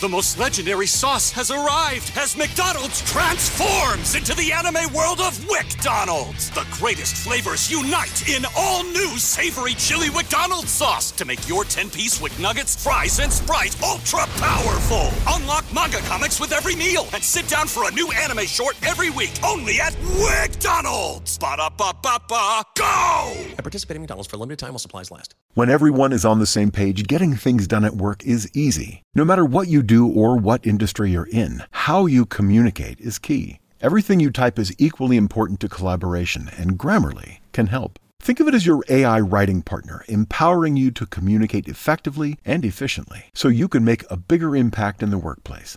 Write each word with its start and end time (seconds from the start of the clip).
The 0.00 0.08
most 0.08 0.40
legendary 0.40 0.88
sauce 0.88 1.30
has 1.30 1.52
arrived 1.52 2.10
as 2.16 2.36
McDonald's 2.36 3.00
transforms 3.02 4.16
into 4.16 4.34
the 4.34 4.50
anime 4.50 4.92
world 4.92 5.20
of 5.20 5.38
WcDonald's. 5.38 6.50
The 6.50 6.66
greatest 6.72 7.14
flavors 7.16 7.70
unite 7.70 8.28
in 8.28 8.44
all 8.56 8.82
new 8.82 9.16
savory 9.18 9.74
chili 9.74 10.10
McDonald's 10.10 10.72
sauce 10.72 11.12
to 11.12 11.24
make 11.24 11.48
your 11.48 11.62
10-piece 11.62 12.20
Wick 12.20 12.36
Nuggets, 12.40 12.82
fries, 12.82 13.20
and 13.20 13.32
Sprite 13.32 13.80
ultra 13.84 14.26
powerful. 14.38 15.10
Unlock 15.28 15.64
manga 15.72 15.98
comics 15.98 16.40
with 16.40 16.50
every 16.50 16.74
meal 16.74 17.06
and 17.14 17.22
sit 17.22 17.46
down 17.46 17.68
for 17.68 17.88
a 17.88 17.92
new 17.92 18.10
anime 18.12 18.46
short 18.46 18.76
every 18.84 19.10
week 19.10 19.32
only 19.44 19.80
at 19.80 19.92
WcDonald's. 19.92 21.38
Ba-da-ba-ba-ba, 21.38 22.62
go! 22.76 23.32
At 23.56 23.58
participating 23.58 24.00
in 24.00 24.02
McDonald's 24.02 24.28
for 24.28 24.36
a 24.36 24.40
limited 24.40 24.58
time 24.58 24.70
while 24.70 24.80
supplies 24.80 25.12
last. 25.12 25.36
When 25.54 25.70
everyone 25.70 26.12
is 26.12 26.24
on 26.24 26.40
the 26.40 26.46
same 26.46 26.72
page, 26.72 27.06
getting 27.06 27.36
things 27.36 27.68
done 27.68 27.84
at 27.84 27.94
work 27.94 28.24
is 28.24 28.50
easy. 28.56 29.02
No 29.14 29.24
matter 29.24 29.44
what 29.44 29.68
you 29.68 29.83
do 29.84 30.08
or 30.08 30.36
what 30.36 30.66
industry 30.66 31.12
you're 31.12 31.28
in, 31.30 31.62
how 31.70 32.06
you 32.06 32.26
communicate 32.26 33.00
is 33.00 33.18
key. 33.18 33.60
Everything 33.80 34.18
you 34.18 34.30
type 34.30 34.58
is 34.58 34.74
equally 34.78 35.16
important 35.16 35.60
to 35.60 35.68
collaboration, 35.68 36.50
and 36.56 36.78
Grammarly 36.78 37.38
can 37.52 37.68
help. 37.68 37.98
Think 38.20 38.40
of 38.40 38.48
it 38.48 38.54
as 38.54 38.64
your 38.64 38.82
AI 38.88 39.20
writing 39.20 39.60
partner, 39.60 40.02
empowering 40.08 40.76
you 40.76 40.90
to 40.92 41.04
communicate 41.04 41.68
effectively 41.68 42.38
and 42.44 42.64
efficiently 42.64 43.24
so 43.34 43.48
you 43.48 43.68
can 43.68 43.84
make 43.84 44.10
a 44.10 44.16
bigger 44.16 44.56
impact 44.56 45.02
in 45.02 45.10
the 45.10 45.18
workplace. 45.18 45.76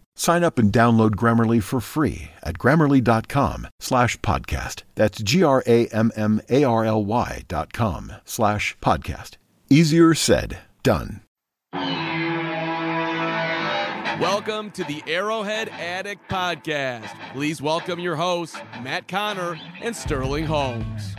Sign 0.15 0.43
up 0.43 0.59
and 0.59 0.71
download 0.71 1.11
Grammarly 1.11 1.63
for 1.63 1.79
free 1.79 2.31
at 2.43 2.57
grammarly.com 2.57 3.67
slash 3.79 4.17
podcast. 4.19 4.83
That's 4.95 5.21
G-R-A-M-M-A-R-L-Y 5.21 7.43
dot 7.47 7.73
com 7.73 8.13
slash 8.25 8.77
podcast. 8.81 9.37
Easier 9.69 10.13
said, 10.13 10.59
done. 10.83 11.21
Welcome 14.19 14.71
to 14.71 14.83
the 14.83 15.01
Arrowhead 15.07 15.69
Addict 15.69 16.29
Podcast. 16.29 17.09
Please 17.33 17.61
welcome 17.61 17.99
your 17.99 18.15
hosts, 18.15 18.57
Matt 18.83 19.07
Connor 19.07 19.59
and 19.81 19.95
Sterling 19.95 20.45
Holmes. 20.45 21.15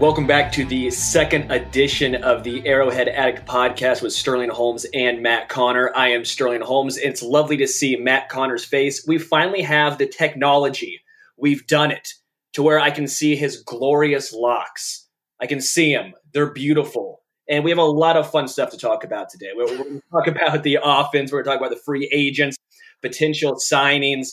Welcome 0.00 0.28
back 0.28 0.52
to 0.52 0.64
the 0.64 0.92
second 0.92 1.50
edition 1.50 2.14
of 2.22 2.44
the 2.44 2.64
Arrowhead 2.64 3.08
Addict 3.08 3.44
podcast 3.48 4.00
with 4.00 4.12
Sterling 4.12 4.48
Holmes 4.48 4.86
and 4.94 5.24
Matt 5.24 5.48
Connor. 5.48 5.90
I 5.92 6.10
am 6.10 6.24
Sterling 6.24 6.60
Holmes. 6.60 6.96
It's 6.96 7.20
lovely 7.20 7.56
to 7.56 7.66
see 7.66 7.96
Matt 7.96 8.28
Connor's 8.28 8.64
face. 8.64 9.04
We 9.08 9.18
finally 9.18 9.60
have 9.60 9.98
the 9.98 10.06
technology. 10.06 11.00
We've 11.36 11.66
done 11.66 11.90
it 11.90 12.10
to 12.52 12.62
where 12.62 12.78
I 12.78 12.92
can 12.92 13.08
see 13.08 13.34
his 13.34 13.56
glorious 13.64 14.32
locks. 14.32 15.08
I 15.40 15.46
can 15.46 15.60
see 15.60 15.92
them. 15.92 16.12
They're 16.32 16.52
beautiful. 16.52 17.22
And 17.48 17.64
we 17.64 17.70
have 17.72 17.78
a 17.78 17.82
lot 17.82 18.16
of 18.16 18.30
fun 18.30 18.46
stuff 18.46 18.70
to 18.70 18.78
talk 18.78 19.02
about 19.02 19.30
today. 19.30 19.50
We're, 19.56 19.66
we're 19.66 19.78
going 19.78 20.00
to 20.00 20.02
talk 20.12 20.26
about 20.28 20.62
the 20.62 20.78
offense. 20.80 21.32
We're 21.32 21.42
going 21.42 21.56
to 21.56 21.58
talk 21.58 21.66
about 21.66 21.76
the 21.76 21.82
free 21.84 22.08
agents, 22.12 22.56
potential 23.02 23.56
signings. 23.56 24.28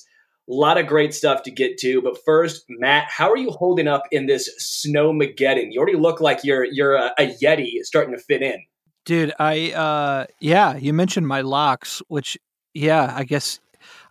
A 0.47 0.53
lot 0.53 0.77
of 0.77 0.85
great 0.85 1.13
stuff 1.13 1.43
to 1.43 1.51
get 1.51 1.77
to. 1.79 2.01
But 2.01 2.17
first, 2.23 2.65
Matt, 2.69 3.09
how 3.09 3.31
are 3.31 3.37
you 3.37 3.49
holding 3.51 3.87
up 3.87 4.03
in 4.11 4.27
this 4.27 4.49
snowmageddon? 4.85 5.71
You 5.71 5.79
already 5.79 5.97
look 5.97 6.21
like 6.21 6.43
you're 6.43 6.65
you're 6.65 6.95
a, 6.95 7.13
a 7.17 7.35
yeti 7.41 7.83
starting 7.83 8.15
to 8.15 8.21
fit 8.21 8.41
in. 8.41 8.63
Dude, 9.05 9.33
I 9.39 9.71
uh 9.71 10.25
yeah, 10.39 10.75
you 10.75 10.93
mentioned 10.93 11.27
my 11.27 11.41
locks, 11.41 12.01
which 12.07 12.37
yeah, 12.73 13.11
I 13.15 13.23
guess 13.23 13.59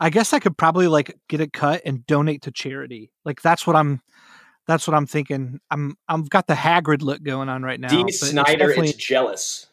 I 0.00 0.10
guess 0.10 0.32
I 0.32 0.38
could 0.38 0.56
probably 0.56 0.88
like 0.88 1.16
get 1.28 1.40
it 1.40 1.52
cut 1.52 1.82
and 1.84 2.06
donate 2.06 2.42
to 2.42 2.50
charity. 2.50 3.12
Like 3.24 3.42
that's 3.42 3.66
what 3.66 3.76
I'm 3.76 4.00
that's 4.66 4.88
what 4.88 4.94
I'm 4.94 5.06
thinking. 5.06 5.60
I'm 5.70 5.96
I've 6.08 6.28
got 6.30 6.46
the 6.46 6.54
Hagrid 6.54 7.02
look 7.02 7.22
going 7.22 7.48
on 7.48 7.62
right 7.62 7.78
now. 7.78 8.06
Snider 8.08 8.68
definitely... 8.68 8.88
is 8.88 8.94
jealous. 8.96 9.66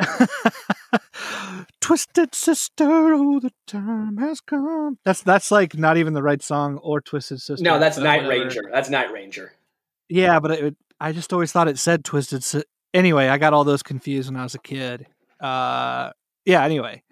Twisted 1.80 2.34
sister, 2.34 2.84
oh, 3.14 3.40
the 3.40 3.50
time 3.66 4.16
has 4.18 4.40
come. 4.40 4.98
That's 5.04 5.22
that's 5.22 5.50
like 5.50 5.76
not 5.76 5.96
even 5.96 6.12
the 6.12 6.22
right 6.22 6.42
song 6.42 6.78
or 6.78 7.00
Twisted 7.00 7.40
Sister. 7.40 7.62
No, 7.62 7.78
that's 7.78 7.98
Night 7.98 8.24
whatever. 8.24 8.44
Ranger. 8.44 8.62
That's 8.72 8.90
Night 8.90 9.12
Ranger. 9.12 9.52
Yeah, 10.08 10.40
but 10.40 10.50
it, 10.52 10.76
I 11.00 11.12
just 11.12 11.32
always 11.32 11.52
thought 11.52 11.68
it 11.68 11.78
said 11.78 12.04
Twisted. 12.04 12.42
Si- 12.44 12.64
anyway, 12.94 13.28
I 13.28 13.38
got 13.38 13.52
all 13.54 13.64
those 13.64 13.82
confused 13.82 14.30
when 14.30 14.38
I 14.38 14.42
was 14.42 14.54
a 14.54 14.58
kid. 14.58 15.06
Uh, 15.40 16.10
yeah. 16.44 16.64
Anyway, 16.64 17.02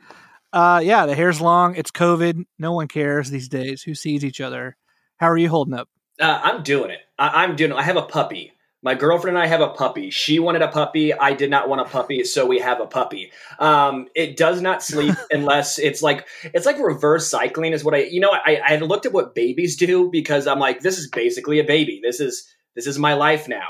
uh, 0.53 0.81
yeah, 0.82 1.06
the 1.06 1.14
hair's 1.14 1.41
long. 1.41 1.75
It's 1.76 1.91
COVID. 1.91 2.44
No 2.58 2.72
one 2.72 2.88
cares 2.88 3.31
these 3.31 3.48
days. 3.48 3.82
Who 3.82 3.94
sees 3.94 4.25
each 4.25 4.41
other? 4.41 4.76
How 5.19 5.31
are 5.31 5.37
you 5.38 5.48
holding 5.48 5.75
up? 5.75 5.88
Uh, 6.20 6.41
I'm 6.43 6.62
doing 6.62 6.91
it. 6.91 7.00
I- 7.19 7.44
I'm 7.44 7.56
doing. 7.56 7.72
It. 7.72 7.76
I 7.76 7.82
have 7.82 7.97
a 7.97 8.03
puppy. 8.03 8.53
My 8.87 8.95
girlfriend 8.95 9.37
and 9.37 9.45
I 9.45 9.49
have 9.49 9.63
a 9.63 9.71
puppy. 9.71 10.11
She 10.11 10.39
wanted 10.39 10.63
a 10.63 10.69
puppy. 10.69 11.13
I 11.13 11.33
did 11.33 11.51
not 11.51 11.69
want 11.69 11.81
a 11.81 11.87
puppy, 11.87 12.23
so 12.23 12.47
we 12.47 12.61
have 12.61 12.81
a 12.81 12.87
puppy. 12.87 13.33
Um, 13.59 14.07
it 14.15 14.37
does 14.37 14.63
not 14.63 14.81
sleep 14.81 15.17
unless 15.33 15.81
it's 15.81 16.03
like 16.03 16.29
it's 16.55 16.67
like 16.67 16.79
reverse 16.79 17.29
cycling 17.29 17.73
is 17.73 17.83
what 17.83 17.97
I 17.97 18.05
you 18.05 18.21
know 18.21 18.31
I 18.31 18.61
I 18.65 18.77
looked 18.77 19.05
at 19.05 19.13
what 19.13 19.35
babies 19.35 19.77
do 19.77 20.09
because 20.09 20.47
I'm 20.47 20.61
like 20.61 20.83
this 20.83 20.99
is 20.99 21.11
basically 21.11 21.59
a 21.59 21.65
baby. 21.65 22.01
This 22.01 22.21
is 22.21 22.47
this 22.77 22.87
is 22.87 22.97
my 22.97 23.15
life 23.15 23.49
now. 23.49 23.67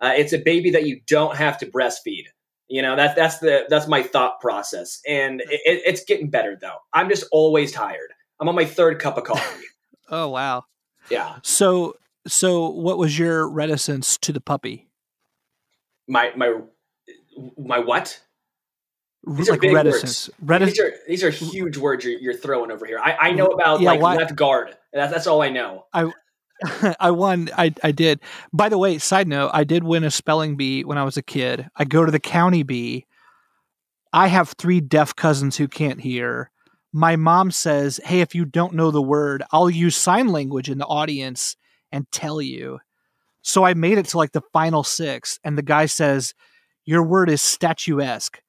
Uh, 0.00 0.14
it's 0.16 0.32
a 0.32 0.38
baby 0.38 0.70
that 0.72 0.84
you 0.84 1.00
don't 1.06 1.36
have 1.36 1.58
to 1.58 1.66
breastfeed. 1.66 2.24
You 2.66 2.82
know 2.82 2.96
that's 2.96 3.14
that's 3.14 3.38
the 3.38 3.66
that's 3.68 3.86
my 3.86 4.02
thought 4.02 4.40
process, 4.40 5.00
and 5.06 5.42
it, 5.42 5.60
it's 5.64 6.02
getting 6.02 6.28
better 6.28 6.58
though. 6.60 6.78
I'm 6.92 7.08
just 7.08 7.22
always 7.30 7.70
tired. 7.70 8.12
I'm 8.40 8.48
on 8.48 8.56
my 8.56 8.64
third 8.64 8.98
cup 8.98 9.16
of 9.16 9.22
coffee. 9.22 9.64
oh 10.10 10.26
wow. 10.26 10.64
Yeah. 11.08 11.36
So 11.44 11.94
so, 12.26 12.68
what 12.68 12.98
was 12.98 13.18
your 13.18 13.48
reticence 13.48 14.18
to 14.18 14.32
the 14.32 14.40
puppy? 14.40 14.88
My 16.08 16.32
my 16.36 16.60
my 17.58 17.78
what? 17.78 18.20
These 19.26 19.50
like 19.50 19.62
reticence. 19.62 20.30
Retic- 20.44 20.66
these 20.66 20.80
are 20.80 20.92
these 21.08 21.24
are 21.24 21.30
huge 21.30 21.76
words 21.76 22.04
you're, 22.04 22.18
you're 22.18 22.34
throwing 22.34 22.70
over 22.70 22.86
here. 22.86 23.00
I, 23.02 23.16
I 23.16 23.30
know 23.32 23.46
about 23.46 23.80
yeah, 23.80 23.90
like 23.90 24.00
why? 24.00 24.14
left 24.14 24.36
guard. 24.36 24.76
That's 24.92 25.12
that's 25.12 25.26
all 25.26 25.42
I 25.42 25.48
know. 25.48 25.86
I 25.92 26.12
I 27.00 27.10
won. 27.10 27.50
I 27.56 27.74
I 27.82 27.90
did. 27.90 28.20
By 28.52 28.68
the 28.68 28.78
way, 28.78 28.98
side 28.98 29.26
note, 29.26 29.50
I 29.52 29.64
did 29.64 29.82
win 29.82 30.04
a 30.04 30.10
spelling 30.10 30.56
bee 30.56 30.84
when 30.84 30.96
I 30.96 31.04
was 31.04 31.16
a 31.16 31.22
kid. 31.22 31.68
I 31.76 31.84
go 31.84 32.04
to 32.04 32.12
the 32.12 32.20
county 32.20 32.62
bee. 32.62 33.06
I 34.12 34.28
have 34.28 34.50
three 34.50 34.80
deaf 34.80 35.14
cousins 35.14 35.56
who 35.56 35.68
can't 35.68 36.00
hear. 36.00 36.50
My 36.92 37.16
mom 37.16 37.50
says, 37.50 38.00
"Hey, 38.04 38.20
if 38.20 38.34
you 38.34 38.44
don't 38.44 38.74
know 38.74 38.90
the 38.90 39.02
word, 39.02 39.42
I'll 39.50 39.68
use 39.68 39.96
sign 39.96 40.28
language 40.28 40.70
in 40.70 40.78
the 40.78 40.86
audience 40.86 41.56
and 41.92 42.10
tell 42.10 42.40
you. 42.40 42.78
So 43.42 43.64
I 43.64 43.74
made 43.74 43.98
it 43.98 44.06
to 44.06 44.18
like 44.18 44.32
the 44.32 44.42
final 44.52 44.82
six, 44.82 45.38
and 45.44 45.56
the 45.56 45.62
guy 45.62 45.86
says, 45.86 46.34
Your 46.84 47.02
word 47.02 47.30
is 47.30 47.42
statuesque. 47.42 48.40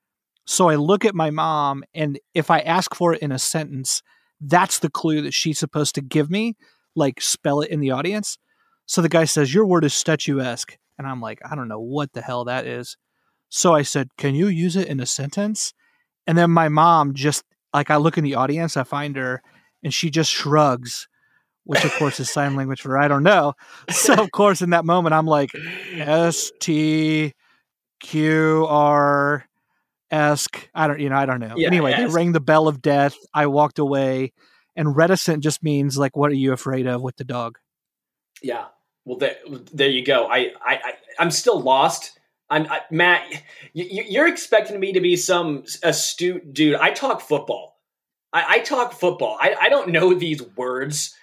So 0.45 0.69
I 0.69 0.75
look 0.75 1.05
at 1.05 1.13
my 1.13 1.29
mom, 1.29 1.83
and 1.93 2.19
if 2.33 2.49
I 2.49 2.59
ask 2.59 2.95
for 2.95 3.13
it 3.13 3.21
in 3.21 3.31
a 3.31 3.39
sentence, 3.39 4.01
that's 4.39 4.79
the 4.79 4.89
clue 4.89 5.21
that 5.21 5.33
she's 5.33 5.59
supposed 5.59 5.95
to 5.95 6.01
give 6.01 6.29
me, 6.29 6.55
like 6.95 7.21
spell 7.21 7.61
it 7.61 7.69
in 7.69 7.79
the 7.79 7.91
audience. 7.91 8.37
So 8.85 9.01
the 9.01 9.09
guy 9.09 9.25
says, 9.25 9.53
Your 9.53 9.65
word 9.65 9.83
is 9.83 9.93
statuesque. 9.93 10.77
And 10.97 11.05
I'm 11.05 11.21
like, 11.21 11.39
I 11.47 11.55
don't 11.55 11.67
know 11.67 11.79
what 11.79 12.13
the 12.13 12.21
hell 12.21 12.45
that 12.45 12.65
is. 12.65 12.97
So 13.49 13.75
I 13.75 13.83
said, 13.83 14.09
Can 14.17 14.35
you 14.35 14.47
use 14.47 14.75
it 14.75 14.87
in 14.87 14.99
a 14.99 15.05
sentence? 15.05 15.73
And 16.25 16.37
then 16.37 16.51
my 16.51 16.69
mom 16.69 17.13
just, 17.13 17.43
like, 17.73 17.91
I 17.91 17.97
look 17.97 18.17
in 18.17 18.23
the 18.23 18.35
audience, 18.35 18.75
I 18.77 18.83
find 18.83 19.15
her, 19.15 19.41
and 19.83 19.93
she 19.93 20.09
just 20.09 20.31
shrugs 20.31 21.07
which 21.67 21.83
of 21.83 21.93
course 21.95 22.19
is 22.19 22.29
sign 22.29 22.55
language 22.55 22.81
for 22.81 22.97
I 22.97 23.07
don't 23.07 23.23
know. 23.23 23.53
So 23.91 24.13
of 24.13 24.31
course 24.31 24.61
in 24.61 24.71
that 24.71 24.85
moment 24.85 25.13
I'm 25.13 25.27
like 25.27 25.51
S 25.93 26.51
T 26.59 27.33
Q 27.99 28.65
R 28.67 29.45
esque. 30.09 30.69
I 30.73 30.87
don't 30.87 30.99
you 30.99 31.09
know, 31.09 31.17
I 31.17 31.25
don't 31.25 31.39
know. 31.39 31.53
Yeah, 31.55 31.67
anyway, 31.67 31.93
they 31.95 32.05
rang 32.07 32.31
the 32.31 32.39
bell 32.39 32.67
of 32.67 32.81
death. 32.81 33.15
I 33.33 33.47
walked 33.47 33.79
away. 33.79 34.33
And 34.75 34.95
reticent 34.95 35.43
just 35.43 35.63
means 35.63 35.97
like 35.97 36.15
what 36.15 36.29
are 36.31 36.35
you 36.35 36.53
afraid 36.53 36.85
of 36.85 37.01
with 37.01 37.17
the 37.17 37.23
dog? 37.23 37.57
Yeah. 38.41 38.65
Well 39.05 39.17
there, 39.17 39.37
there 39.73 39.89
you 39.89 40.05
go. 40.05 40.27
I 40.27 40.53
I, 40.63 40.75
I 40.75 40.93
am 41.19 41.31
still 41.31 41.59
lost. 41.59 42.17
I'm 42.49 42.67
I, 42.67 42.81
Matt. 42.91 43.23
You, 43.73 44.03
you're 44.07 44.27
expecting 44.27 44.79
me 44.79 44.93
to 44.93 45.01
be 45.01 45.15
some 45.15 45.63
astute 45.83 46.53
dude. 46.53 46.75
I 46.75 46.91
talk 46.91 47.21
football. 47.21 47.77
I, 48.31 48.45
I 48.47 48.59
talk 48.59 48.93
football. 48.93 49.37
I, 49.41 49.55
I 49.59 49.69
don't 49.69 49.89
know 49.89 50.13
these 50.13 50.41
words 50.55 51.15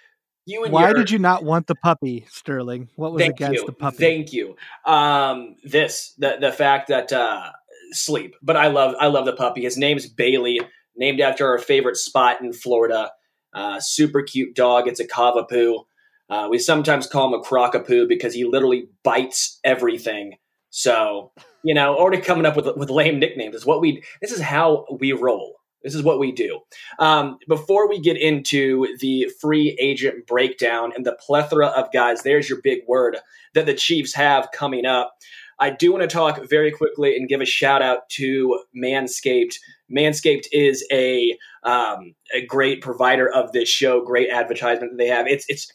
You 0.46 0.64
and 0.64 0.72
Why 0.72 0.88
your- 0.88 0.94
did 0.94 1.10
you 1.10 1.18
not 1.18 1.44
want 1.44 1.66
the 1.66 1.74
puppy, 1.74 2.26
Sterling? 2.30 2.88
What 2.96 3.12
was 3.12 3.20
Thank 3.22 3.36
against 3.36 3.60
you. 3.60 3.66
the 3.66 3.72
puppy? 3.72 3.96
Thank 3.96 4.32
you. 4.32 4.56
Um, 4.84 5.56
this 5.64 6.14
the 6.18 6.36
the 6.40 6.52
fact 6.52 6.88
that 6.88 7.12
uh, 7.12 7.50
sleep, 7.92 8.34
but 8.42 8.56
I 8.56 8.66
love 8.68 8.94
I 9.00 9.06
love 9.06 9.24
the 9.24 9.32
puppy. 9.32 9.62
His 9.62 9.76
name's 9.78 10.06
Bailey, 10.06 10.60
named 10.96 11.20
after 11.20 11.48
our 11.48 11.58
favorite 11.58 11.96
spot 11.96 12.40
in 12.42 12.52
Florida. 12.52 13.10
Uh, 13.54 13.78
super 13.80 14.20
cute 14.22 14.54
dog. 14.54 14.88
It's 14.88 15.00
a 15.00 15.06
cavapoo. 15.06 15.84
Uh, 16.28 16.48
we 16.50 16.58
sometimes 16.58 17.06
call 17.06 17.28
him 17.28 17.40
a 17.40 17.42
crocapoo 17.42 18.08
because 18.08 18.34
he 18.34 18.44
literally 18.44 18.88
bites 19.02 19.60
everything. 19.64 20.34
So 20.70 21.32
you 21.62 21.72
know, 21.72 21.94
already 21.96 22.20
coming 22.20 22.44
up 22.44 22.56
with 22.56 22.68
with 22.76 22.90
lame 22.90 23.18
nicknames 23.18 23.54
is 23.54 23.64
what 23.64 23.80
we. 23.80 24.02
This 24.20 24.32
is 24.32 24.40
how 24.40 24.84
we 25.00 25.12
roll. 25.12 25.54
This 25.84 25.94
is 25.94 26.02
what 26.02 26.18
we 26.18 26.32
do. 26.32 26.60
Um, 26.98 27.38
before 27.46 27.88
we 27.88 28.00
get 28.00 28.16
into 28.16 28.88
the 29.00 29.30
free 29.40 29.76
agent 29.78 30.26
breakdown 30.26 30.92
and 30.96 31.04
the 31.04 31.16
plethora 31.20 31.66
of 31.66 31.92
guys, 31.92 32.22
there's 32.22 32.48
your 32.48 32.60
big 32.62 32.80
word 32.88 33.18
that 33.52 33.66
the 33.66 33.74
Chiefs 33.74 34.14
have 34.14 34.48
coming 34.52 34.86
up. 34.86 35.14
I 35.60 35.70
do 35.70 35.92
want 35.92 36.02
to 36.02 36.08
talk 36.08 36.40
very 36.48 36.72
quickly 36.72 37.16
and 37.16 37.28
give 37.28 37.40
a 37.40 37.46
shout 37.46 37.82
out 37.82 38.08
to 38.10 38.60
Manscaped. 38.76 39.56
Manscaped 39.94 40.46
is 40.52 40.84
a 40.90 41.36
um, 41.62 42.14
a 42.34 42.44
great 42.44 42.80
provider 42.80 43.32
of 43.32 43.52
this 43.52 43.68
show, 43.68 44.02
great 44.02 44.30
advertisement 44.30 44.92
that 44.92 44.98
they 44.98 45.08
have. 45.08 45.26
It's 45.28 45.44
it's 45.48 45.70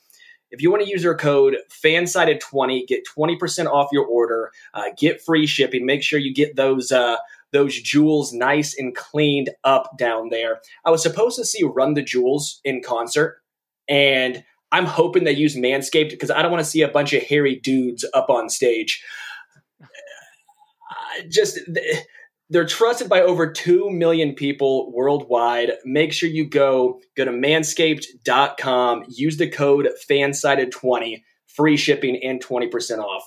if 0.52 0.62
you 0.62 0.72
want 0.72 0.84
to 0.84 0.90
use 0.90 1.04
their 1.04 1.16
code 1.16 1.58
fansided20 1.84 2.88
get 2.88 3.04
20% 3.06 3.68
off 3.68 3.90
your 3.92 4.06
order 4.06 4.52
uh, 4.74 4.86
get 4.98 5.22
free 5.22 5.46
shipping 5.46 5.86
make 5.86 6.02
sure 6.02 6.18
you 6.18 6.34
get 6.34 6.56
those 6.56 6.92
uh, 6.92 7.18
those 7.52 7.80
jewels 7.82 8.34
nice 8.34 8.78
and 8.78 8.96
cleaned 8.96 9.50
up 9.64 9.98
down 9.98 10.30
there 10.30 10.60
i 10.86 10.92
was 10.92 11.04
supposed 11.04 11.38
to 11.38 11.46
see 11.46 11.64
run 11.64 11.94
the 11.94 12.02
jewels 12.02 12.60
in 12.64 12.82
concert 12.82 13.42
and 13.88 14.44
i'm 14.72 14.86
hoping 14.86 15.24
they 15.24 15.32
use 15.32 15.56
manscaped 15.56 16.12
because 16.12 16.32
i 16.32 16.42
don't 16.42 16.52
want 16.52 16.64
to 16.64 16.70
see 16.70 16.82
a 16.82 16.88
bunch 16.88 17.14
of 17.14 17.24
hairy 17.24 17.56
dudes 17.56 18.06
up 18.14 18.30
on 18.30 18.50
stage 18.50 19.04
just 21.30 21.60
they're 22.50 22.66
trusted 22.66 23.10
by 23.10 23.22
over 23.22 23.52
2 23.52 23.90
million 23.92 24.34
people 24.34 24.92
worldwide. 24.92 25.72
Make 25.86 26.14
sure 26.14 26.30
you 26.30 26.48
go 26.48 27.00
go 27.16 27.26
to 27.26 27.32
manscaped.com, 27.32 29.06
use 29.08 29.38
the 29.38 29.50
code 29.50 29.90
fansided20, 30.10 31.22
free 31.48 31.78
shipping 31.78 32.20
and 32.24 32.44
20% 32.44 33.00
off. 33.00 33.24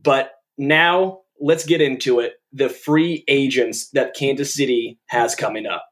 But 0.00 0.34
now 0.56 1.20
let's 1.40 1.64
get 1.64 1.80
into 1.80 2.20
it. 2.20 2.34
The 2.52 2.68
free 2.68 3.24
agents 3.28 3.88
that 3.90 4.14
Kansas 4.14 4.54
City 4.54 4.98
has 5.06 5.34
coming 5.34 5.66
up. 5.66 5.86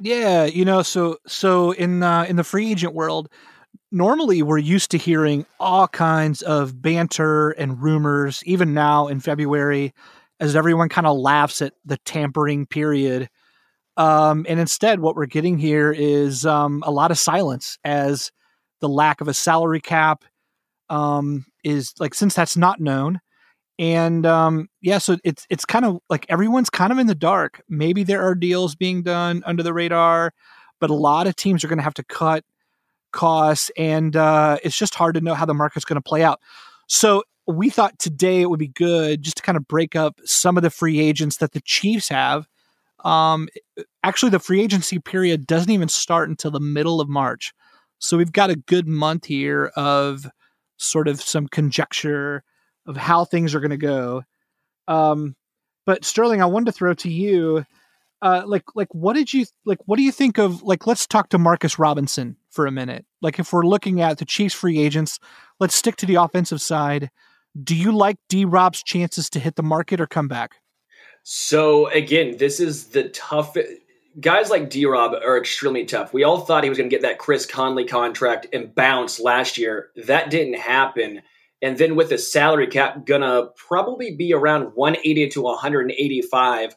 Yeah, 0.00 0.44
you 0.44 0.64
know, 0.64 0.82
so 0.82 1.18
so 1.26 1.72
in 1.72 2.02
uh, 2.02 2.24
in 2.28 2.36
the 2.36 2.44
free 2.44 2.70
agent 2.70 2.94
world, 2.94 3.28
normally 3.90 4.42
we're 4.42 4.58
used 4.58 4.90
to 4.92 4.98
hearing 4.98 5.44
all 5.60 5.88
kinds 5.88 6.42
of 6.42 6.80
banter 6.80 7.50
and 7.50 7.82
rumors. 7.82 8.42
Even 8.46 8.74
now 8.74 9.08
in 9.08 9.20
February, 9.20 9.92
as 10.40 10.56
everyone 10.56 10.88
kind 10.88 11.06
of 11.06 11.18
laughs 11.18 11.60
at 11.60 11.74
the 11.84 11.98
tampering 11.98 12.66
period, 12.66 13.28
um, 13.96 14.46
and 14.48 14.58
instead 14.58 15.00
what 15.00 15.16
we're 15.16 15.26
getting 15.26 15.58
here 15.58 15.92
is 15.92 16.46
um, 16.46 16.82
a 16.86 16.90
lot 16.90 17.10
of 17.10 17.18
silence 17.18 17.78
as 17.84 18.32
the 18.80 18.88
lack 18.88 19.20
of 19.20 19.28
a 19.28 19.34
salary 19.34 19.80
cap 19.80 20.24
um, 20.88 21.44
is 21.64 21.92
like 21.98 22.14
since 22.14 22.34
that's 22.34 22.56
not 22.56 22.80
known. 22.80 23.20
And 23.78 24.26
um, 24.26 24.68
yeah, 24.80 24.98
so 24.98 25.16
it's 25.24 25.46
it's 25.50 25.64
kind 25.64 25.84
of 25.84 25.98
like 26.10 26.26
everyone's 26.28 26.70
kind 26.70 26.92
of 26.92 26.98
in 26.98 27.06
the 27.06 27.14
dark. 27.14 27.62
Maybe 27.68 28.04
there 28.04 28.22
are 28.22 28.34
deals 28.34 28.74
being 28.74 29.02
done 29.02 29.42
under 29.46 29.62
the 29.62 29.72
radar, 29.72 30.32
but 30.78 30.90
a 30.90 30.94
lot 30.94 31.26
of 31.26 31.36
teams 31.36 31.64
are 31.64 31.68
going 31.68 31.78
to 31.78 31.84
have 31.84 31.94
to 31.94 32.04
cut 32.04 32.44
costs, 33.12 33.70
and 33.76 34.14
uh, 34.14 34.58
it's 34.62 34.76
just 34.76 34.94
hard 34.94 35.14
to 35.14 35.20
know 35.20 35.34
how 35.34 35.46
the 35.46 35.54
market's 35.54 35.84
going 35.84 35.96
to 35.96 36.02
play 36.02 36.22
out. 36.22 36.40
So 36.86 37.24
we 37.46 37.70
thought 37.70 37.98
today 37.98 38.42
it 38.42 38.50
would 38.50 38.58
be 38.58 38.68
good 38.68 39.22
just 39.22 39.38
to 39.38 39.42
kind 39.42 39.56
of 39.56 39.66
break 39.66 39.96
up 39.96 40.20
some 40.24 40.56
of 40.56 40.62
the 40.62 40.70
free 40.70 41.00
agents 41.00 41.38
that 41.38 41.52
the 41.52 41.60
Chiefs 41.62 42.08
have. 42.08 42.46
Um, 43.04 43.48
actually, 44.04 44.30
the 44.30 44.38
free 44.38 44.62
agency 44.62 44.98
period 44.98 45.46
doesn't 45.46 45.70
even 45.70 45.88
start 45.88 46.28
until 46.28 46.50
the 46.50 46.60
middle 46.60 47.00
of 47.00 47.08
March, 47.08 47.52
so 47.98 48.18
we've 48.18 48.32
got 48.32 48.50
a 48.50 48.56
good 48.56 48.86
month 48.86 49.24
here 49.24 49.72
of 49.76 50.26
sort 50.76 51.08
of 51.08 51.20
some 51.20 51.48
conjecture 51.48 52.44
of 52.86 52.96
how 52.96 53.24
things 53.24 53.54
are 53.54 53.60
going 53.60 53.70
to 53.70 53.76
go. 53.76 54.22
Um, 54.88 55.36
but 55.86 56.04
Sterling, 56.04 56.42
I 56.42 56.46
wanted 56.46 56.66
to 56.66 56.72
throw 56.72 56.94
to 56.94 57.10
you, 57.10 57.64
uh, 58.20 58.42
like, 58.46 58.64
like, 58.74 58.92
what 58.94 59.14
did 59.14 59.32
you 59.32 59.46
like? 59.64 59.78
What 59.86 59.96
do 59.96 60.02
you 60.02 60.12
think 60.12 60.38
of 60.38 60.62
like? 60.62 60.86
Let's 60.86 61.06
talk 61.06 61.28
Demarcus 61.28 61.78
Robinson 61.78 62.36
for 62.50 62.66
a 62.66 62.70
minute. 62.70 63.04
Like, 63.20 63.38
if 63.38 63.52
we're 63.52 63.66
looking 63.66 64.00
at 64.00 64.18
the 64.18 64.24
Chiefs 64.24 64.54
free 64.54 64.78
agents, 64.78 65.18
let's 65.58 65.74
stick 65.74 65.96
to 65.96 66.06
the 66.06 66.16
offensive 66.16 66.60
side. 66.60 67.10
Do 67.62 67.74
you 67.74 67.92
like 67.92 68.16
D 68.28 68.44
Rob's 68.44 68.82
chances 68.82 69.28
to 69.30 69.40
hit 69.40 69.56
the 69.56 69.62
market 69.62 70.00
or 70.00 70.06
come 70.06 70.28
back? 70.28 70.56
So 71.24 71.88
again, 71.88 72.36
this 72.36 72.60
is 72.60 72.86
the 72.86 73.08
tough. 73.10 73.56
Guys 74.20 74.50
like 74.50 74.70
D 74.70 74.86
Rob 74.86 75.12
are 75.14 75.38
extremely 75.38 75.84
tough. 75.84 76.12
We 76.12 76.22
all 76.22 76.40
thought 76.40 76.64
he 76.64 76.68
was 76.68 76.78
going 76.78 76.90
to 76.90 76.94
get 76.94 77.02
that 77.02 77.18
Chris 77.18 77.46
Conley 77.46 77.84
contract 77.84 78.46
and 78.52 78.74
bounce 78.74 79.20
last 79.20 79.58
year. 79.58 79.90
That 79.96 80.30
didn't 80.30 80.58
happen. 80.58 81.22
And 81.62 81.78
then 81.78 81.94
with 81.94 82.08
the 82.08 82.18
salary 82.18 82.66
cap 82.66 83.06
gonna 83.06 83.46
probably 83.56 84.14
be 84.14 84.34
around 84.34 84.72
180 84.74 85.28
to 85.30 85.42
185, 85.42 86.76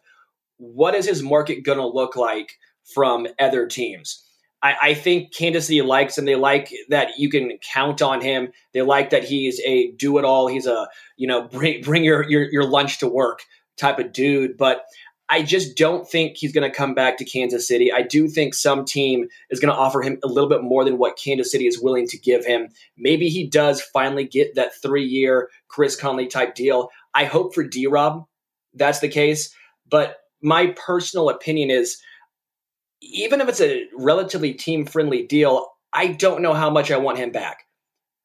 what 0.58 0.96
is 0.96 1.08
his 1.08 1.24
market 1.24 1.64
gonna 1.64 1.88
look 1.88 2.16
like 2.16 2.54
from 2.94 3.28
other 3.40 3.68
teams? 3.68 4.24
I, 4.62 4.76
I 4.82 4.94
think 4.94 5.34
Kansas 5.34 5.68
City 5.68 5.82
likes 5.82 6.18
him. 6.18 6.26
They 6.26 6.36
like 6.36 6.72
that 6.90 7.20
you 7.20 7.30
can 7.30 7.58
count 7.74 8.02
on 8.02 8.22
him. 8.22 8.52
They 8.74 8.82
like 8.82 9.10
that 9.10 9.24
he's 9.24 9.60
a 9.66 9.92
do 9.92 10.18
it 10.18 10.26
all. 10.26 10.48
He's 10.48 10.66
a 10.66 10.88
you 11.18 11.28
know 11.28 11.44
bring 11.48 11.82
bring 11.82 12.04
your 12.04 12.28
your, 12.30 12.52
your 12.52 12.64
lunch 12.64 13.00
to 13.00 13.08
work 13.08 13.42
type 13.78 14.00
of 14.00 14.12
dude. 14.14 14.58
But 14.58 14.86
I 15.30 15.42
just 15.42 15.75
don't 15.75 16.07
think 16.07 16.38
he's 16.38 16.54
going 16.54 16.69
to 16.69 16.75
come 16.75 16.94
back 16.94 17.18
to 17.18 17.25
Kansas 17.25 17.68
City. 17.68 17.92
I 17.92 18.04
do 18.04 18.27
think 18.27 18.54
some 18.54 18.86
team 18.86 19.27
is 19.50 19.60
going 19.60 19.74
to 19.74 19.80
offer 19.80 20.01
him 20.01 20.19
a 20.24 20.27
little 20.27 20.50
bit 20.50 20.62
more 20.62 20.86
than 20.86 21.00
what 21.00 21.18
Kansas 21.18 21.51
City 21.51 21.66
is 21.66 21.81
willing 21.81 22.07
to 22.10 22.18
give 22.18 22.45
him. 22.45 22.69
Maybe 22.95 23.30
he 23.30 23.48
does 23.48 23.81
finally 23.81 24.25
get 24.25 24.54
that 24.56 24.80
three 24.81 25.06
year 25.06 25.50
Chris 25.68 25.95
Conley 25.95 26.27
type 26.27 26.54
deal. 26.54 26.89
I 27.13 27.25
hope 27.25 27.56
for 27.56 27.63
D 27.63 27.88
Rob 27.88 28.25
that's 28.75 29.00
the 29.00 29.07
case. 29.07 29.54
But 29.89 30.18
my 30.42 30.75
personal 30.77 31.30
opinion 31.30 31.72
is 31.72 31.98
even 33.01 33.42
if 33.42 33.50
it's 33.50 33.62
a 33.62 33.86
relatively 33.98 34.54
team 34.54 34.86
friendly 34.86 35.25
deal, 35.25 35.68
I 35.94 36.07
don't 36.07 36.42
know 36.42 36.54
how 36.54 36.69
much 36.69 36.92
I 36.92 36.98
want 36.98 37.18
him 37.18 37.31
back. 37.31 37.63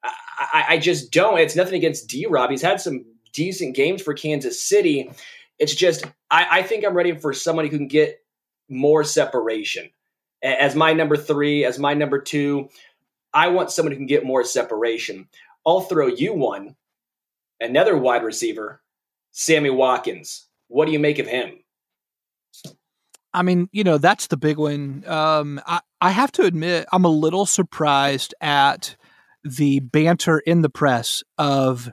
I, 0.03 0.65
I, 0.71 0.79
just 0.79 1.13
don't. 1.13 1.39
It's 1.39 1.55
nothing 1.55 1.75
against 1.75 2.09
D 2.09 2.27
Rob. 2.27 2.51
He's 2.51 2.63
had 2.63 2.81
some 2.81 3.05
decent 3.35 3.77
games 3.77 4.01
for 4.01 4.15
Kansas 4.15 4.67
City. 4.67 5.11
It's 5.59 5.75
just 5.75 6.05
I, 6.31 6.47
I 6.59 6.63
think 6.63 6.85
I'm 6.85 6.95
ready 6.95 7.17
for 7.17 7.33
somebody 7.33 7.69
who 7.69 7.79
can 7.79 7.89
get 7.89 8.23
more 8.69 9.05
separation. 9.05 9.91
As 10.43 10.75
my 10.75 10.93
number 10.93 11.17
three, 11.17 11.65
as 11.65 11.79
my 11.79 11.95
number 11.95 12.21
two, 12.21 12.71
I 13.35 13.49
want 13.49 13.71
someone 13.71 13.93
who 13.93 13.99
can 13.99 14.07
get 14.07 14.25
more 14.25 14.45
separation. 14.45 15.29
I'll 15.67 15.81
throw 15.81 16.07
you 16.07 16.33
one, 16.33 16.77
another 17.61 17.97
wide 17.97 18.25
receiver, 18.25 18.81
Sammy 19.33 19.71
Watkins. 19.71 20.47
What 20.69 20.87
do 20.87 20.93
you 20.93 20.99
make 20.99 21.19
of 21.19 21.27
him? 21.27 21.59
I 23.35 23.43
mean, 23.43 23.69
you 23.71 23.85
know, 23.85 23.99
that's 23.99 24.29
the 24.29 24.37
big 24.37 24.57
one. 24.57 25.05
Um, 25.07 25.61
I, 25.67 25.81
I 26.01 26.11
have 26.11 26.33
to 26.33 26.43
admit, 26.43 26.87
I'm 26.93 27.05
a 27.05 27.09
little 27.09 27.47
surprised 27.47 28.35
at 28.41 28.97
the 29.45 29.81
banter 29.81 30.39
in 30.39 30.63
the 30.63 30.71
press 30.71 31.23
of, 31.39 31.91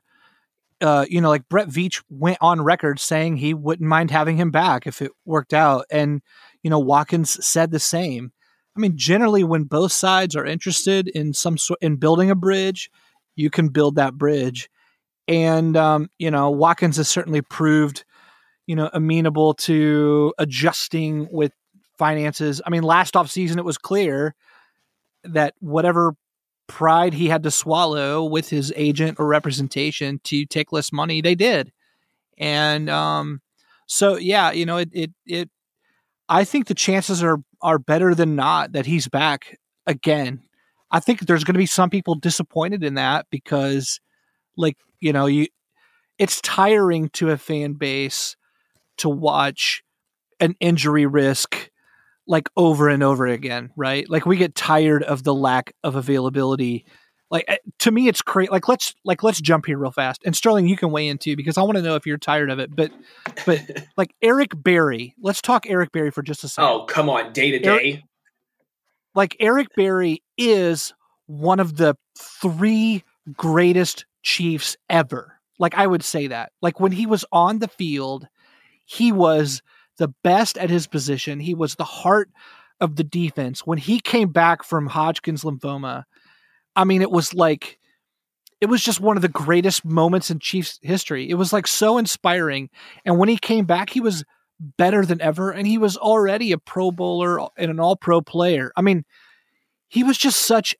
uh, 0.81 1.05
you 1.09 1.21
know, 1.21 1.29
like 1.29 1.47
Brett 1.49 1.69
Veach 1.69 2.03
went 2.09 2.37
on 2.41 2.61
record 2.61 2.99
saying 2.99 3.37
he 3.37 3.53
wouldn't 3.53 3.87
mind 3.87 4.11
having 4.11 4.37
him 4.37 4.51
back 4.51 4.85
if 4.85 5.01
it 5.01 5.11
worked 5.25 5.53
out. 5.53 5.85
And, 5.89 6.21
you 6.63 6.69
know, 6.69 6.79
Watkins 6.79 7.43
said 7.45 7.71
the 7.71 7.79
same. 7.79 8.31
I 8.75 8.79
mean, 8.79 8.95
generally, 8.95 9.43
when 9.43 9.63
both 9.63 9.91
sides 9.91 10.35
are 10.35 10.45
interested 10.45 11.07
in 11.07 11.33
some 11.33 11.57
sort 11.57 11.79
in 11.81 11.95
building 11.95 12.29
a 12.29 12.35
bridge, 12.35 12.91
you 13.35 13.49
can 13.49 13.69
build 13.69 13.95
that 13.95 14.13
bridge. 14.13 14.69
And 15.27 15.75
um, 15.75 16.09
you 16.19 16.29
know, 16.29 16.51
Watkins 16.51 16.97
has 16.97 17.09
certainly 17.09 17.41
proved, 17.41 18.05
you 18.67 18.75
know, 18.75 18.89
amenable 18.93 19.55
to 19.55 20.33
adjusting 20.37 21.27
with 21.31 21.53
finances. 21.97 22.61
I 22.65 22.69
mean, 22.69 22.83
last 22.83 23.15
off 23.15 23.31
season, 23.31 23.57
it 23.57 23.65
was 23.65 23.79
clear 23.79 24.35
that 25.23 25.55
whatever 25.59 26.15
pride 26.67 27.13
he 27.13 27.27
had 27.27 27.43
to 27.43 27.51
swallow 27.51 28.23
with 28.23 28.49
his 28.49 28.73
agent 28.75 29.19
or 29.19 29.27
representation 29.27 30.19
to 30.25 30.45
take 30.45 30.71
less 30.71 30.91
money, 30.91 31.21
they 31.21 31.35
did. 31.35 31.71
And 32.37 32.89
um, 32.89 33.41
so, 33.87 34.17
yeah, 34.17 34.51
you 34.51 34.65
know, 34.65 34.77
it, 34.77 34.89
it, 34.91 35.11
it, 35.25 35.49
I 36.29 36.43
think 36.43 36.67
the 36.67 36.75
chances 36.75 37.23
are, 37.23 37.37
are 37.61 37.79
better 37.79 38.13
than 38.13 38.35
not 38.35 38.73
that 38.73 38.85
he's 38.85 39.07
back 39.07 39.57
again. 39.85 40.41
I 40.91 40.99
think 40.99 41.21
there's 41.21 41.43
going 41.43 41.55
to 41.55 41.59
be 41.59 41.65
some 41.65 41.89
people 41.89 42.15
disappointed 42.15 42.83
in 42.83 42.93
that 42.95 43.27
because, 43.29 43.99
like, 44.55 44.77
you 44.99 45.13
know, 45.13 45.25
you, 45.25 45.47
it's 46.17 46.41
tiring 46.41 47.09
to 47.09 47.29
a 47.29 47.37
fan 47.37 47.73
base 47.73 48.35
to 48.97 49.09
watch 49.09 49.83
an 50.39 50.55
injury 50.59 51.05
risk 51.05 51.69
like 52.27 52.49
over 52.55 52.89
and 52.89 53.03
over 53.03 53.25
again, 53.25 53.71
right? 53.75 54.09
Like 54.09 54.25
we 54.25 54.37
get 54.37 54.55
tired 54.55 55.03
of 55.03 55.23
the 55.23 55.33
lack 55.33 55.73
of 55.83 55.95
availability. 55.95 56.85
Like 57.31 57.45
eh, 57.47 57.57
to 57.79 57.91
me, 57.91 58.07
it's 58.07 58.21
crazy. 58.21 58.51
Like 58.51 58.67
let's 58.67 58.93
like 59.03 59.23
let's 59.23 59.41
jump 59.41 59.65
here 59.65 59.77
real 59.77 59.91
fast. 59.91 60.21
And 60.25 60.35
Sterling, 60.35 60.67
you 60.67 60.77
can 60.77 60.91
weigh 60.91 61.07
in 61.07 61.17
too 61.17 61.35
because 61.35 61.57
I 61.57 61.63
want 61.63 61.77
to 61.77 61.81
know 61.81 61.95
if 61.95 62.05
you're 62.05 62.17
tired 62.17 62.49
of 62.49 62.59
it. 62.59 62.75
But 62.75 62.91
but 63.45 63.85
like 63.97 64.13
Eric 64.21 64.51
Berry, 64.55 65.15
let's 65.21 65.41
talk 65.41 65.65
Eric 65.67 65.91
Berry 65.91 66.11
for 66.11 66.21
just 66.21 66.43
a 66.43 66.47
second. 66.47 66.69
Oh 66.69 66.85
come 66.85 67.09
on, 67.09 67.33
day 67.33 67.51
to 67.51 67.59
day. 67.59 68.03
Like 69.15 69.35
Eric 69.39 69.67
Berry 69.75 70.21
is 70.37 70.93
one 71.25 71.59
of 71.59 71.77
the 71.77 71.95
three 72.17 73.03
greatest 73.33 74.05
Chiefs 74.23 74.75
ever. 74.89 75.39
Like 75.59 75.75
I 75.75 75.87
would 75.87 76.03
say 76.03 76.27
that. 76.27 76.51
Like 76.61 76.79
when 76.79 76.91
he 76.91 77.05
was 77.05 77.25
on 77.31 77.59
the 77.59 77.67
field, 77.67 78.27
he 78.85 79.11
was 79.11 79.61
the 79.97 80.13
best 80.23 80.57
at 80.57 80.69
his 80.69 80.87
position. 80.87 81.39
He 81.39 81.53
was 81.53 81.75
the 81.75 81.83
heart 81.83 82.29
of 82.79 82.95
the 82.95 83.03
defense. 83.03 83.65
When 83.65 83.77
he 83.77 83.99
came 83.99 84.29
back 84.29 84.63
from 84.63 84.87
Hodgkin's 84.87 85.43
lymphoma, 85.43 86.03
I 86.75 86.83
mean, 86.83 87.01
it 87.01 87.11
was 87.11 87.33
like 87.33 87.79
it 88.59 88.67
was 88.67 88.83
just 88.83 88.99
one 88.99 89.17
of 89.17 89.21
the 89.21 89.29
greatest 89.29 89.85
moments 89.85 90.31
in 90.31 90.39
Chiefs 90.39 90.79
history. 90.81 91.29
It 91.29 91.35
was 91.35 91.53
like 91.53 91.67
so 91.67 91.97
inspiring. 91.97 92.69
And 93.05 93.19
when 93.19 93.29
he 93.29 93.37
came 93.37 93.65
back, 93.65 93.91
he 93.91 94.01
was 94.01 94.23
better 94.59 95.05
than 95.05 95.21
ever. 95.21 95.51
And 95.51 95.67
he 95.67 95.77
was 95.77 95.95
already 95.97 96.51
a 96.51 96.57
pro 96.57 96.91
bowler 96.91 97.39
and 97.57 97.69
an 97.69 97.79
all 97.79 97.95
pro 97.95 98.21
player. 98.21 98.71
I 98.75 98.81
mean, 98.81 99.05
he 99.87 100.03
was 100.03 100.17
just 100.17 100.41
such 100.41 100.75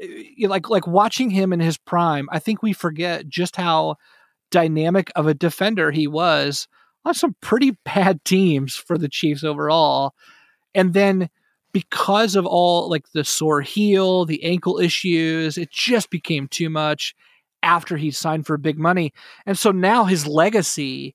eh, 0.00 0.46
like 0.46 0.70
like 0.70 0.86
watching 0.86 1.30
him 1.30 1.52
in 1.52 1.60
his 1.60 1.76
prime, 1.76 2.28
I 2.32 2.38
think 2.38 2.62
we 2.62 2.72
forget 2.72 3.28
just 3.28 3.56
how 3.56 3.96
dynamic 4.50 5.10
of 5.14 5.26
a 5.26 5.34
defender 5.34 5.90
he 5.90 6.06
was 6.06 6.66
on 7.04 7.14
some 7.14 7.34
pretty 7.40 7.76
bad 7.84 8.24
teams 8.24 8.76
for 8.76 8.98
the 8.98 9.08
Chiefs 9.08 9.44
overall. 9.44 10.14
And 10.74 10.94
then 10.94 11.30
because 11.72 12.36
of 12.36 12.46
all 12.46 12.88
like 12.88 13.10
the 13.12 13.24
sore 13.24 13.60
heel, 13.60 14.24
the 14.24 14.42
ankle 14.44 14.78
issues, 14.78 15.58
it 15.58 15.70
just 15.70 16.10
became 16.10 16.48
too 16.48 16.70
much 16.70 17.14
after 17.62 17.96
he 17.96 18.10
signed 18.10 18.46
for 18.46 18.56
big 18.56 18.78
money. 18.78 19.12
And 19.46 19.58
so 19.58 19.70
now 19.70 20.04
his 20.04 20.26
legacy, 20.26 21.14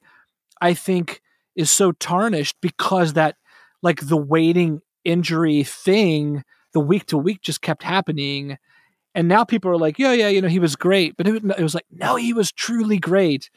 I 0.61 0.73
think, 0.73 1.21
is 1.55 1.71
so 1.71 1.91
tarnished 1.93 2.55
because 2.61 3.13
that 3.13 3.35
like 3.81 4.07
the 4.07 4.17
waiting 4.17 4.81
injury 5.03 5.63
thing, 5.63 6.43
the 6.73 6.79
week 6.79 7.05
to 7.07 7.17
week 7.17 7.41
just 7.41 7.61
kept 7.61 7.83
happening. 7.83 8.57
And 9.15 9.27
now 9.27 9.43
people 9.43 9.69
are 9.71 9.77
like, 9.77 9.99
yeah, 9.99 10.13
yeah, 10.13 10.29
you 10.29 10.41
know, 10.41 10.47
he 10.47 10.59
was 10.59 10.75
great. 10.75 11.15
But 11.17 11.27
it, 11.27 11.43
it 11.43 11.63
was 11.63 11.75
like, 11.75 11.85
no, 11.91 12.15
he 12.15 12.33
was 12.33 12.51
truly 12.51 12.97
great. 12.97 13.49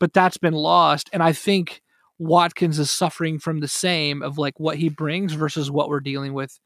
But 0.00 0.12
that's 0.12 0.36
been 0.36 0.54
lost. 0.54 1.10
And 1.12 1.22
I 1.22 1.32
think 1.32 1.82
Watkins 2.18 2.78
is 2.78 2.90
suffering 2.90 3.38
from 3.38 3.60
the 3.60 3.68
same 3.68 4.22
of 4.22 4.38
like 4.38 4.58
what 4.58 4.76
he 4.76 4.88
brings 4.88 5.32
versus 5.32 5.70
what 5.70 5.88
we're 5.88 6.00
dealing 6.00 6.34
with 6.34 6.58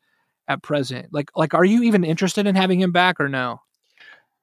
at 0.48 0.62
present. 0.62 1.08
Like, 1.12 1.30
like, 1.34 1.54
are 1.54 1.64
you 1.64 1.82
even 1.82 2.04
interested 2.04 2.46
in 2.46 2.54
having 2.54 2.80
him 2.80 2.92
back 2.92 3.20
or 3.20 3.28
no? 3.28 3.60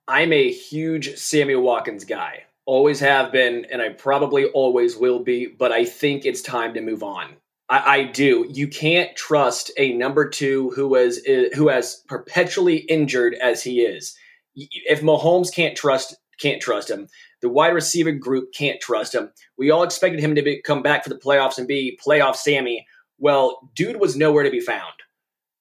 I'm 0.07 0.33
a 0.33 0.51
huge 0.51 1.15
Sammy 1.17 1.55
Watkins 1.55 2.05
guy. 2.05 2.43
Always 2.65 2.99
have 2.99 3.31
been, 3.31 3.65
and 3.71 3.81
I 3.81 3.89
probably 3.89 4.45
always 4.45 4.95
will 4.95 5.19
be, 5.19 5.47
but 5.47 5.71
I 5.71 5.85
think 5.85 6.25
it's 6.25 6.41
time 6.41 6.73
to 6.73 6.81
move 6.81 7.03
on. 7.03 7.35
I, 7.69 7.97
I 7.97 8.03
do. 8.03 8.45
You 8.49 8.67
can't 8.67 9.15
trust 9.15 9.71
a 9.77 9.93
number 9.93 10.29
two 10.29 10.71
who 10.71 10.87
was 10.87 11.21
eh, 11.25 11.49
who 11.55 11.69
has 11.69 12.03
perpetually 12.07 12.77
injured 12.77 13.35
as 13.35 13.63
he 13.63 13.81
is. 13.81 14.15
If 14.55 15.01
Mahomes 15.01 15.53
can't 15.53 15.75
trust 15.75 16.15
can't 16.39 16.61
trust 16.61 16.89
him, 16.89 17.07
the 17.41 17.49
wide 17.49 17.73
receiver 17.73 18.11
group 18.11 18.53
can't 18.53 18.81
trust 18.81 19.13
him. 19.13 19.31
We 19.57 19.71
all 19.71 19.83
expected 19.83 20.19
him 20.19 20.35
to 20.35 20.41
be, 20.41 20.61
come 20.61 20.81
back 20.81 21.03
for 21.03 21.09
the 21.09 21.19
playoffs 21.19 21.57
and 21.57 21.67
be 21.67 21.99
playoff 22.05 22.35
Sammy. 22.35 22.85
Well, 23.19 23.69
dude 23.75 23.99
was 23.99 24.15
nowhere 24.15 24.43
to 24.43 24.51
be 24.51 24.59
found. 24.59 24.93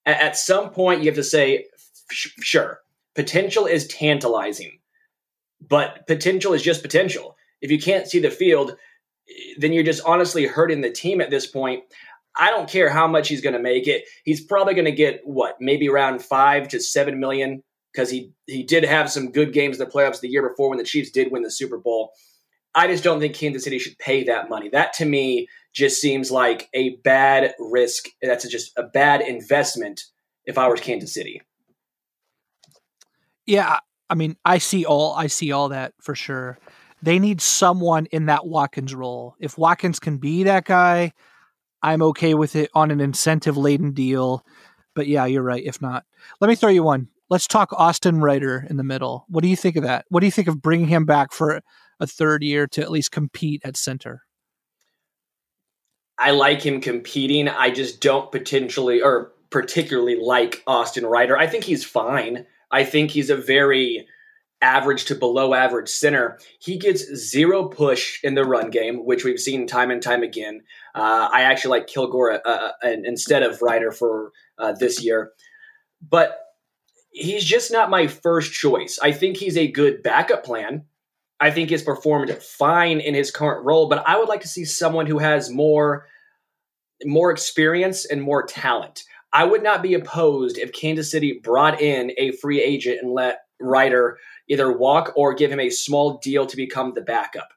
At, 0.05 0.21
at 0.21 0.37
some 0.37 0.69
point, 0.69 1.01
you 1.01 1.07
have 1.07 1.15
to 1.15 1.23
say, 1.23 1.65
sure, 2.09 2.79
potential 3.15 3.65
is 3.65 3.87
tantalizing, 3.87 4.79
but 5.61 6.07
potential 6.07 6.53
is 6.53 6.61
just 6.61 6.81
potential. 6.81 7.35
If 7.61 7.71
you 7.71 7.79
can't 7.79 8.07
see 8.07 8.19
the 8.19 8.31
field, 8.31 8.75
then 9.57 9.71
you're 9.71 9.83
just 9.83 10.03
honestly 10.05 10.45
hurting 10.45 10.81
the 10.81 10.91
team 10.91 11.21
at 11.21 11.29
this 11.29 11.47
point. 11.47 11.83
I 12.35 12.49
don't 12.49 12.69
care 12.69 12.89
how 12.89 13.07
much 13.07 13.29
he's 13.29 13.41
going 13.41 13.53
to 13.53 13.61
make 13.61 13.87
it. 13.87 14.05
He's 14.23 14.43
probably 14.43 14.73
going 14.73 14.85
to 14.85 14.91
get 14.91 15.21
what, 15.23 15.55
maybe 15.59 15.87
around 15.87 16.23
five 16.23 16.67
to 16.69 16.79
seven 16.79 17.19
million 17.19 17.63
because 17.93 18.09
he 18.09 18.31
he 18.47 18.63
did 18.63 18.83
have 18.83 19.11
some 19.11 19.31
good 19.31 19.53
games 19.53 19.79
in 19.79 19.85
the 19.85 19.91
playoffs 19.91 20.19
the 20.19 20.29
year 20.29 20.47
before 20.47 20.69
when 20.69 20.77
the 20.77 20.83
Chiefs 20.83 21.11
did 21.11 21.31
win 21.31 21.43
the 21.43 21.51
Super 21.51 21.77
Bowl. 21.77 22.11
I 22.75 22.87
just 22.87 23.03
don't 23.03 23.19
think 23.19 23.35
Kansas 23.35 23.63
City 23.63 23.77
should 23.77 23.97
pay 23.99 24.23
that 24.23 24.49
money. 24.49 24.69
That 24.69 24.93
to 24.93 25.05
me 25.05 25.47
just 25.73 26.01
seems 26.01 26.31
like 26.31 26.69
a 26.73 26.95
bad 26.97 27.53
risk. 27.59 28.07
That's 28.21 28.47
just 28.47 28.71
a 28.77 28.83
bad 28.83 29.21
investment 29.21 30.01
if 30.45 30.57
I 30.57 30.67
was 30.67 30.79
Kansas 30.79 31.13
City. 31.13 31.41
Yeah, 33.45 33.79
I 34.09 34.15
mean, 34.15 34.37
I 34.45 34.57
see 34.57 34.85
all 34.85 35.13
I 35.13 35.27
see 35.27 35.51
all 35.51 35.69
that 35.69 35.93
for 36.01 36.15
sure. 36.15 36.57
They 37.01 37.19
need 37.19 37.41
someone 37.41 38.05
in 38.07 38.27
that 38.27 38.45
Watkins 38.45 38.95
role. 38.95 39.35
If 39.39 39.57
Watkins 39.57 39.99
can 39.99 40.17
be 40.17 40.43
that 40.43 40.65
guy, 40.65 41.11
I'm 41.81 42.01
okay 42.01 42.33
with 42.33 42.55
it 42.55 42.71
on 42.73 42.91
an 42.91 43.01
incentive 43.01 43.57
laden 43.57 43.91
deal. 43.91 44.45
But 44.95 45.07
yeah, 45.07 45.25
you're 45.25 45.43
right. 45.43 45.63
If 45.63 45.81
not, 45.81 46.05
let 46.39 46.47
me 46.47 46.55
throw 46.55 46.69
you 46.69 46.83
one. 46.83 47.09
Let's 47.29 47.47
talk 47.47 47.71
Austin 47.73 48.21
Reiter 48.21 48.65
in 48.69 48.77
the 48.77 48.83
middle. 48.83 49.25
What 49.29 49.43
do 49.43 49.47
you 49.47 49.55
think 49.55 49.75
of 49.75 49.83
that? 49.83 50.05
What 50.09 50.19
do 50.19 50.25
you 50.25 50.31
think 50.31 50.47
of 50.47 50.61
bringing 50.61 50.87
him 50.87 51.05
back 51.05 51.31
for 51.31 51.61
a 51.99 52.07
third 52.07 52.43
year 52.43 52.67
to 52.67 52.81
at 52.81 52.91
least 52.91 53.11
compete 53.11 53.61
at 53.63 53.77
center? 53.77 54.21
I 56.19 56.31
like 56.31 56.61
him 56.61 56.79
competing. 56.79 57.47
I 57.47 57.71
just 57.71 58.01
don't 58.01 58.31
potentially 58.31 59.01
or 59.01 59.31
particularly 59.49 60.17
like 60.21 60.63
Austin 60.67 61.05
Reiter. 61.05 61.37
I 61.37 61.47
think 61.47 61.63
he's 61.63 61.83
fine. 61.83 62.45
I 62.71 62.83
think 62.83 63.11
he's 63.11 63.29
a 63.29 63.35
very 63.35 64.07
average 64.61 65.05
to 65.05 65.15
below 65.15 65.53
average 65.53 65.89
center. 65.89 66.39
He 66.59 66.77
gets 66.77 67.03
zero 67.15 67.67
push 67.67 68.19
in 68.23 68.35
the 68.35 68.45
run 68.45 68.69
game, 68.69 69.05
which 69.05 69.23
we've 69.23 69.39
seen 69.39 69.67
time 69.67 69.91
and 69.91 70.01
time 70.01 70.23
again. 70.23 70.61
Uh, 70.95 71.29
I 71.31 71.41
actually 71.41 71.79
like 71.79 71.87
Kilgore 71.87 72.31
uh, 72.31 72.39
uh 72.47 72.71
instead 72.83 73.43
of 73.43 73.61
Reiter 73.61 73.91
for 73.91 74.31
uh, 74.57 74.71
this 74.71 75.03
year, 75.03 75.31
but 76.07 76.39
he's 77.13 77.45
just 77.45 77.71
not 77.71 77.89
my 77.89 78.07
first 78.07 78.51
choice. 78.51 78.99
I 79.01 79.11
think 79.11 79.37
he's 79.37 79.57
a 79.57 79.71
good 79.71 80.03
backup 80.03 80.43
plan. 80.43 80.85
I 81.39 81.51
think 81.51 81.69
he's 81.69 81.83
performed 81.83 82.31
fine 82.41 82.99
in 82.99 83.13
his 83.13 83.31
current 83.31 83.65
role, 83.65 83.87
but 83.87 84.03
I 84.07 84.17
would 84.17 84.29
like 84.29 84.41
to 84.41 84.47
see 84.47 84.65
someone 84.65 85.05
who 85.05 85.19
has 85.19 85.49
more 85.49 86.07
more 87.05 87.31
experience 87.31 88.05
and 88.05 88.21
more 88.21 88.45
talent. 88.45 89.03
I 89.33 89.43
would 89.43 89.63
not 89.63 89.81
be 89.81 89.93
opposed 89.93 90.57
if 90.57 90.71
Kansas 90.71 91.11
City 91.11 91.39
brought 91.43 91.81
in 91.81 92.11
a 92.17 92.31
free 92.33 92.61
agent 92.61 92.99
and 93.01 93.11
let 93.11 93.39
Reiter 93.59 94.19
either 94.47 94.71
walk 94.71 95.11
or 95.15 95.33
give 95.33 95.51
him 95.51 95.59
a 95.59 95.69
small 95.69 96.19
deal 96.19 96.45
to 96.45 96.55
become 96.55 96.93
the 96.93 97.01
backup. 97.01 97.49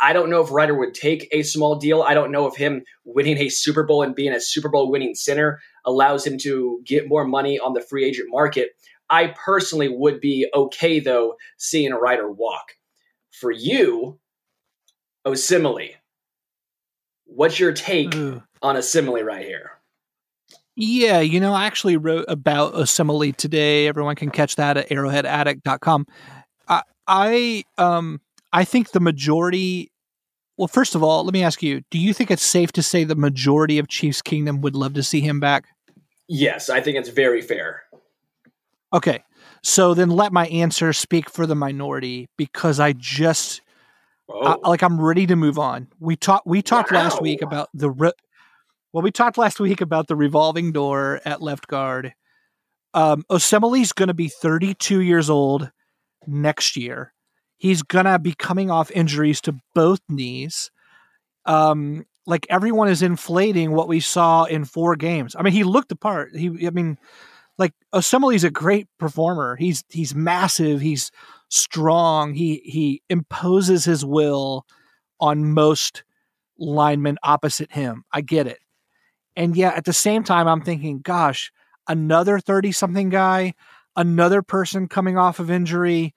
I 0.00 0.12
don't 0.12 0.30
know 0.30 0.40
if 0.40 0.50
Reiter 0.50 0.74
would 0.74 0.94
take 0.94 1.28
a 1.32 1.42
small 1.42 1.76
deal. 1.76 2.02
I 2.02 2.14
don't 2.14 2.32
know 2.32 2.46
if 2.46 2.56
him 2.56 2.82
winning 3.04 3.38
a 3.38 3.48
Super 3.48 3.82
Bowl 3.82 4.02
and 4.02 4.14
being 4.14 4.32
a 4.32 4.40
Super 4.40 4.68
Bowl 4.68 4.90
winning 4.90 5.14
center 5.14 5.60
allows 5.84 6.26
him 6.26 6.38
to 6.38 6.80
get 6.84 7.08
more 7.08 7.24
money 7.24 7.58
on 7.58 7.72
the 7.72 7.80
free 7.80 8.04
agent 8.04 8.28
market. 8.30 8.70
I 9.10 9.28
personally 9.28 9.88
would 9.88 10.20
be 10.20 10.48
okay 10.54 11.00
though 11.00 11.36
seeing 11.56 11.92
a 11.92 11.98
Reiter 11.98 12.30
walk. 12.30 12.72
For 13.32 13.50
you, 13.50 14.18
Osemele, 15.26 15.90
what's 17.24 17.60
your 17.60 17.72
take 17.72 18.14
Ooh. 18.14 18.42
on 18.62 18.76
Osemele 18.76 19.22
right 19.24 19.44
here? 19.44 19.72
Yeah, 20.74 21.20
you 21.20 21.40
know, 21.40 21.52
I 21.52 21.66
actually 21.66 21.96
wrote 21.96 22.26
about 22.28 22.74
Osemele 22.74 23.34
today. 23.36 23.88
Everyone 23.88 24.16
can 24.16 24.30
catch 24.30 24.56
that 24.56 24.76
at 24.76 24.88
arrowheadaddict.com. 24.88 26.06
I, 26.68 26.82
I 27.06 27.64
um 27.78 28.20
I 28.52 28.64
think 28.64 28.90
the 28.90 29.00
majority 29.00 29.90
well, 30.56 30.68
first 30.68 30.94
of 30.94 31.02
all, 31.02 31.24
let 31.24 31.34
me 31.34 31.42
ask 31.42 31.62
you, 31.62 31.82
do 31.90 31.98
you 31.98 32.14
think 32.14 32.30
it's 32.30 32.42
safe 32.42 32.72
to 32.72 32.82
say 32.82 33.04
the 33.04 33.14
majority 33.14 33.78
of 33.78 33.88
Chiefs 33.88 34.22
Kingdom 34.22 34.62
would 34.62 34.74
love 34.74 34.94
to 34.94 35.02
see 35.02 35.20
him 35.20 35.38
back? 35.38 35.66
Yes, 36.28 36.70
I 36.70 36.80
think 36.80 36.96
it's 36.96 37.10
very 37.10 37.42
fair. 37.42 37.82
Okay. 38.92 39.22
So 39.62 39.94
then 39.94 40.10
let 40.10 40.32
my 40.32 40.46
answer 40.46 40.92
speak 40.92 41.28
for 41.28 41.46
the 41.46 41.54
minority 41.54 42.28
because 42.36 42.78
I 42.78 42.92
just 42.92 43.60
I, 44.30 44.56
like 44.62 44.82
I'm 44.82 45.00
ready 45.00 45.26
to 45.26 45.36
move 45.36 45.58
on. 45.58 45.88
We 46.00 46.16
talked 46.16 46.46
we 46.46 46.62
talked 46.62 46.92
wow. 46.92 47.04
last 47.04 47.22
week 47.22 47.42
about 47.42 47.68
the 47.74 47.90
re- 47.90 48.12
well, 48.92 49.02
we 49.02 49.10
talked 49.10 49.38
last 49.38 49.60
week 49.60 49.80
about 49.80 50.06
the 50.06 50.16
revolving 50.16 50.72
door 50.72 51.20
at 51.24 51.42
left 51.42 51.66
guard. 51.66 52.14
Um, 52.94 53.24
Osemele's 53.30 53.92
going 53.92 54.08
to 54.08 54.14
be 54.14 54.28
32 54.28 55.00
years 55.00 55.28
old 55.28 55.70
next 56.26 56.76
year. 56.76 57.12
He's 57.58 57.82
going 57.82 58.06
to 58.06 58.18
be 58.18 58.32
coming 58.32 58.70
off 58.70 58.90
injuries 58.90 59.40
to 59.42 59.56
both 59.74 60.00
knees. 60.08 60.70
Um, 61.44 62.06
like 62.26 62.46
everyone 62.48 62.88
is 62.88 63.02
inflating 63.02 63.72
what 63.72 63.88
we 63.88 64.00
saw 64.00 64.44
in 64.44 64.64
four 64.64 64.96
games. 64.96 65.36
I 65.38 65.42
mean, 65.42 65.52
he 65.52 65.64
looked 65.64 65.90
the 65.90 65.96
part. 65.96 66.34
He, 66.34 66.66
I 66.66 66.70
mean, 66.70 66.98
like 67.58 67.72
Osemele's 67.94 68.44
a 68.44 68.50
great 68.50 68.88
performer. 68.98 69.56
He's 69.56 69.84
he's 69.88 70.14
massive. 70.14 70.80
He's 70.80 71.10
strong. 71.48 72.34
He 72.34 72.60
he 72.64 73.02
imposes 73.08 73.84
his 73.84 74.04
will 74.04 74.66
on 75.20 75.52
most 75.52 76.04
linemen 76.58 77.18
opposite 77.22 77.72
him. 77.72 78.04
I 78.12 78.20
get 78.20 78.46
it. 78.46 78.58
And 79.34 79.56
yet 79.56 79.76
at 79.76 79.84
the 79.84 79.92
same 79.92 80.24
time, 80.24 80.48
I'm 80.48 80.62
thinking, 80.62 81.00
gosh, 81.00 81.52
another 81.88 82.38
30 82.38 82.72
something 82.72 83.10
guy, 83.10 83.54
another 83.94 84.42
person 84.42 84.88
coming 84.88 85.18
off 85.18 85.38
of 85.38 85.50
injury. 85.50 86.14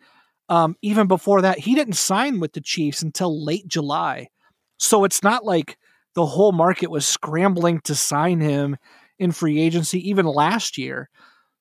Um, 0.48 0.76
even 0.82 1.08
before 1.08 1.42
that, 1.42 1.60
he 1.60 1.76
didn't 1.76 1.94
sign 1.94 2.40
with 2.40 2.54
the 2.54 2.62
Chiefs 2.62 3.02
until 3.02 3.44
late 3.44 3.68
July. 3.68 4.30
So 4.78 5.04
it's 5.04 5.22
not 5.22 5.46
like 5.46 5.78
the 6.16 6.26
whole 6.26 6.54
market 6.54 6.90
was 6.90 7.06
scrambling 7.06 7.82
to 7.82 7.94
sign 7.94 8.40
him 8.40 8.78
in 9.20 9.32
free 9.32 9.60
agency 9.60 10.10
even 10.10 10.26
last 10.26 10.78
year. 10.78 11.10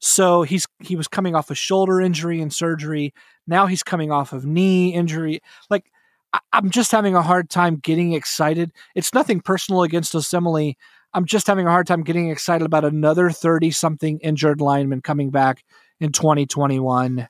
So 0.00 0.42
he's 0.42 0.66
he 0.80 0.96
was 0.96 1.08
coming 1.08 1.34
off 1.34 1.50
a 1.50 1.54
shoulder 1.54 2.00
injury 2.00 2.40
and 2.40 2.52
surgery. 2.52 3.12
Now 3.46 3.66
he's 3.66 3.82
coming 3.82 4.12
off 4.12 4.32
of 4.32 4.46
knee 4.46 4.94
injury. 4.94 5.40
Like 5.70 5.90
I, 6.32 6.40
am 6.52 6.70
just 6.70 6.92
having 6.92 7.14
a 7.14 7.22
hard 7.22 7.50
time 7.50 7.76
getting 7.76 8.12
excited. 8.12 8.72
It's 8.94 9.12
nothing 9.12 9.40
personal 9.40 9.82
against 9.82 10.12
Osemele. 10.12 10.76
I'm 11.14 11.24
just 11.24 11.46
having 11.46 11.66
a 11.66 11.70
hard 11.70 11.86
time 11.86 12.02
getting 12.02 12.30
excited 12.30 12.64
about 12.64 12.84
another 12.84 13.30
30 13.30 13.70
something 13.70 14.18
injured 14.20 14.60
lineman 14.60 15.00
coming 15.00 15.30
back 15.30 15.64
in 16.00 16.12
2021. 16.12 17.28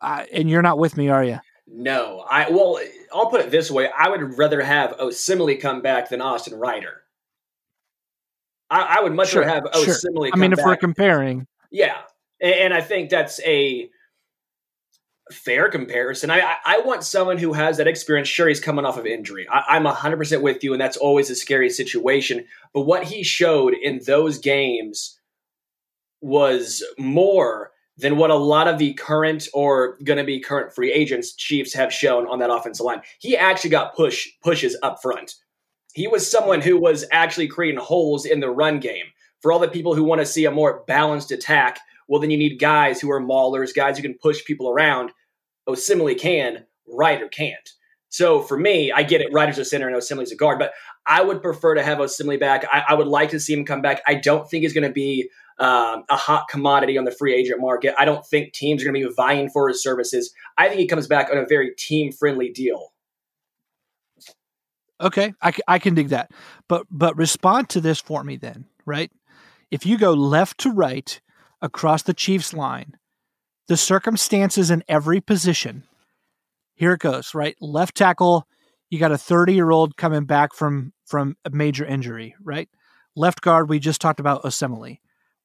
Uh, 0.00 0.24
and 0.32 0.48
you're 0.48 0.62
not 0.62 0.78
with 0.78 0.96
me, 0.96 1.08
are 1.08 1.24
you? 1.24 1.38
No, 1.72 2.24
I 2.28 2.50
well, 2.50 2.80
I'll 3.12 3.30
put 3.30 3.40
it 3.42 3.50
this 3.50 3.70
way: 3.70 3.88
I 3.96 4.08
would 4.08 4.36
rather 4.38 4.60
have 4.60 4.96
Osemele 4.98 5.60
come 5.60 5.82
back 5.82 6.08
than 6.08 6.20
Austin 6.20 6.58
Reiter. 6.58 7.02
I, 8.68 8.98
I 8.98 9.02
would 9.02 9.12
much 9.12 9.30
sure, 9.30 9.42
rather 9.42 9.54
have 9.54 9.64
Osemele. 9.72 10.26
Sure. 10.26 10.30
I 10.32 10.36
mean, 10.36 10.52
if 10.52 10.58
back. 10.58 10.66
we're 10.66 10.76
comparing, 10.76 11.46
yeah, 11.70 11.98
and, 12.40 12.74
I 12.74 12.80
think 12.80 13.10
that's 13.10 13.40
a 13.40 13.90
fair 15.30 15.68
comparison. 15.68 16.30
I, 16.30 16.56
I, 16.64 16.80
want 16.80 17.04
someone 17.04 17.38
who 17.38 17.52
has 17.52 17.76
that 17.76 17.86
experience. 17.86 18.28
Sure, 18.28 18.48
he's 18.48 18.60
coming 18.60 18.84
off 18.84 18.98
of 18.98 19.06
injury. 19.06 19.46
I, 19.50 19.76
I'm 19.76 19.84
hundred 19.84 20.16
percent 20.16 20.42
with 20.42 20.64
you, 20.64 20.72
and 20.72 20.80
that's 20.80 20.96
always 20.96 21.30
a 21.30 21.34
scary 21.34 21.70
situation. 21.70 22.46
But 22.74 22.82
what 22.82 23.04
he 23.04 23.22
showed 23.22 23.74
in 23.74 24.00
those 24.06 24.38
games 24.38 25.18
was 26.20 26.84
more 26.98 27.70
than 27.96 28.16
what 28.16 28.30
a 28.30 28.34
lot 28.34 28.68
of 28.68 28.78
the 28.78 28.94
current 28.94 29.46
or 29.52 29.98
going 30.04 30.18
to 30.18 30.24
be 30.24 30.40
current 30.40 30.72
free 30.74 30.92
agents 30.92 31.34
Chiefs 31.34 31.72
have 31.74 31.92
shown 31.92 32.26
on 32.26 32.38
that 32.38 32.50
offensive 32.50 32.84
line. 32.84 33.02
He 33.18 33.36
actually 33.36 33.70
got 33.70 33.94
push 33.94 34.28
pushes 34.42 34.76
up 34.82 35.00
front. 35.02 35.34
He 35.94 36.08
was 36.08 36.30
someone 36.30 36.60
who 36.60 36.78
was 36.78 37.04
actually 37.12 37.48
creating 37.48 37.80
holes 37.80 38.24
in 38.24 38.40
the 38.40 38.50
run 38.50 38.80
game. 38.80 39.06
For 39.40 39.52
all 39.52 39.58
the 39.58 39.68
people 39.68 39.94
who 39.94 40.04
want 40.04 40.20
to 40.20 40.26
see 40.26 40.44
a 40.44 40.50
more 40.50 40.84
balanced 40.86 41.30
attack, 41.30 41.80
well, 42.08 42.20
then 42.20 42.30
you 42.30 42.36
need 42.36 42.58
guys 42.58 43.00
who 43.00 43.10
are 43.10 43.20
maulers, 43.20 43.74
guys 43.74 43.96
who 43.96 44.02
can 44.02 44.14
push 44.14 44.44
people 44.44 44.68
around. 44.68 45.12
Osemele 45.68 46.18
can, 46.18 46.64
Reiter 46.86 47.28
can't. 47.28 47.70
So 48.08 48.42
for 48.42 48.58
me, 48.58 48.90
I 48.90 49.04
get 49.04 49.20
it. 49.20 49.32
Reiter's 49.32 49.58
a 49.58 49.64
center 49.64 49.86
and 49.86 49.96
Osemele's 49.96 50.32
a 50.32 50.36
guard, 50.36 50.58
but 50.58 50.72
I 51.06 51.22
would 51.22 51.40
prefer 51.40 51.76
to 51.76 51.82
have 51.82 51.98
Osemele 51.98 52.40
back. 52.40 52.66
I, 52.70 52.84
I 52.88 52.94
would 52.94 53.06
like 53.06 53.30
to 53.30 53.40
see 53.40 53.52
him 53.52 53.64
come 53.64 53.80
back. 53.80 54.02
I 54.06 54.14
don't 54.14 54.50
think 54.50 54.62
he's 54.62 54.72
going 54.72 54.86
to 54.86 54.92
be 54.92 55.30
um, 55.60 56.04
a 56.08 56.16
hot 56.16 56.48
commodity 56.48 56.98
on 56.98 57.04
the 57.04 57.12
free 57.12 57.34
agent 57.34 57.60
market. 57.60 57.94
I 57.96 58.04
don't 58.04 58.26
think 58.26 58.52
teams 58.52 58.82
are 58.82 58.86
going 58.86 59.00
to 59.00 59.08
be 59.08 59.14
vying 59.14 59.48
for 59.48 59.68
his 59.68 59.82
services. 59.82 60.34
I 60.58 60.68
think 60.68 60.80
he 60.80 60.88
comes 60.88 61.06
back 61.06 61.28
on 61.30 61.38
a 61.38 61.46
very 61.46 61.72
team 61.76 62.10
friendly 62.10 62.50
deal. 62.50 62.92
Okay, 65.00 65.32
I, 65.40 65.52
I 65.68 65.78
can 65.78 65.94
dig 65.94 66.08
that, 66.08 66.30
but 66.68 66.86
but 66.90 67.16
respond 67.16 67.70
to 67.70 67.80
this 67.80 68.00
for 68.00 68.22
me 68.22 68.36
then, 68.36 68.66
right? 68.84 69.10
If 69.70 69.86
you 69.86 69.98
go 69.98 70.12
left 70.12 70.58
to 70.58 70.70
right 70.70 71.20
across 71.62 72.02
the 72.02 72.14
Chiefs 72.14 72.52
line, 72.52 72.96
the 73.68 73.76
circumstances 73.76 74.70
in 74.70 74.82
every 74.88 75.20
position. 75.20 75.84
Here 76.74 76.94
it 76.94 77.00
goes, 77.00 77.34
right? 77.34 77.56
Left 77.60 77.94
tackle, 77.94 78.46
you 78.88 78.98
got 78.98 79.12
a 79.12 79.18
30 79.18 79.54
year 79.54 79.70
old 79.70 79.96
coming 79.96 80.24
back 80.24 80.54
from 80.54 80.92
from 81.06 81.36
a 81.44 81.50
major 81.50 81.84
injury, 81.84 82.34
right? 82.42 82.68
Left 83.14 83.40
guard, 83.40 83.68
we 83.68 83.78
just 83.78 84.00
talked 84.00 84.20
about 84.20 84.42
Osemele 84.42 84.98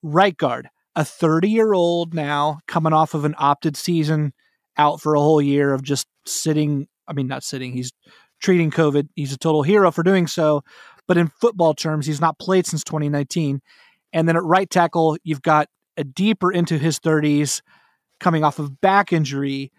right 0.06 0.38
guard, 0.38 0.70
a 0.96 1.04
30 1.04 1.50
year 1.50 1.74
old 1.74 2.14
now 2.14 2.60
coming 2.68 2.94
off 2.94 3.14
of 3.14 3.26
an 3.26 3.36
opted 3.38 3.76
season 3.76 4.34
out 4.78 5.02
for 5.02 5.16
a 5.16 5.20
whole 5.20 5.42
year 5.42 5.74
of 5.74 5.82
just 5.82 6.08
sitting. 6.26 6.88
I 7.08 7.14
mean, 7.14 7.28
not 7.28 7.44
sitting, 7.44 7.74
he's 7.74 7.92
treating 8.42 8.72
COVID. 8.72 9.10
He's 9.16 9.34
a 9.34 9.38
total 9.38 9.64
hero 9.64 9.92
for 9.92 10.04
doing 10.04 10.28
so. 10.28 10.62
But 11.08 11.18
in 11.18 11.28
football 11.28 11.74
terms, 11.74 12.06
he's 12.06 12.22
not 12.22 12.40
played 12.40 12.66
since 12.66 12.84
2019. 12.84 13.62
And 14.16 14.30
then 14.30 14.38
at 14.38 14.44
right 14.44 14.70
tackle, 14.70 15.18
you've 15.26 15.42
got 15.42 15.68
a 15.98 16.06
deeper 16.06 16.52
into 16.52 16.78
his 16.78 17.00
30s 17.00 17.62
coming 18.20 18.46
off 18.46 18.60
of 18.60 18.80
back 18.80 19.12
injury. 19.12 19.74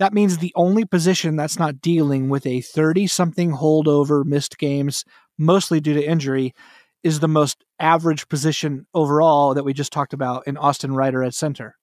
That 0.00 0.12
means 0.12 0.38
the 0.38 0.52
only 0.56 0.84
position 0.84 1.36
that's 1.36 1.58
not 1.58 1.80
dealing 1.80 2.28
with 2.28 2.44
a 2.46 2.60
30 2.60 3.06
something 3.06 3.52
holdover, 3.52 4.24
missed 4.24 4.58
games, 4.58 5.04
mostly 5.38 5.80
due 5.80 5.94
to 5.94 6.04
injury, 6.04 6.52
is 7.04 7.20
the 7.20 7.28
most 7.28 7.64
average 7.78 8.28
position 8.28 8.86
overall 8.92 9.54
that 9.54 9.64
we 9.64 9.72
just 9.72 9.92
talked 9.92 10.12
about 10.12 10.48
in 10.48 10.56
Austin 10.56 10.92
Reiter 10.92 11.22
at 11.22 11.32
center? 11.32 11.76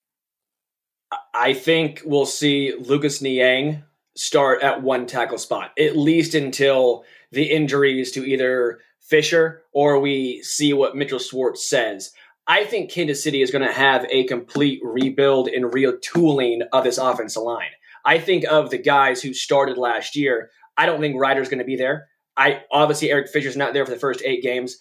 I 1.33 1.53
think 1.53 2.01
we'll 2.03 2.25
see 2.25 2.73
Lucas 2.77 3.21
Niang 3.21 3.83
start 4.15 4.61
at 4.61 4.83
one 4.83 5.07
tackle 5.07 5.37
spot, 5.37 5.71
at 5.79 5.95
least 5.95 6.35
until 6.35 7.05
the 7.31 7.45
injuries 7.45 8.11
to 8.11 8.25
either 8.25 8.79
Fisher 9.07 9.63
or 9.71 9.99
we 9.99 10.41
see 10.43 10.73
what 10.73 10.95
Mitchell 10.95 11.19
Schwartz 11.19 11.69
says. 11.69 12.11
I 12.47 12.65
think 12.65 12.91
Kansas 12.91 13.23
City 13.23 13.41
is 13.41 13.51
going 13.51 13.65
to 13.65 13.73
have 13.73 14.05
a 14.09 14.25
complete 14.25 14.81
rebuild 14.83 15.47
and 15.47 15.65
retooling 15.65 16.61
of 16.73 16.83
this 16.83 16.97
offensive 16.97 17.43
line. 17.43 17.71
I 18.05 18.19
think 18.19 18.43
of 18.45 18.69
the 18.69 18.77
guys 18.77 19.21
who 19.21 19.33
started 19.33 19.77
last 19.77 20.15
year. 20.15 20.49
I 20.75 20.85
don't 20.85 20.99
think 20.99 21.19
Reiter's 21.19 21.47
going 21.47 21.59
to 21.59 21.65
be 21.65 21.77
there. 21.77 22.07
I 22.35 22.63
obviously 22.71 23.11
Eric 23.11 23.29
Fisher's 23.29 23.55
not 23.55 23.73
there 23.73 23.85
for 23.85 23.91
the 23.91 23.99
first 23.99 24.21
eight 24.25 24.43
games 24.43 24.77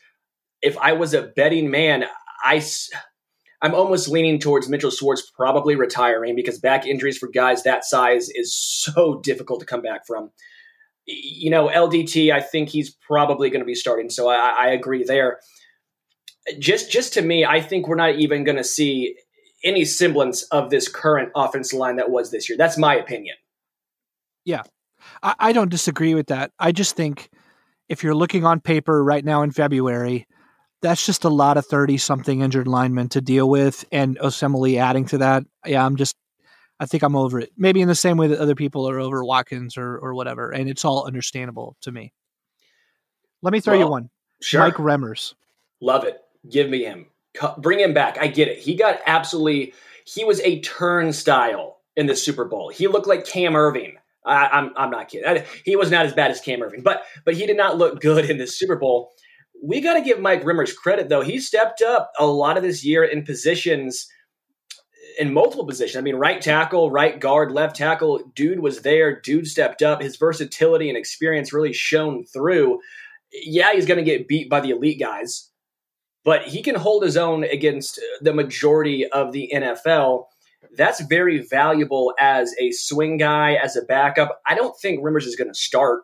if 0.63 0.79
I 0.79 0.93
was 0.93 1.13
a 1.13 1.23
betting 1.23 1.71
man, 1.71 2.05
I 2.45 2.65
I'm 3.61 3.75
almost 3.75 4.09
leaning 4.09 4.39
towards 4.39 4.69
Mitchell 4.69 4.91
Schwartz 4.91 5.31
probably 5.37 5.77
retiring 5.77 6.35
because 6.35 6.59
back 6.59 6.87
injuries 6.87 7.19
for 7.19 7.29
guys 7.29 7.63
that 7.65 7.85
size 7.85 8.29
is 8.31 8.55
so 8.55 9.21
difficult 9.23 9.61
to 9.61 9.67
come 9.67 9.83
back 9.83 10.07
from. 10.07 10.31
You 11.07 11.51
know, 11.51 11.69
LDT, 11.69 12.33
I 12.33 12.41
think 12.41 12.69
he's 12.69 12.91
probably 12.91 13.51
going 13.51 13.61
to 13.61 13.67
be 13.67 13.75
starting, 13.75 14.11
so 14.11 14.29
I, 14.29 14.55
I 14.59 14.69
agree 14.69 15.05
there. 15.05 15.41
Just, 16.59 16.91
just 16.91 17.13
to 17.15 17.23
me, 17.23 17.45
I 17.45 17.61
think 17.61 17.87
we're 17.87 17.97
not 17.97 18.17
even 18.17 18.45
going 18.45 18.57
to 18.57 18.65
see 18.65 19.17
any 19.65 19.85
semblance 19.85 20.43
of 20.45 20.71
this 20.71 20.89
current 20.89 21.31
offensive 21.35 21.79
line 21.79 21.97
that 21.97 22.11
was 22.11 22.31
this 22.31 22.49
year. 22.49 22.59
That's 22.59 22.79
my 22.79 22.97
opinion. 22.97 23.37
Yeah, 24.45 24.63
I, 25.23 25.35
I 25.39 25.53
don't 25.53 25.71
disagree 25.71 26.15
with 26.15 26.29
that. 26.29 26.53
I 26.59 26.73
just 26.73 26.97
think 26.97 27.31
if 27.89 28.03
you're 28.03 28.15
looking 28.15 28.45
on 28.45 28.61
paper 28.61 29.03
right 29.03 29.25
now 29.25 29.43
in 29.43 29.51
February, 29.51 30.27
that's 30.81 31.07
just 31.07 31.25
a 31.25 31.29
lot 31.29 31.57
of 31.57 31.67
30 31.67 31.97
something 31.99 32.41
injured 32.41 32.67
linemen 32.67 33.09
to 33.11 33.21
deal 33.21 33.49
with 33.49 33.85
and 33.93 34.19
Osemele 34.19 34.81
adding 34.81 35.05
to 35.07 35.19
that. 35.19 35.45
Yeah, 35.65 35.85
I'm 35.85 35.97
just 35.97 36.17
I 36.83 36.87
think 36.87 37.05
I'm 37.05 37.15
over 37.15 37.39
it. 37.39 37.53
Maybe 37.57 37.81
in 37.81 37.87
the 37.87 37.95
same 37.95 38.17
way 38.17 38.27
that 38.27 38.41
other 38.41 38.57
people 38.57 38.89
are 38.89 38.99
over 38.99 39.25
Watkins 39.25 39.77
or 39.77 39.97
or 39.99 40.15
whatever, 40.15 40.51
and 40.51 40.69
it's 40.69 40.85
all 40.85 41.07
understandable 41.07 41.77
to 41.83 41.93
me. 41.93 42.13
Let 43.41 43.53
me 43.53 43.61
throw 43.61 43.75
well, 43.75 43.87
you 43.87 43.91
one. 43.91 44.11
Sure. 44.41 44.61
Mike 44.61 44.75
Remmers. 44.75 45.35
Love 45.81 46.05
it. 46.05 46.21
Give 46.51 46.69
me 46.69 46.83
him. 46.83 47.07
Bring 47.59 47.79
him 47.79 47.95
back. 47.95 48.19
I 48.21 48.27
get 48.27 48.49
it. 48.49 48.59
He 48.59 48.75
got 48.75 48.99
absolutely 49.07 49.75
he 50.05 50.25
was 50.25 50.41
a 50.41 50.61
turnstile 50.61 51.79
in 51.97 52.07
the 52.07 52.17
Super 52.17 52.45
Bowl. 52.45 52.69
He 52.69 52.89
looked 52.89 53.07
like 53.07 53.27
Cam 53.27 53.53
Erving. 53.53 53.95
I, 54.27 54.49
I'm 54.49 54.73
I'm 54.77 54.91
not 54.91 55.09
kidding. 55.09 55.45
He 55.65 55.77
was 55.77 55.91
not 55.91 56.05
as 56.05 56.13
bad 56.13 56.33
as 56.33 56.41
Cam 56.41 56.61
Erving, 56.61 56.83
but 56.83 57.05
but 57.25 57.35
he 57.35 57.47
did 57.47 57.57
not 57.57 57.79
look 57.79 58.01
good 58.01 58.29
in 58.29 58.39
the 58.39 58.47
Super 58.49 58.75
Bowl 58.75 59.13
we 59.63 59.81
got 59.81 59.95
to 59.95 60.03
give 60.03 60.19
Mike 60.19 60.43
Remmers 60.43 60.75
credit, 60.75 61.09
though. 61.09 61.21
He 61.21 61.39
stepped 61.39 61.83
up 61.83 62.13
a 62.19 62.27
lot 62.27 62.57
of 62.57 62.65
this 62.65 62.85
year 62.85 63.05
in 63.05 63.25
positions, 63.25 64.09
in 65.19 65.33
multiple 65.33 65.67
positions. 65.67 65.97
I 65.97 66.03
mean, 66.03 66.17
right 66.17 66.41
tackle, 66.41 66.91
right 66.91 67.19
guard, 67.19 67.53
left 67.53 67.77
tackle. 67.77 68.21
Dude 68.35 68.61
was 68.61 68.83
there. 68.83 69.21
Dude 69.21 69.47
stepped 69.47 69.83
up. 69.83 70.03
His 70.03 70.17
versatility 70.17 70.89
and 70.89 70.99
experience 70.99 71.53
really 71.53 71.73
shone 71.73 72.25
through. 72.25 72.81
Yeah, 73.33 73.73
he's 73.73 73.87
going 73.87 73.99
to 73.99 74.05
get 74.05 74.29
beat 74.29 74.51
by 74.51 74.61
the 74.61 74.71
elite 74.71 75.01
guys, 75.01 75.51
but 76.25 76.43
he 76.43 76.63
can 76.63 76.75
hold 76.75 77.03
his 77.03 77.17
own 77.17 77.45
against 77.45 78.01
the 78.21 78.35
majority 78.35 79.07
of 79.09 79.33
the 79.33 79.51
NFL. 79.55 80.25
That's 80.77 81.01
very 81.01 81.39
valuable 81.39 82.15
as 82.19 82.55
a 82.61 82.71
swing 82.73 83.17
guy, 83.17 83.55
as 83.55 83.77
a 83.77 83.83
backup. 83.83 84.41
I 84.47 84.55
don't 84.55 84.79
think 84.81 85.03
Remmers 85.03 85.27
is 85.27 85.37
going 85.37 85.49
to 85.49 85.59
start. 85.59 86.03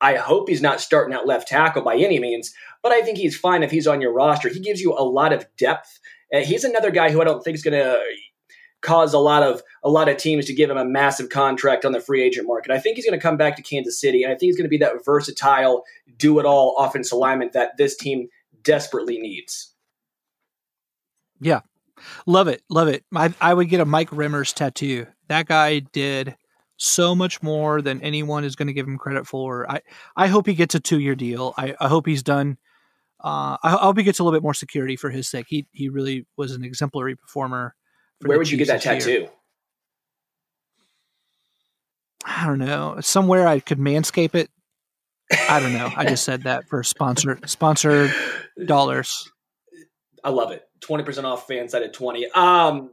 I 0.00 0.16
hope 0.16 0.48
he's 0.48 0.62
not 0.62 0.80
starting 0.80 1.14
at 1.14 1.26
left 1.26 1.48
tackle 1.48 1.82
by 1.82 1.96
any 1.96 2.18
means, 2.18 2.54
but 2.82 2.92
I 2.92 3.02
think 3.02 3.18
he's 3.18 3.36
fine 3.36 3.62
if 3.62 3.70
he's 3.70 3.86
on 3.86 4.00
your 4.00 4.12
roster. 4.12 4.48
He 4.48 4.60
gives 4.60 4.80
you 4.80 4.94
a 4.96 5.04
lot 5.04 5.32
of 5.32 5.44
depth. 5.58 5.98
Uh, 6.34 6.40
he's 6.40 6.64
another 6.64 6.90
guy 6.90 7.10
who 7.10 7.20
I 7.20 7.24
don't 7.24 7.42
think 7.42 7.56
is 7.56 7.62
going 7.62 7.78
to 7.78 8.00
cause 8.82 9.14
a 9.14 9.18
lot 9.18 9.42
of 9.42 9.62
a 9.82 9.90
lot 9.90 10.08
of 10.08 10.16
teams 10.16 10.46
to 10.46 10.54
give 10.54 10.70
him 10.70 10.76
a 10.76 10.84
massive 10.84 11.28
contract 11.28 11.84
on 11.84 11.92
the 11.92 12.00
free 12.00 12.22
agent 12.22 12.46
market. 12.46 12.72
I 12.72 12.78
think 12.78 12.96
he's 12.96 13.04
going 13.06 13.18
to 13.18 13.22
come 13.22 13.36
back 13.36 13.56
to 13.56 13.62
Kansas 13.62 14.00
City, 14.00 14.22
and 14.22 14.32
I 14.32 14.34
think 14.34 14.48
he's 14.48 14.56
going 14.56 14.64
to 14.64 14.70
be 14.70 14.78
that 14.78 15.04
versatile, 15.04 15.84
do 16.18 16.38
it 16.38 16.46
all 16.46 16.76
offense 16.78 17.12
alignment 17.12 17.52
that 17.52 17.76
this 17.76 17.96
team 17.96 18.28
desperately 18.62 19.18
needs. 19.18 19.74
Yeah, 21.40 21.60
love 22.26 22.48
it, 22.48 22.62
love 22.68 22.88
it. 22.88 23.04
I, 23.14 23.32
I 23.40 23.54
would 23.54 23.68
get 23.68 23.80
a 23.80 23.84
Mike 23.84 24.10
Remmers 24.10 24.54
tattoo. 24.54 25.06
That 25.28 25.46
guy 25.46 25.80
did 25.80 26.36
so 26.76 27.14
much 27.14 27.42
more 27.42 27.82
than 27.82 28.00
anyone 28.02 28.44
is 28.44 28.56
going 28.56 28.68
to 28.68 28.74
give 28.74 28.86
him 28.86 28.98
credit 28.98 29.26
for. 29.26 29.70
I 29.70 29.80
I 30.16 30.28
hope 30.28 30.46
he 30.46 30.54
gets 30.54 30.74
a 30.74 30.80
two 30.80 30.98
year 31.00 31.14
deal. 31.14 31.54
I, 31.56 31.74
I 31.80 31.88
hope 31.88 32.06
he's 32.06 32.22
done 32.22 32.58
Uh, 33.22 33.56
I, 33.62 33.74
I 33.74 33.84
hope 33.84 33.98
he 33.98 34.04
gets 34.04 34.18
a 34.18 34.24
little 34.24 34.38
bit 34.38 34.42
more 34.42 34.54
security 34.54 34.96
for 34.96 35.10
his 35.10 35.28
sake. 35.28 35.46
He 35.48 35.66
he 35.72 35.88
really 35.88 36.26
was 36.36 36.52
an 36.52 36.64
exemplary 36.64 37.16
performer. 37.16 37.74
Where 38.24 38.38
would 38.38 38.50
you 38.50 38.58
get 38.58 38.68
that 38.68 38.82
Chiefs 38.82 39.04
this 39.04 39.06
year. 39.06 39.20
tattoo? 39.20 39.32
I 42.24 42.46
don't 42.46 42.58
know. 42.58 42.98
Somewhere 43.00 43.46
I 43.46 43.60
could 43.60 43.78
manscape 43.78 44.34
it. 44.34 44.50
I 45.48 45.60
don't 45.60 45.72
know. 45.72 45.90
I 45.96 46.04
just 46.04 46.24
said 46.24 46.42
that 46.44 46.68
for 46.68 46.82
sponsor 46.82 47.38
sponsored 47.46 48.12
dollars. 48.64 49.30
I 50.22 50.30
love 50.30 50.50
it. 50.50 50.64
20% 50.80 51.24
off 51.24 51.46
fansided20. 51.48 52.36
Um 52.36 52.90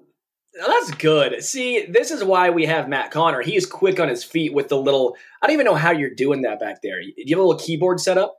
that's 0.65 0.91
good. 0.91 1.43
See, 1.43 1.85
this 1.85 2.09
is 2.09 2.23
why 2.23 2.49
we 2.49 2.65
have 2.65 2.89
Matt 2.89 3.11
Connor. 3.11 3.41
He 3.41 3.55
is 3.55 3.65
quick 3.65 3.99
on 3.99 4.07
his 4.07 4.23
feet 4.23 4.53
with 4.53 4.69
the 4.69 4.77
little 4.77 5.15
I 5.41 5.47
don't 5.47 5.53
even 5.53 5.65
know 5.65 5.75
how 5.75 5.91
you're 5.91 6.13
doing 6.15 6.41
that 6.43 6.59
back 6.59 6.81
there. 6.81 7.01
Do 7.01 7.11
you 7.15 7.35
have 7.35 7.43
a 7.43 7.47
little 7.47 7.59
keyboard 7.59 7.99
set 7.99 8.17
up? 8.17 8.37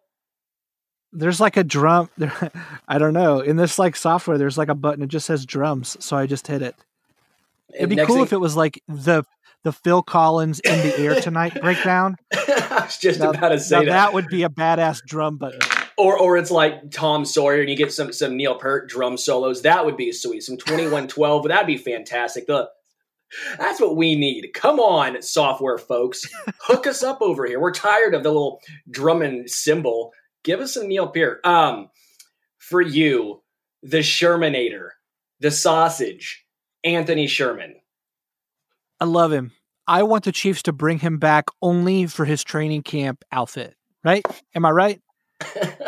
There's 1.13 1.41
like 1.41 1.57
a 1.57 1.65
drum. 1.65 2.11
I 2.89 2.99
don't 2.99 3.15
know. 3.15 3.41
In 3.41 3.57
this 3.57 3.79
like 3.79 3.97
software, 3.97 4.37
there's 4.39 4.59
like 4.59 4.69
a 4.69 4.75
button. 4.75 5.03
It 5.03 5.09
just 5.09 5.27
says 5.27 5.47
drums, 5.47 5.97
so 6.05 6.17
I 6.17 6.27
just 6.27 6.47
hit 6.47 6.63
it. 6.63 6.77
It'd 7.75 7.89
be 7.91 7.97
cool 7.97 8.07
thing- 8.17 8.23
if 8.25 8.33
it 8.33 8.39
was 8.41 8.57
like 8.57 8.83
the 8.89 9.25
the 9.65 9.73
Phil 9.73 10.03
Collins 10.03 10.61
in 10.61 10.79
the 10.79 10.99
air 10.99 11.21
tonight 11.21 11.55
breakdown. 11.61 12.17
I 12.33 12.83
was 12.85 12.97
just 12.99 13.21
Now- 13.21 13.31
about 13.31 13.49
to 13.51 13.59
say 13.61 13.81
that. 13.81 13.87
that 13.87 14.13
would 14.15 14.29
be 14.29 14.43
a 14.45 14.49
badass 14.49 15.03
drum 15.05 15.37
button. 15.37 15.61
Or 15.97 16.17
or 16.19 16.37
it's 16.37 16.51
like 16.53 16.91
Tom 16.93 17.25
Sawyer 17.25 17.61
and 17.61 17.69
you 17.69 17.77
get 17.77 17.93
some 17.93 18.13
some 18.13 18.37
Neil 18.37 18.55
Peart 18.55 18.89
drum 18.89 19.17
solos. 19.17 19.63
That 19.63 19.85
would 19.85 19.97
be 19.97 20.13
sweet. 20.13 20.43
Some 20.45 20.57
2112, 20.59 21.49
that'd 21.49 21.67
be 21.67 21.77
fantastic. 21.77 22.47
The 22.47 22.69
that's 23.59 23.81
what 23.81 23.97
we 23.97 24.15
need. 24.15 24.51
Come 24.55 24.79
on, 24.81 25.21
software 25.21 25.77
folks. 25.77 26.23
Hook 26.63 26.87
us 26.87 27.03
up 27.03 27.21
over 27.21 27.45
here. 27.47 27.61
We're 27.61 27.73
tired 27.73 28.15
of 28.15 28.23
the 28.23 28.31
little 28.31 28.61
drumming 28.91 29.49
cymbal. 29.49 30.13
Give 30.45 30.61
us 30.61 30.75
some 30.75 30.89
Neil 30.89 31.09
Peart. 31.09 31.45
Um, 31.45 31.91
for 32.59 32.81
you, 32.81 33.43
the 33.83 33.99
Shermanator, 33.99 34.91
the 35.41 35.51
sausage, 35.51 36.45
Anthony 36.85 37.27
Sherman. 37.27 37.77
I 39.01 39.05
love 39.05 39.33
him. 39.33 39.53
I 39.87 40.03
want 40.03 40.25
the 40.25 40.33
Chiefs 40.33 40.63
to 40.65 40.73
bring 40.73 40.99
him 40.99 41.19
back 41.19 41.47
only 41.63 42.07
for 42.07 42.25
his 42.25 42.45
training 42.45 42.83
camp 42.83 43.25
outfit. 43.33 43.75
Right? 44.05 44.25
Am 44.55 44.65
I 44.65 44.71
right? 44.71 45.01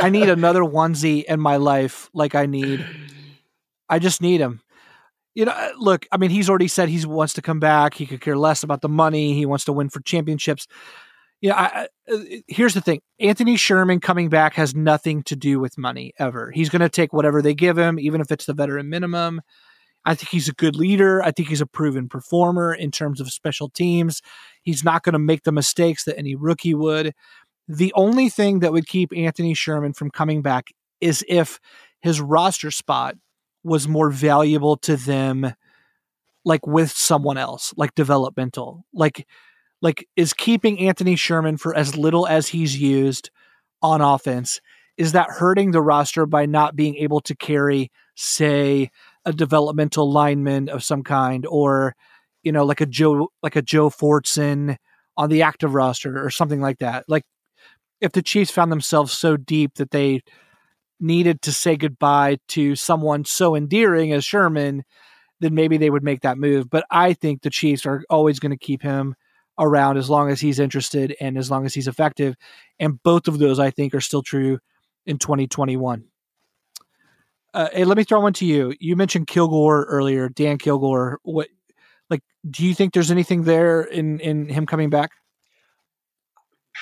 I 0.01 0.11
need 0.11 0.29
another 0.29 0.63
onesie 0.63 1.25
in 1.25 1.41
my 1.41 1.57
life 1.57 2.09
like 2.15 2.35
I 2.35 2.47
need. 2.47 2.85
I 3.89 3.99
just 3.99 4.23
need 4.23 4.41
him. 4.41 4.61
You 5.35 5.45
know, 5.45 5.53
uh, 5.53 5.71
look, 5.79 6.07
I 6.11 6.17
mean, 6.17 6.31
he's 6.31 6.49
already 6.49 6.69
said 6.69 6.89
he 6.89 7.05
wants 7.07 7.35
to 7.35 7.43
come 7.43 7.61
back. 7.61 7.95
He 7.95 8.07
could 8.07 8.21
care 8.21 8.37
less 8.37 8.63
about 8.63 8.81
the 8.81 8.89
money. 8.89 9.35
He 9.35 9.47
wants 9.47 9.65
to 9.67 9.73
win 9.73 9.89
for 9.89 10.01
championships. 10.01 10.67
Yeah, 11.41 11.55
I, 11.55 11.89
uh, 12.13 12.19
here's 12.49 12.75
the 12.75 12.83
thing 12.83 13.01
Anthony 13.19 13.57
Sherman 13.57 14.01
coming 14.01 14.29
back 14.29 14.55
has 14.55 14.75
nothing 14.75 15.23
to 15.25 15.37
do 15.37 15.59
with 15.59 15.79
money 15.79 16.13
ever. 16.19 16.51
He's 16.51 16.69
going 16.69 16.81
to 16.81 16.89
take 16.89 17.13
whatever 17.13 17.41
they 17.41 17.55
give 17.55 17.79
him, 17.79 17.99
even 17.99 18.21
if 18.21 18.31
it's 18.31 18.45
the 18.45 18.53
veteran 18.53 18.91
minimum. 18.91 19.41
I 20.05 20.15
think 20.15 20.31
he's 20.31 20.49
a 20.49 20.55
good 20.55 20.77
leader. 20.77 21.23
I 21.23 21.31
think 21.31 21.49
he's 21.49 21.61
a 21.61 21.67
proven 21.67 22.09
performer 22.09 22.75
in 22.75 22.91
terms 22.91 23.21
of 23.21 23.31
special 23.31 23.69
teams. 23.69 24.23
He's 24.63 24.85
not 24.85 25.03
going 25.03 25.13
to 25.15 25.19
make 25.19 25.45
the 25.45 25.53
mistakes 25.53 26.05
that 26.05 26.19
any 26.19 26.35
rookie 26.35 26.75
would. 26.75 27.13
The 27.69 27.93
only 27.95 28.29
thing 28.29 28.61
that 28.61 28.73
would 28.73 28.87
keep 28.87 29.11
Anthony 29.15 29.55
Sherman 29.55 29.93
from 29.93 30.11
coming 30.11 30.43
back 30.43 30.69
is 31.01 31.25
if 31.29 31.61
his 32.01 32.21
roster 32.21 32.71
spot 32.71 33.17
was 33.63 33.87
more 33.87 34.11
valuable 34.11 34.77
to 34.79 34.97
them 34.97 35.55
like 36.45 36.67
with 36.67 36.91
someone 36.91 37.37
else, 37.37 37.75
like 37.77 37.95
developmental. 37.95 38.85
Like 38.95 39.27
like 39.83 40.07
is 40.17 40.33
keeping 40.33 40.79
Anthony 40.81 41.17
Sherman 41.17 41.57
for 41.57 41.75
as 41.75 41.97
little 41.97 42.27
as 42.27 42.49
he's 42.49 42.81
used 42.81 43.31
on 43.83 44.01
offense 44.01 44.61
is 44.97 45.13
that 45.13 45.31
hurting 45.31 45.71
the 45.71 45.81
roster 45.81 46.27
by 46.27 46.47
not 46.47 46.77
being 46.77 46.97
able 46.97 47.21
to 47.23 47.35
carry 47.35 47.91
say 48.15 48.91
a 49.25 49.33
developmental 49.33 50.11
lineman 50.11 50.69
of 50.69 50.85
some 50.85 51.03
kind 51.03 51.47
or 51.47 51.95
you 52.43 52.53
know 52.53 52.65
like 52.65 52.81
a 52.81 52.87
Joe 52.87 53.29
like 53.43 53.57
a 53.57 53.63
Joe 53.63 53.91
Fortson 53.91 54.77
on 55.17 55.31
the 55.31 55.43
active 55.43 55.75
roster 55.75 56.25
or 56.25 56.31
something 56.31 56.61
like 56.61 56.79
that. 56.79 57.05
Like 57.09 57.25
if 58.01 58.13
the 58.13 58.23
Chiefs 58.23 58.51
found 58.51 58.73
themselves 58.73 59.13
so 59.13 59.37
deep 59.37 59.75
that 59.75 59.91
they 59.91 60.23
needed 60.99 61.43
to 61.43 61.53
say 61.53 61.77
goodbye 61.77 62.39
to 62.49 62.77
someone 62.77 63.25
so 63.25 63.55
endearing 63.55 64.13
as 64.13 64.25
Sherman, 64.25 64.85
then 65.41 65.55
maybe 65.55 65.77
they 65.79 65.91
would 65.91 66.05
make 66.05 66.21
that 66.21 66.39
move. 66.39 66.69
But 66.69 66.85
I 66.91 67.15
think 67.15 67.43
the 67.43 67.51
Chiefs 67.51 67.87
are 67.87 68.05
always 68.11 68.39
going 68.39 68.51
to 68.51 68.59
keep 68.59 68.83
him 68.83 69.15
around 69.61 69.99
as 69.99 70.11
long 70.11 70.31
as 70.31 70.41
he's 70.41 70.59
interested 70.59 71.15
and 71.21 71.39
as 71.39 71.51
long 71.51 71.65
as 71.65 71.75
he's 71.75 71.87
effective. 71.87 72.35
And 72.81 73.01
both 73.03 73.29
of 73.29 73.39
those, 73.39 73.61
I 73.61 73.71
think, 73.71 73.95
are 73.95 74.01
still 74.01 74.23
true 74.23 74.59
in 75.07 75.19
2021. 75.19 76.05
Uh, 77.53 77.69
hey, 77.73 77.85
let 77.85 77.97
me 77.97 78.05
throw 78.05 78.21
one 78.21 78.33
to 78.35 78.47
you. 78.47 78.75
You 78.81 78.97
mentioned 78.97 79.27
Kilgore 79.27 79.85
earlier, 79.85 80.29
Dan 80.29 80.57
Kilgore. 80.59 81.21
What, 81.23 81.49
like, 82.09 82.23
do 82.49 82.65
you 82.65 82.75
think 82.75 82.95
there's 82.95 83.11
anything 83.11 83.45
there 83.45 83.83
in 83.83 84.21
in 84.21 84.49
him 84.49 84.67
coming 84.67 84.89
back? 84.89 85.11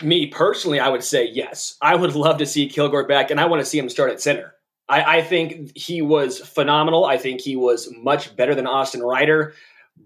Me 0.03 0.27
personally, 0.27 0.79
I 0.79 0.89
would 0.89 1.03
say 1.03 1.27
yes. 1.27 1.77
I 1.81 1.95
would 1.95 2.15
love 2.15 2.39
to 2.39 2.47
see 2.47 2.69
Kilgore 2.69 3.07
back, 3.07 3.31
and 3.31 3.41
I 3.41 3.47
want 3.47 3.61
to 3.61 3.67
see 3.67 3.79
him 3.79 3.89
start 3.89 4.13
at 4.13 4.21
center. 4.21 4.55
I, 4.91 5.19
I 5.19 5.23
think 5.23 5.77
he 5.77 6.03
was 6.03 6.39
phenomenal. 6.39 7.05
I 7.05 7.19
think 7.19 7.41
he 7.41 7.57
was 7.57 7.93
much 7.97 8.35
better 8.37 8.55
than 8.55 8.67
Austin 8.67 9.03
Reiter. 9.03 9.55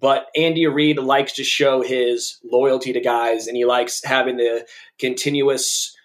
But 0.01 0.27
Andy 0.35 0.67
Reid 0.67 0.99
likes 0.99 1.33
to 1.35 1.45
show 1.45 1.83
his 1.83 2.39
loyalty 2.45 2.93
to 2.93 3.01
guys, 3.01 3.47
and 3.47 3.57
he 3.57 3.65
likes 3.65 4.03
having 4.05 4.37
the 4.37 4.67
continuous. 4.99 5.97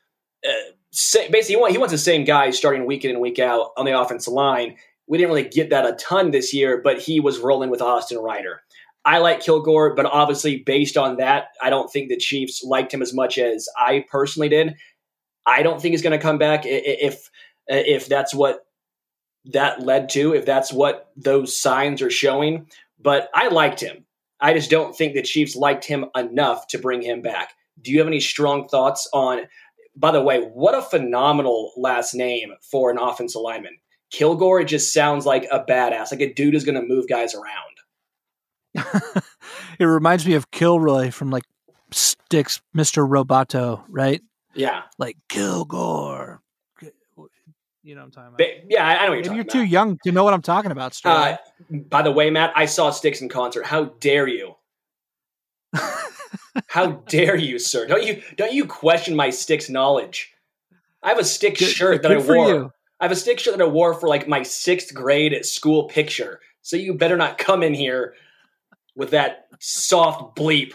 Uh, 0.47 0.71
sa- 0.91 1.28
basically, 1.32 1.56
he, 1.56 1.62
want, 1.62 1.71
he 1.71 1.78
wants 1.78 1.93
the 1.93 1.97
same 1.97 2.23
guys 2.23 2.58
starting 2.58 2.86
week 2.86 3.06
in 3.06 3.12
and 3.12 3.21
week 3.21 3.39
out 3.39 3.71
on 3.78 3.86
the 3.86 4.00
offensive 4.00 4.34
line. 4.34 4.76
We 5.08 5.17
didn't 5.17 5.30
really 5.30 5.50
get 5.50 5.69
that 5.69 5.86
a 5.86 5.93
ton 5.93 6.32
this 6.32 6.54
year, 6.54 6.82
but 6.84 7.00
he 7.00 7.19
was 7.19 7.39
rolling 7.39 7.69
with 7.69 7.82
Austin 7.82 8.19
Reiter. 8.19 8.62
I 9.06 9.19
like 9.19 9.39
Kilgore, 9.39 9.95
but 9.95 10.06
obviously, 10.06 10.58
based 10.58 10.97
on 10.97 11.15
that, 11.17 11.50
I 11.62 11.69
don't 11.69 11.89
think 11.89 12.10
the 12.10 12.17
Chiefs 12.17 12.62
liked 12.62 12.93
him 12.93 13.02
as 13.02 13.13
much 13.13 13.38
as 13.38 13.69
I 13.78 14.06
personally 14.12 14.50
did. 14.50 14.76
I 15.45 15.63
don't 15.63 15.82
think 15.82 15.93
he's 15.93 16.02
going 16.02 16.17
to 16.17 16.21
come 16.21 16.38
back 16.38 16.63
if 16.65 17.30
if 17.67 18.08
that's 18.08 18.34
what 18.34 18.65
that 19.45 19.82
led 19.82 20.10
to, 20.10 20.34
if 20.34 20.45
that's 20.45 20.73
what 20.73 21.10
those 21.15 21.58
signs 21.58 22.02
are 22.02 22.10
showing. 22.10 22.67
But 22.99 23.29
I 23.33 23.47
liked 23.49 23.79
him. 23.79 24.05
I 24.39 24.53
just 24.53 24.69
don't 24.69 24.95
think 24.95 25.13
the 25.13 25.21
Chiefs 25.21 25.55
liked 25.55 25.86
him 25.86 26.05
enough 26.15 26.67
to 26.67 26.77
bring 26.77 27.01
him 27.01 27.21
back. 27.21 27.53
Do 27.81 27.91
you 27.91 27.99
have 27.99 28.07
any 28.07 28.19
strong 28.19 28.67
thoughts 28.67 29.10
on? 29.13 29.41
By 29.95 30.12
the 30.12 30.21
way, 30.21 30.41
what 30.41 30.75
a 30.75 30.81
phenomenal 30.81 31.71
last 31.75 32.13
name 32.13 32.51
for 32.62 32.91
an 32.91 32.99
offensive 32.99 33.41
lineman. 33.41 33.77
Kilgore 34.12 34.63
just 34.63 34.93
sounds 34.93 35.25
like 35.25 35.47
a 35.51 35.63
badass, 35.63 36.12
like 36.12 36.21
a 36.21 36.33
dude 36.33 36.53
who's 36.53 36.63
going 36.63 36.79
to 36.79 36.88
move 36.88 37.07
guys 37.10 37.33
around. 37.36 37.77
it 39.79 39.86
reminds 39.86 40.25
me 40.25 40.33
of 40.33 40.51
Kilroy 40.51 41.12
from 41.12 41.31
like 41.31 41.43
Styx, 41.91 42.62
Mr. 42.75 43.07
Roboto, 43.07 43.83
right? 43.89 44.21
Yeah, 44.53 44.83
Like 44.97 45.17
Kilgore. 45.29 46.41
You 47.88 47.95
know 47.95 48.02
what 48.02 48.06
I'm 48.08 48.12
talking 48.12 48.28
about. 48.28 48.38
Ba- 48.39 48.65
yeah, 48.69 48.86
I 48.86 48.91
I 48.91 48.93
know 48.93 48.97
what 48.97 49.00
you're 49.00 49.15
Maybe 49.15 49.23
talking 49.23 49.36
you're 49.36 49.41
about. 49.43 49.52
too 49.54 49.63
young 49.63 49.97
to 50.04 50.12
know 50.12 50.23
what 50.26 50.34
I'm 50.34 50.41
talking 50.41 50.71
about, 50.71 50.93
Sterling. 50.93 51.38
Uh, 51.71 51.78
by 51.89 52.02
the 52.02 52.12
way, 52.12 52.30
Matt, 52.30 52.52
I 52.54 52.65
saw 52.65 52.89
Styx 52.91 53.21
in 53.21 53.30
concert. 53.30 53.65
How 53.65 53.86
dare 54.02 54.28
you? 54.28 54.56
How 56.67 56.88
dare 57.08 57.38
you, 57.38 57.60
sir? 57.60 57.88
Don't 57.88 58.04
you 58.06 58.21
don't 58.36 58.52
you 58.52 58.65
question 58.65 59.15
my 59.15 59.30
Styx 59.30 59.69
knowledge? 59.69 60.34
I 61.02 61.10
have 61.10 61.19
a 61.19 61.23
Styx 61.23 61.60
Good- 61.62 61.69
shirt 61.69 62.02
that 62.02 62.10
good 62.10 62.17
I 62.17 62.21
for 62.21 62.36
wore. 62.36 62.50
you. 62.50 62.71
I 63.00 63.06
have 63.06 63.12
a 63.12 63.15
Styx 63.15 63.43
shirt 63.43 63.58
that 63.58 63.63
I 63.63 63.67
wore 63.67 63.93
for 63.93 64.10
like 64.10 64.28
my 64.28 64.43
sixth 64.43 64.93
grade 64.93 65.32
at 65.34 65.45
school 65.45 65.86
picture. 65.86 66.41
So 66.63 66.76
you 66.76 66.93
better 66.93 67.15
not 67.15 67.38
come 67.38 67.63
in 67.63 67.73
here 67.73 68.15
with 68.97 69.12
that 69.12 69.47
soft 69.60 70.36
bleep. 70.36 70.73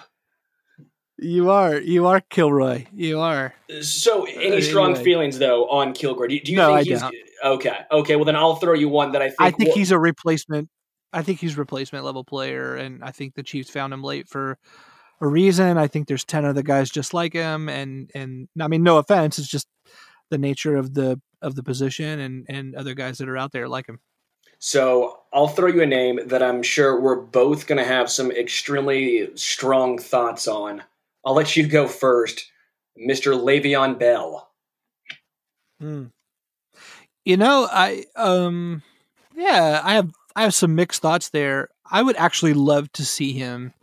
You 1.23 1.51
are. 1.51 1.79
You 1.79 2.07
are 2.07 2.21
Kilroy. 2.21 2.87
You 2.93 3.21
are. 3.21 3.55
So, 3.81 4.25
any 4.27 4.61
strong 4.61 4.91
anyway. 4.91 5.05
feelings 5.05 5.39
though 5.39 5.69
on 5.69 5.93
Kilgore? 5.93 6.29
Do, 6.29 6.39
do 6.41 6.51
you 6.53 6.59
No, 6.59 6.67
think 6.69 6.79
I 6.79 6.83
he's 6.83 7.01
don't. 7.01 7.15
okay? 7.45 7.79
Okay, 7.91 8.17
well 8.17 8.25
then 8.25 8.37
I'll 8.37 8.57
throw 8.57 8.75
you 8.75 8.89
one 8.89 9.13
that 9.13 9.23
I 9.23 9.29
think. 9.29 9.41
I 9.41 9.51
think 9.51 9.69
will- 9.69 9.77
he's 9.77 9.91
a 9.93 9.99
replacement. 9.99 10.69
I 11.13 11.23
think 11.23 11.41
he's 11.41 11.57
replacement 11.59 12.05
level 12.05 12.25
player, 12.25 12.75
and 12.77 13.05
I 13.05 13.11
think 13.11 13.35
the 13.35 13.43
Chiefs 13.43 13.71
found 13.71 13.93
him 13.93 14.03
late 14.03 14.29
for 14.29 14.59
a 15.21 15.27
reason. 15.29 15.77
I 15.79 15.87
think 15.87 16.09
there's 16.09 16.25
ten 16.25 16.45
other 16.45 16.63
guys 16.63 16.91
just 16.91 17.13
like 17.15 17.33
him, 17.35 17.69
and 17.69 18.11
and 18.15 18.49
I 18.61 18.67
mean, 18.69 18.83
no 18.83 18.99
offense, 18.99 19.39
it's 19.39 19.49
just 19.49 19.69
the 20.31 20.39
nature 20.39 20.75
of 20.77 20.95
the 20.95 21.21
of 21.43 21.55
the 21.55 21.63
position, 21.63 22.19
and 22.21 22.47
and 22.49 22.75
other 22.75 22.95
guys 22.95 23.19
that 23.19 23.29
are 23.29 23.37
out 23.37 23.53
there 23.53 23.69
like 23.69 23.87
him. 23.89 24.01
So 24.59 25.21
I'll 25.33 25.49
throw 25.49 25.67
you 25.69 25.83
a 25.83 25.87
name 25.87 26.21
that 26.27 26.43
I'm 26.43 26.63
sure 26.63 27.01
we're 27.01 27.17
both 27.17 27.67
going 27.67 27.79
to 27.79 27.85
have 27.85 28.09
some 28.11 28.31
extremely 28.31 29.29
strong 29.35 29.99
thoughts 29.99 30.47
on. 30.47 30.83
I'll 31.25 31.35
let 31.35 31.57
you 31.57 31.67
go 31.67 31.87
first, 31.87 32.51
Mr. 32.99 33.33
Le'Veon 33.39 33.99
Bell. 33.99 34.51
Hmm. 35.81 36.07
You 37.25 37.37
know, 37.37 37.69
I 37.71 38.05
um, 38.17 38.83
yeah, 39.37 39.81
I 39.83 39.95
have 39.95 40.11
I 40.35 40.43
have 40.43 40.55
some 40.55 40.75
mixed 40.75 41.03
thoughts 41.03 41.31
there. 41.31 41.69
I 41.91 42.03
would 42.03 42.17
actually 42.17 42.55
love 42.55 42.91
to 42.93 43.05
see 43.05 43.33
him 43.33 43.75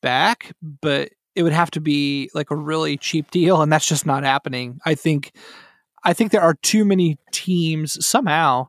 back, 0.00 0.52
but 0.62 1.10
it 1.34 1.42
would 1.42 1.52
have 1.52 1.70
to 1.72 1.80
be 1.80 2.30
like 2.34 2.50
a 2.50 2.56
really 2.56 2.96
cheap 2.96 3.30
deal, 3.30 3.60
and 3.60 3.70
that's 3.70 3.88
just 3.88 4.06
not 4.06 4.24
happening. 4.24 4.80
I 4.84 4.94
think 4.94 5.32
I 6.04 6.12
think 6.12 6.32
there 6.32 6.42
are 6.42 6.54
too 6.62 6.84
many 6.84 7.18
teams 7.32 8.04
somehow 8.04 8.68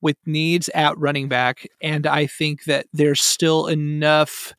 with 0.00 0.16
needs 0.26 0.68
at 0.70 0.98
running 0.98 1.28
back, 1.28 1.66
and 1.80 2.06
I 2.06 2.26
think 2.26 2.64
that 2.64 2.86
there's 2.92 3.20
still 3.20 3.66
enough 3.66 4.54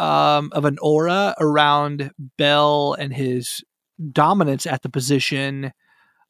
um, 0.00 0.48
of 0.52 0.64
an 0.64 0.78
aura 0.80 1.34
around 1.38 2.10
Bell 2.38 2.96
and 2.98 3.12
his 3.12 3.62
dominance 4.12 4.66
at 4.66 4.80
the 4.80 4.88
position 4.88 5.72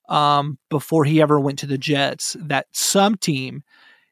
um, 0.08 0.58
before 0.70 1.04
he 1.04 1.22
ever 1.22 1.38
went 1.38 1.60
to 1.60 1.68
the 1.68 1.78
Jets 1.78 2.36
that 2.40 2.66
some 2.72 3.14
team 3.14 3.62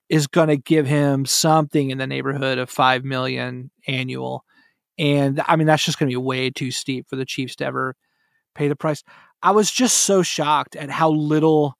is 0.09 0.29
going 0.29 0.47
to 0.47 0.57
give 0.57 0.87
him 0.87 1.27
something 1.27 1.91
in 1.91 1.99
the 1.99 2.07
neighborhood 2.07 2.59
of 2.59 2.71
five 2.71 3.05
million 3.05 3.73
annual, 3.89 4.45
and 4.97 5.43
I 5.47 5.57
mean 5.57 5.67
that's 5.67 5.85
just 5.85 5.99
going 5.99 6.09
to 6.09 6.13
be 6.13 6.25
way 6.25 6.51
too 6.51 6.71
steep 6.71 7.09
for 7.09 7.17
the 7.17 7.27
Chiefs 7.27 7.57
to 7.57 7.67
ever 7.67 7.97
pay 8.55 8.69
the 8.69 8.77
price. 8.77 9.03
I 9.43 9.51
was 9.51 9.73
just 9.73 9.99
so 9.99 10.23
shocked 10.23 10.77
at 10.77 10.89
how 10.89 11.11
little 11.11 11.75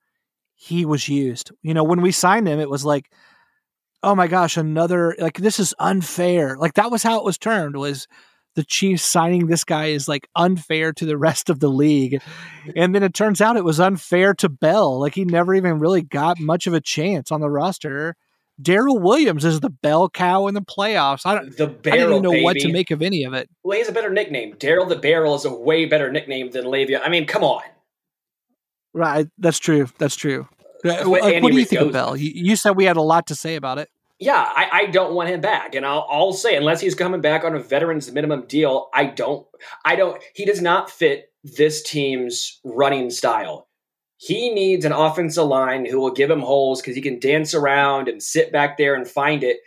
he 0.57 0.85
was 0.85 1.09
used. 1.09 1.53
You 1.63 1.75
know, 1.75 1.85
when 1.85 2.03
we 2.03 2.11
signed 2.11 2.49
him, 2.49 2.59
it 2.59 2.69
was 2.69 2.85
like, 2.85 3.11
oh 4.03 4.15
my 4.15 4.27
gosh, 4.27 4.57
another 4.57 5.15
like 5.19 5.39
this 5.39 5.59
is 5.59 5.75
unfair. 5.79 6.57
Like 6.57 6.75
that 6.75 6.91
was 6.91 7.03
how 7.03 7.19
it 7.19 7.25
was 7.25 7.39
termed 7.39 7.77
was 7.77 8.07
the 8.55 8.65
Chiefs 8.65 9.05
signing 9.05 9.47
this 9.47 9.65
guy 9.65 9.87
is 9.87 10.09
like 10.09 10.29
unfair 10.35 10.93
to 10.95 11.07
the 11.07 11.17
rest 11.17 11.49
of 11.49 11.61
the 11.61 11.69
league. 11.69 12.21
And 12.75 12.95
then 12.95 13.03
it 13.03 13.15
turns 13.15 13.41
out 13.41 13.57
it 13.57 13.65
was 13.65 13.79
unfair 13.79 14.35
to 14.35 14.49
Bell. 14.49 14.99
Like 14.99 15.15
he 15.15 15.25
never 15.25 15.55
even 15.55 15.79
really 15.79 16.03
got 16.03 16.41
much 16.41 16.67
of 16.67 16.75
a 16.75 16.81
chance 16.81 17.31
on 17.31 17.41
the 17.41 17.51
roster. 17.51 18.17
Darrel 18.61 18.99
Williams 18.99 19.45
is 19.45 19.61
the 19.61 19.71
bell 19.71 20.11
cow 20.11 20.49
in 20.49 20.55
the 20.55 20.61
playoffs. 20.61 21.25
I 21.25 21.37
don't, 21.37 21.57
the 21.57 21.69
barrel, 21.69 21.95
I 21.95 22.03
don't 22.03 22.11
even 22.11 22.23
know 22.23 22.31
baby. 22.33 22.45
what 22.45 22.57
to 22.57 22.73
make 22.73 22.91
of 22.91 23.03
any 23.03 23.23
of 23.23 23.33
it. 23.33 23.49
Well, 23.63 23.75
he 23.75 23.79
has 23.79 23.89
a 23.89 23.93
better 23.93 24.11
nickname. 24.11 24.57
Darrel 24.59 24.87
the 24.87 24.97
Barrel 24.97 25.37
is 25.37 25.45
a 25.45 25.55
way 25.55 25.85
better 25.85 26.11
nickname 26.11 26.51
than 26.51 26.65
Le'Veon. 26.65 27.01
I 27.05 27.09
mean, 27.09 27.27
come 27.27 27.45
on. 27.45 27.63
Right, 28.93 29.29
that's 29.39 29.61
true. 29.61 29.89
That's 29.99 30.17
true. 30.17 30.49
That's 30.83 31.07
what, 31.07 31.23
do 31.23 31.31
you 31.31 31.65
think 31.65 31.81
goes- 31.81 31.87
of 31.89 31.93
Bell? 31.93 32.17
You, 32.17 32.31
you 32.35 32.57
said 32.57 32.77
we 32.77 32.85
had 32.85 32.97
a 32.97 33.03
lot 33.03 33.27
to 33.29 33.35
say 33.35 33.57
about 33.57 33.79
it. 33.79 33.91
Yeah, 34.21 34.35
I, 34.35 34.69
I 34.73 34.87
don't 34.87 35.15
want 35.15 35.29
him 35.29 35.41
back, 35.41 35.77
and 35.77 35.87
I'll, 35.87 36.05
I'll 36.11 36.33
say 36.33 36.57
unless 36.57 36.81
he's 36.81 36.97
coming 36.97 37.21
back 37.21 37.45
on 37.45 37.55
a 37.55 37.61
veterans 37.61 38.11
minimum 38.11 38.47
deal, 38.47 38.89
I 38.93 39.05
don't. 39.05 39.47
I 39.85 39.95
don't. 39.95 40.21
He 40.35 40.45
does 40.45 40.61
not 40.61 40.91
fit 40.91 41.33
this 41.45 41.83
team's 41.83 42.59
running 42.65 43.11
style. 43.11 43.69
He 44.17 44.51
needs 44.51 44.85
an 44.85 44.91
offensive 44.91 45.47
line 45.47 45.87
who 45.87 46.01
will 46.01 46.11
give 46.11 46.31
him 46.31 46.41
holes 46.41 46.81
because 46.81 46.97
he 46.97 47.01
can 47.01 47.21
dance 47.21 47.55
around 47.55 48.09
and 48.09 48.21
sit 48.21 48.51
back 48.51 48.77
there 48.77 48.97
and 48.97 49.07
find 49.07 49.45
it. 49.45 49.59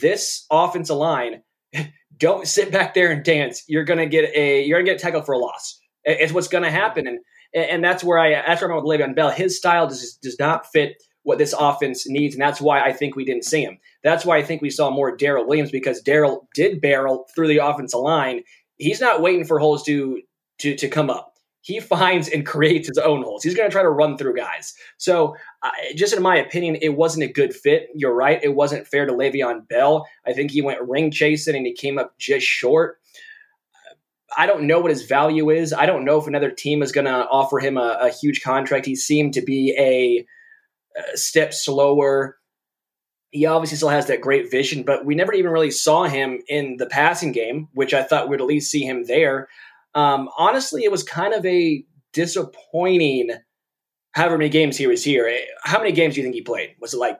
This 0.00 0.46
offensive 0.50 0.96
line, 0.96 1.42
don't 2.16 2.48
sit 2.48 2.72
back 2.72 2.94
there 2.94 3.10
and 3.10 3.22
dance. 3.22 3.62
You're 3.68 3.84
gonna 3.84 4.06
get 4.06 4.34
a 4.34 4.64
you're 4.64 4.78
gonna 4.78 4.90
get 4.90 5.00
tackled 5.00 5.26
for 5.26 5.34
a 5.34 5.38
loss. 5.38 5.78
It's 6.04 6.32
what's 6.32 6.48
gonna 6.48 6.70
happen, 6.70 7.06
and 7.06 7.18
and 7.54 7.82
that's 7.82 8.04
where 8.04 8.18
I 8.18 8.30
that's 8.46 8.60
where 8.60 8.70
I'm 8.70 8.76
with 8.76 8.84
Le'Veon 8.84 9.14
Bell. 9.14 9.30
His 9.30 9.56
style 9.56 9.86
does 9.86 10.14
does 10.22 10.38
not 10.38 10.66
fit 10.70 11.02
what 11.22 11.38
this 11.38 11.54
offense 11.58 12.08
needs, 12.08 12.34
and 12.34 12.42
that's 12.42 12.60
why 12.60 12.80
I 12.80 12.92
think 12.92 13.16
we 13.16 13.24
didn't 13.24 13.44
see 13.44 13.62
him. 13.62 13.78
That's 14.02 14.24
why 14.24 14.38
I 14.38 14.42
think 14.42 14.62
we 14.62 14.70
saw 14.70 14.90
more 14.90 15.16
Darrel 15.16 15.46
Williams 15.46 15.70
because 15.70 16.00
Darrel 16.00 16.48
did 16.54 16.80
barrel 16.80 17.28
through 17.34 17.48
the 17.48 17.58
offensive 17.58 18.00
line. 18.00 18.42
He's 18.76 19.00
not 19.00 19.22
waiting 19.22 19.44
for 19.44 19.58
holes 19.58 19.82
to 19.84 20.20
to 20.58 20.76
to 20.76 20.88
come 20.88 21.10
up. 21.10 21.34
He 21.60 21.80
finds 21.80 22.28
and 22.28 22.46
creates 22.46 22.88
his 22.88 22.98
own 22.98 23.22
holes. 23.22 23.42
He's 23.42 23.54
going 23.54 23.68
to 23.68 23.72
try 23.72 23.82
to 23.82 23.90
run 23.90 24.16
through 24.16 24.36
guys. 24.36 24.74
So, 24.96 25.34
uh, 25.62 25.70
just 25.94 26.14
in 26.14 26.22
my 26.22 26.36
opinion, 26.36 26.76
it 26.80 26.96
wasn't 26.96 27.24
a 27.24 27.32
good 27.32 27.54
fit. 27.54 27.88
You're 27.94 28.14
right; 28.14 28.42
it 28.42 28.54
wasn't 28.54 28.86
fair 28.86 29.06
to 29.06 29.12
Le'Veon 29.12 29.68
Bell. 29.68 30.06
I 30.26 30.32
think 30.32 30.50
he 30.50 30.62
went 30.62 30.86
ring 30.86 31.10
chasing 31.10 31.56
and 31.56 31.66
he 31.66 31.72
came 31.72 31.98
up 31.98 32.18
just 32.18 32.46
short. 32.46 32.98
I 34.38 34.46
don't 34.46 34.68
know 34.68 34.78
what 34.78 34.92
his 34.92 35.02
value 35.02 35.50
is. 35.50 35.72
I 35.72 35.84
don't 35.84 36.04
know 36.04 36.16
if 36.18 36.28
another 36.28 36.52
team 36.52 36.80
is 36.80 36.92
going 36.92 37.06
to 37.06 37.26
offer 37.28 37.58
him 37.58 37.76
a, 37.76 37.98
a 38.00 38.10
huge 38.10 38.40
contract. 38.40 38.86
He 38.86 38.94
seemed 38.94 39.34
to 39.34 39.42
be 39.42 39.74
a, 39.76 40.24
a 40.96 41.16
step 41.16 41.52
slower. 41.52 42.38
He 43.30 43.46
obviously 43.46 43.76
still 43.76 43.88
has 43.88 44.06
that 44.06 44.20
great 44.20 44.48
vision, 44.48 44.84
but 44.84 45.04
we 45.04 45.16
never 45.16 45.34
even 45.34 45.50
really 45.50 45.72
saw 45.72 46.04
him 46.04 46.40
in 46.48 46.76
the 46.76 46.86
passing 46.86 47.32
game, 47.32 47.66
which 47.74 47.92
I 47.92 48.04
thought 48.04 48.28
we'd 48.28 48.40
at 48.40 48.46
least 48.46 48.70
see 48.70 48.84
him 48.84 49.04
there. 49.06 49.48
Um, 49.96 50.30
honestly, 50.38 50.84
it 50.84 50.92
was 50.92 51.02
kind 51.02 51.34
of 51.34 51.44
a 51.44 51.84
disappointing. 52.12 53.30
However 54.12 54.38
many 54.38 54.50
games 54.50 54.76
he 54.76 54.86
was 54.86 55.02
here, 55.02 55.26
Eh, 55.28 55.46
how 55.64 55.78
many 55.78 55.90
games 55.90 56.14
do 56.14 56.20
you 56.20 56.24
think 56.24 56.36
he 56.36 56.42
played? 56.42 56.76
Was 56.80 56.94
it 56.94 56.98
like 56.98 57.18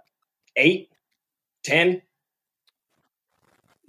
eight, 0.57 0.89
ten? 1.65 2.01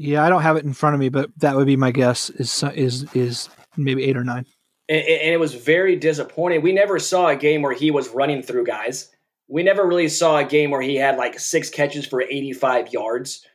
Yeah, 0.01 0.23
I 0.23 0.29
don't 0.29 0.43
have 0.43 0.55
it 0.55 0.63
in 0.63 0.71
front 0.71 0.93
of 0.93 1.01
me, 1.01 1.09
but 1.09 1.29
that 1.39 1.57
would 1.57 1.67
be 1.67 1.75
my 1.75 1.91
guess. 1.91 2.29
Is 2.29 2.63
is 2.73 3.03
is 3.13 3.49
maybe 3.75 4.05
eight 4.05 4.15
or 4.15 4.23
nine. 4.23 4.45
and, 4.88 5.01
and 5.01 5.33
it 5.33 5.39
was 5.41 5.53
very 5.53 5.97
disappointing. 5.97 6.62
We 6.62 6.71
never 6.71 6.99
saw 6.99 7.27
a 7.27 7.35
game 7.35 7.62
where 7.62 7.73
he 7.73 7.91
was 7.91 8.07
running 8.07 8.41
through 8.41 8.65
guys. 8.65 9.12
We 9.49 9.62
never 9.62 9.85
really 9.85 10.07
saw 10.07 10.38
a 10.38 10.45
game 10.45 10.71
where 10.71 10.81
he 10.81 10.95
had 10.95 11.17
like 11.17 11.38
six 11.38 11.69
catches 11.69 12.05
for 12.05 12.21
85 12.21 12.93
yards. 12.93 13.45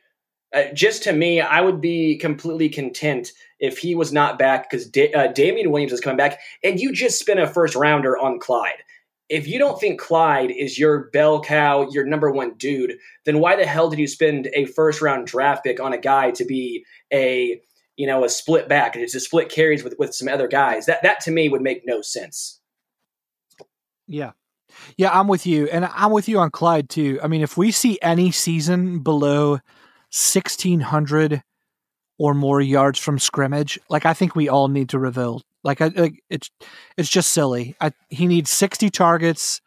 Uh, 0.53 0.65
just 0.71 1.01
to 1.03 1.13
me, 1.13 1.41
I 1.41 1.61
would 1.61 1.81
be 1.81 2.15
completely 2.15 2.69
content 2.69 3.31
if 3.59 3.79
he 3.79 3.95
was 3.95 4.13
not 4.13 4.37
back 4.37 4.69
because 4.69 4.87
da- 4.87 5.13
uh, 5.13 5.27
Damien 5.33 5.71
Williams 5.71 5.93
is 5.93 5.99
coming 5.99 6.17
back, 6.17 6.39
and 6.63 6.79
you 6.79 6.93
just 6.93 7.17
spent 7.17 7.39
a 7.39 7.47
first 7.47 7.73
rounder 7.73 8.19
on 8.19 8.37
Clyde. 8.39 8.83
If 9.29 9.47
you 9.47 9.57
don't 9.57 9.79
think 9.79 9.99
Clyde 9.99 10.51
is 10.51 10.77
your 10.77 11.09
bell 11.11 11.41
cow, 11.41 11.89
your 11.89 12.05
number 12.05 12.31
one 12.31 12.53
dude, 12.55 12.97
then 13.25 13.39
why 13.39 13.55
the 13.55 13.65
hell 13.65 13.89
did 13.89 13.99
you 13.99 14.07
spend 14.07 14.49
a 14.53 14.65
first 14.65 15.01
round 15.01 15.27
draft 15.27 15.63
pick 15.63 15.79
on 15.79 15.93
a 15.93 15.97
guy 15.97 16.31
to 16.31 16.45
be 16.45 16.85
a 17.11 17.59
you 17.97 18.05
know 18.05 18.23
a 18.23 18.29
split 18.29 18.67
back 18.67 18.95
and 18.95 19.03
it's 19.03 19.15
a 19.15 19.19
split 19.19 19.49
carries 19.49 19.83
with 19.83 19.95
with 19.97 20.13
some 20.13 20.27
other 20.27 20.47
guys? 20.47 20.85
That 20.85 21.01
that 21.03 21.21
to 21.21 21.31
me 21.31 21.49
would 21.49 21.61
make 21.61 21.83
no 21.85 22.01
sense. 22.01 22.59
Yeah. 24.07 24.31
Yeah, 24.97 25.17
I'm 25.17 25.27
with 25.27 25.45
you. 25.45 25.67
And 25.67 25.85
I'm 25.85 26.11
with 26.11 26.27
you 26.27 26.39
on 26.39 26.51
Clyde 26.51 26.89
too. 26.89 27.19
I 27.23 27.27
mean, 27.27 27.41
if 27.41 27.57
we 27.57 27.71
see 27.71 27.97
any 28.01 28.31
season 28.31 28.99
below 28.99 29.51
1600 30.11 31.43
or 32.17 32.33
more 32.33 32.61
yards 32.61 32.99
from 32.99 33.19
scrimmage, 33.19 33.79
like 33.89 34.05
I 34.05 34.13
think 34.13 34.35
we 34.35 34.49
all 34.49 34.67
need 34.67 34.89
to 34.89 34.99
reveal. 34.99 35.41
Like 35.65 35.81
I 35.81 35.87
like 35.87 36.23
it's 36.29 36.49
it's 36.95 37.09
just 37.09 37.31
silly. 37.31 37.75
I, 37.81 37.91
he 38.09 38.27
needs 38.27 38.51
60 38.51 38.89
targets 38.91 39.61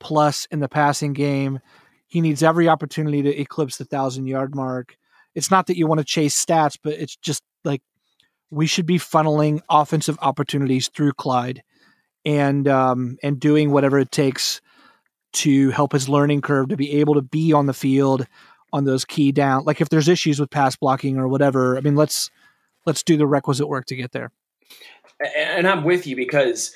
plus 0.00 0.46
in 0.50 0.60
the 0.60 0.68
passing 0.68 1.12
game. 1.12 1.60
He 2.08 2.20
needs 2.20 2.42
every 2.42 2.68
opportunity 2.68 3.22
to 3.22 3.40
eclipse 3.40 3.78
the 3.78 3.84
1000 3.84 4.26
yard 4.26 4.54
mark. 4.54 4.96
It's 5.34 5.50
not 5.50 5.68
that 5.68 5.78
you 5.78 5.86
want 5.86 5.98
to 5.98 6.04
chase 6.04 6.44
stats, 6.44 6.76
but 6.82 6.94
it's 6.94 7.16
just 7.16 7.42
like 7.64 7.80
we 8.50 8.66
should 8.66 8.86
be 8.86 8.98
funneling 8.98 9.60
offensive 9.70 10.18
opportunities 10.20 10.88
through 10.88 11.12
Clyde 11.12 11.62
and 12.24 12.66
um, 12.66 13.16
and 13.22 13.38
doing 13.38 13.70
whatever 13.70 13.98
it 14.00 14.10
takes 14.10 14.60
to 15.34 15.70
help 15.70 15.92
his 15.92 16.08
learning 16.08 16.40
curve 16.40 16.68
to 16.70 16.76
be 16.76 16.92
able 16.92 17.14
to 17.14 17.22
be 17.22 17.52
on 17.52 17.66
the 17.66 17.74
field 17.74 18.26
on 18.72 18.84
those 18.84 19.04
key 19.04 19.30
down. 19.30 19.64
Like 19.64 19.80
if 19.80 19.90
there's 19.90 20.08
issues 20.08 20.40
with 20.40 20.50
pass 20.50 20.74
blocking 20.74 21.18
or 21.18 21.28
whatever, 21.28 21.76
I 21.76 21.82
mean, 21.82 21.94
let's 21.94 22.30
let's 22.84 23.04
do 23.04 23.16
the 23.16 23.26
requisite 23.28 23.68
work 23.68 23.86
to 23.86 23.96
get 23.96 24.10
there. 24.10 24.32
And 25.36 25.66
I'm 25.66 25.84
with 25.84 26.06
you 26.06 26.16
because 26.16 26.74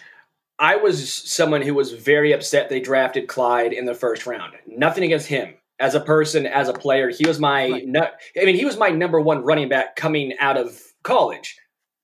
I 0.59 0.77
was 0.77 1.13
someone 1.13 1.63
who 1.63 1.75
was 1.75 1.93
very 1.93 2.33
upset 2.33 2.69
they 2.69 2.81
drafted 2.81 3.29
Clyde 3.29 3.73
in 3.73 3.85
the 3.87 3.95
first 3.95 4.27
round. 4.27 4.55
Nothing 4.67 5.05
against 5.05 5.27
him 5.27 5.55
as 5.79 5.95
a 5.95 6.01
person, 6.01 6.47
as 6.47 6.69
a 6.69 6.73
player. 6.75 7.09
He 7.11 7.27
was 7.27 7.39
my, 7.41 7.71
Right. 7.71 7.87
nu- 7.87 8.01
I 8.41 8.45
mean, 8.45 8.57
he 8.57 8.65
was 8.67 8.77
my 8.77 8.91
number 8.91 9.21
one 9.21 9.43
running 9.43 9.69
back 9.69 9.97
coming 9.97 10.35
out 10.39 10.57
of 10.59 10.81
college. 11.03 11.57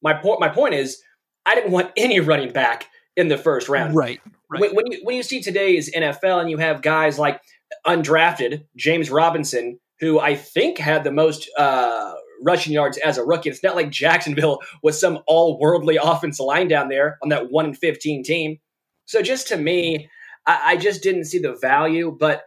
My 0.03 0.14
point, 0.14 0.40
my 0.40 0.49
point 0.49 0.75
is, 0.75 1.03
I 1.44 1.55
didn't 1.55 1.70
want 1.72 1.92
any 1.96 2.20
running 2.20 2.53
back 2.53 2.88
in 3.16 3.29
the 3.29 3.37
first 3.38 3.68
round. 3.68 3.94
Right. 3.94 4.20
Right. 4.49 4.61
When, 4.61 4.75
when 4.77 4.92
you 4.92 5.01
when 5.03 5.16
you 5.16 5.22
see 5.25 5.42
today's 5.42 5.92
NFL 5.92 6.40
and 6.40 6.49
you 6.49 6.57
have 6.59 6.81
guys 6.81 7.18
like 7.18 7.40
undrafted 7.87 8.64
James 8.77 9.11
Robinson, 9.11 9.79
who 10.01 10.20
I 10.20 10.35
think 10.37 10.79
had 10.79 11.03
the 11.05 11.11
most 11.11 11.51
uh, 11.59 12.14
rushing 12.42 12.72
yards 12.72 12.99
as 12.99 13.18
a 13.18 13.25
rookie. 13.25 13.51
It's 13.51 13.62
not 13.62 13.77
like 13.77 13.90
Jacksonville 13.90 14.61
was 14.83 15.01
some 15.01 15.18
all 15.27 15.59
worldly 15.59 15.96
offensive 15.96 16.46
line 16.46 16.68
down 16.68 16.88
there 16.88 17.18
on 17.22 17.29
that 17.31 17.51
one 17.51 17.66
in 17.66 17.75
fifteen 17.75 18.22
team. 18.22 18.59
So 19.07 19.22
just 19.22 19.49
to 19.49 19.57
me, 19.57 20.09
I, 20.46 20.61
I 20.64 20.77
just 20.77 21.03
didn't 21.03 21.25
see 21.25 21.38
the 21.38 21.55
value. 21.55 22.16
But 22.18 22.44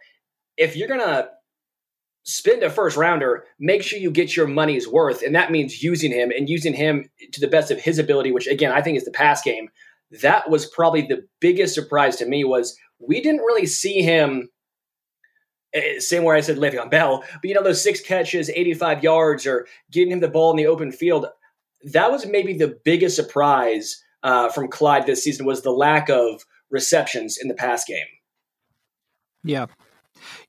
if 0.58 0.76
you're 0.76 0.88
gonna 0.88 1.30
spend 2.24 2.64
a 2.64 2.70
first 2.70 2.98
rounder, 2.98 3.46
make 3.60 3.84
sure 3.84 4.00
you 4.00 4.12
get 4.12 4.36
your 4.36 4.48
money's 4.48 4.88
worth, 4.88 5.24
and 5.24 5.36
that 5.36 5.52
means 5.52 5.82
using 5.82 6.12
him 6.12 6.32
and 6.32 6.50
using 6.50 6.74
him 6.74 7.10
to 7.32 7.42
the 7.42 7.48
best 7.48 7.72
of 7.72 7.80
his 7.80 7.98
ability. 8.00 8.32
Which 8.32 8.48
again, 8.48 8.72
I 8.72 8.82
think 8.82 8.98
is 8.98 9.06
the 9.06 9.12
pass 9.12 9.42
game 9.42 9.70
that 10.22 10.50
was 10.50 10.66
probably 10.66 11.04
the 11.04 11.26
biggest 11.40 11.76
surprise 11.76 12.16
to 12.18 12.26
me 12.26 12.44
was 12.44 12.78
we 13.00 13.22
didn't 13.22 13.42
really 13.42 13.66
see 13.66 14.02
him 14.02 14.50
same 16.00 16.24
where 16.24 16.36
I 16.36 16.42
said 16.42 16.58
Le'Veon 16.58 16.90
Bell, 16.90 17.24
but 17.34 17.48
you 17.48 17.54
know 17.54 17.64
those 17.64 17.82
six 17.82 18.02
catches, 18.02 18.50
85 18.50 19.04
yards, 19.04 19.46
or 19.46 19.68
getting 19.92 20.12
him 20.12 20.20
the 20.20 20.28
ball 20.28 20.52
in 20.52 20.58
the 20.58 20.68
open 20.68 20.92
field. 20.92 21.28
That 21.84 22.12
was 22.12 22.26
maybe 22.26 22.54
the 22.54 22.80
biggest 22.84 23.16
surprise 23.16 24.04
uh, 24.24 24.50
from 24.50 24.68
Clyde 24.68 25.06
this 25.06 25.24
season 25.24 25.46
was 25.46 25.62
the 25.62 25.72
lack 25.72 26.10
of 26.10 26.46
receptions 26.70 27.38
in 27.42 27.48
the 27.48 27.54
pass 27.54 27.86
game. 27.86 28.06
Yeah. 29.44 29.68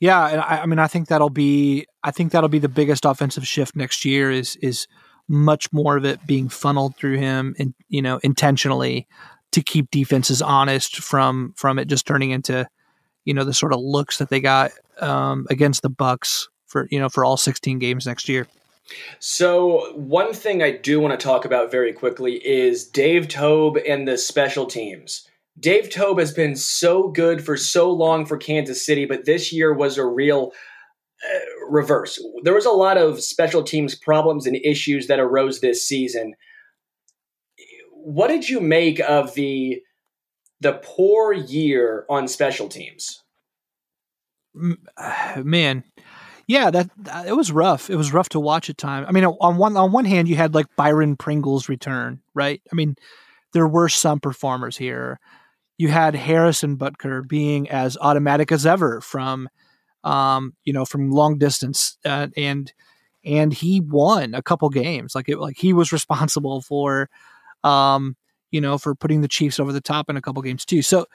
Yeah, 0.00 0.26
and 0.26 0.40
I, 0.40 0.62
I 0.62 0.66
mean, 0.66 0.80
I 0.80 0.88
think 0.88 1.09
that'll 1.09 1.30
be, 1.30 1.87
I 2.02 2.11
think 2.11 2.33
that'll 2.33 2.48
be 2.48 2.59
the 2.59 2.68
biggest 2.68 3.04
offensive 3.04 3.46
shift 3.46 3.76
next 3.76 4.04
year. 4.04 4.30
Is 4.30 4.56
is 4.56 4.88
much 5.28 5.72
more 5.72 5.96
of 5.96 6.04
it 6.04 6.26
being 6.26 6.48
funneled 6.48 6.96
through 6.96 7.18
him, 7.18 7.54
and 7.59 7.72
you 7.88 8.02
know, 8.02 8.18
intentionally 8.24 9.06
to 9.52 9.62
keep 9.62 9.90
defenses 9.90 10.42
honest 10.42 10.96
from 10.96 11.54
from 11.56 11.78
it 11.78 11.87
just 11.87 12.06
turning 12.06 12.30
into 12.30 12.66
you 13.24 13.35
know 13.35 13.44
the 13.44 13.54
sort 13.54 13.72
of 13.72 13.80
looks 13.80 14.18
that 14.18 14.28
they 14.28 14.40
got 14.40 14.72
um, 15.00 15.46
against 15.50 15.83
the 15.83 15.90
Bucks 15.90 16.48
for 16.66 16.87
you 16.90 16.98
know 16.98 17.09
for 17.09 17.24
all 17.24 17.37
16 17.37 17.78
games 17.78 18.06
next 18.06 18.28
year. 18.28 18.46
So 19.18 19.92
one 19.94 20.33
thing 20.33 20.62
I 20.62 20.72
do 20.72 21.00
want 21.00 21.18
to 21.18 21.24
talk 21.24 21.44
about 21.44 21.70
very 21.70 21.92
quickly 21.92 22.44
is 22.44 22.87
Dave 22.87 23.28
Toub 23.28 23.76
and 23.87 24.06
the 24.06 24.18
special 24.18 24.66
teams. 24.66 25.28
Dave 25.59 25.90
Toub 25.90 26.18
has 26.18 26.33
been 26.33 26.56
so 26.56 27.09
good 27.09 27.44
for 27.44 27.56
so 27.56 27.90
long 27.90 28.24
for 28.24 28.37
Kansas 28.37 28.85
City, 28.85 29.04
but 29.04 29.26
this 29.26 29.52
year 29.52 29.74
was 29.74 29.98
a 29.98 30.06
real 30.06 30.52
uh, 31.22 31.38
reverse. 31.68 32.22
There 32.42 32.54
was 32.54 32.66
a 32.66 32.70
lot 32.70 32.96
of 32.96 33.20
special 33.20 33.62
teams 33.62 33.94
problems 33.94 34.46
and 34.46 34.56
issues 34.56 35.06
that 35.09 35.20
arose 35.20 35.61
this 35.61 35.87
season. 35.87 36.35
What 37.92 38.28
did 38.28 38.48
you 38.48 38.61
make 38.61 39.00
of 39.00 39.35
the 39.35 39.83
the 40.61 40.81
poor 40.83 41.33
year 41.33 42.05
on 42.09 42.29
special 42.29 42.68
teams? 42.68 43.23
Man, 44.55 45.85
yeah, 46.46 46.70
that, 46.70 46.90
that, 47.05 47.29
it 47.29 47.37
was 47.37 47.53
rough. 47.53 47.88
It 47.88 47.96
was 47.96 48.12
rough 48.12 48.31
to 48.31 48.40
watch 48.40 48.68
at 48.68 48.79
times. 48.79 49.07
I 49.09 49.12
mean, 49.12 49.25
on 49.25 49.57
one 49.57 49.77
on 49.77 49.92
one 49.92 50.05
hand, 50.05 50.29
you 50.29 50.37
had 50.37 50.55
like 50.55 50.66
Byron 50.77 51.16
Pringle's 51.16 51.68
return, 51.68 52.20
right? 52.35 52.61
I 52.70 52.75
mean, 52.75 52.96
there 53.53 53.68
were 53.68 53.88
some 53.88 54.18
performers 54.20 54.77
here 54.77 55.20
you 55.81 55.88
had 55.88 56.14
Harrison 56.14 56.77
Butker 56.77 57.27
being 57.27 57.70
as 57.70 57.96
automatic 57.99 58.53
as 58.53 58.66
ever 58.66 59.01
from, 59.01 59.49
um, 60.05 60.53
you 60.62 60.75
know, 60.75 60.85
from 60.85 61.11
long 61.11 61.38
distance, 61.38 61.96
uh, 62.05 62.27
and 62.37 62.70
and 63.25 63.51
he 63.51 63.81
won 63.81 64.35
a 64.35 64.42
couple 64.42 64.68
games. 64.68 65.14
Like 65.14 65.31
it, 65.31 65.38
like 65.38 65.57
he 65.57 65.73
was 65.73 65.90
responsible 65.99 66.61
for, 66.61 67.09
um, 67.64 68.14
you 68.50 68.60
know, 68.60 68.78
for 68.78 68.94
putting 68.94 69.20
the 69.20 69.28
Chiefs 69.28 69.60
over 69.60 69.72
the 69.72 69.80
top 69.80 70.10
in 70.10 70.16
a 70.16 70.22
couple 70.22 70.42
games 70.42 70.64
too. 70.64 70.82
So, 70.82 71.06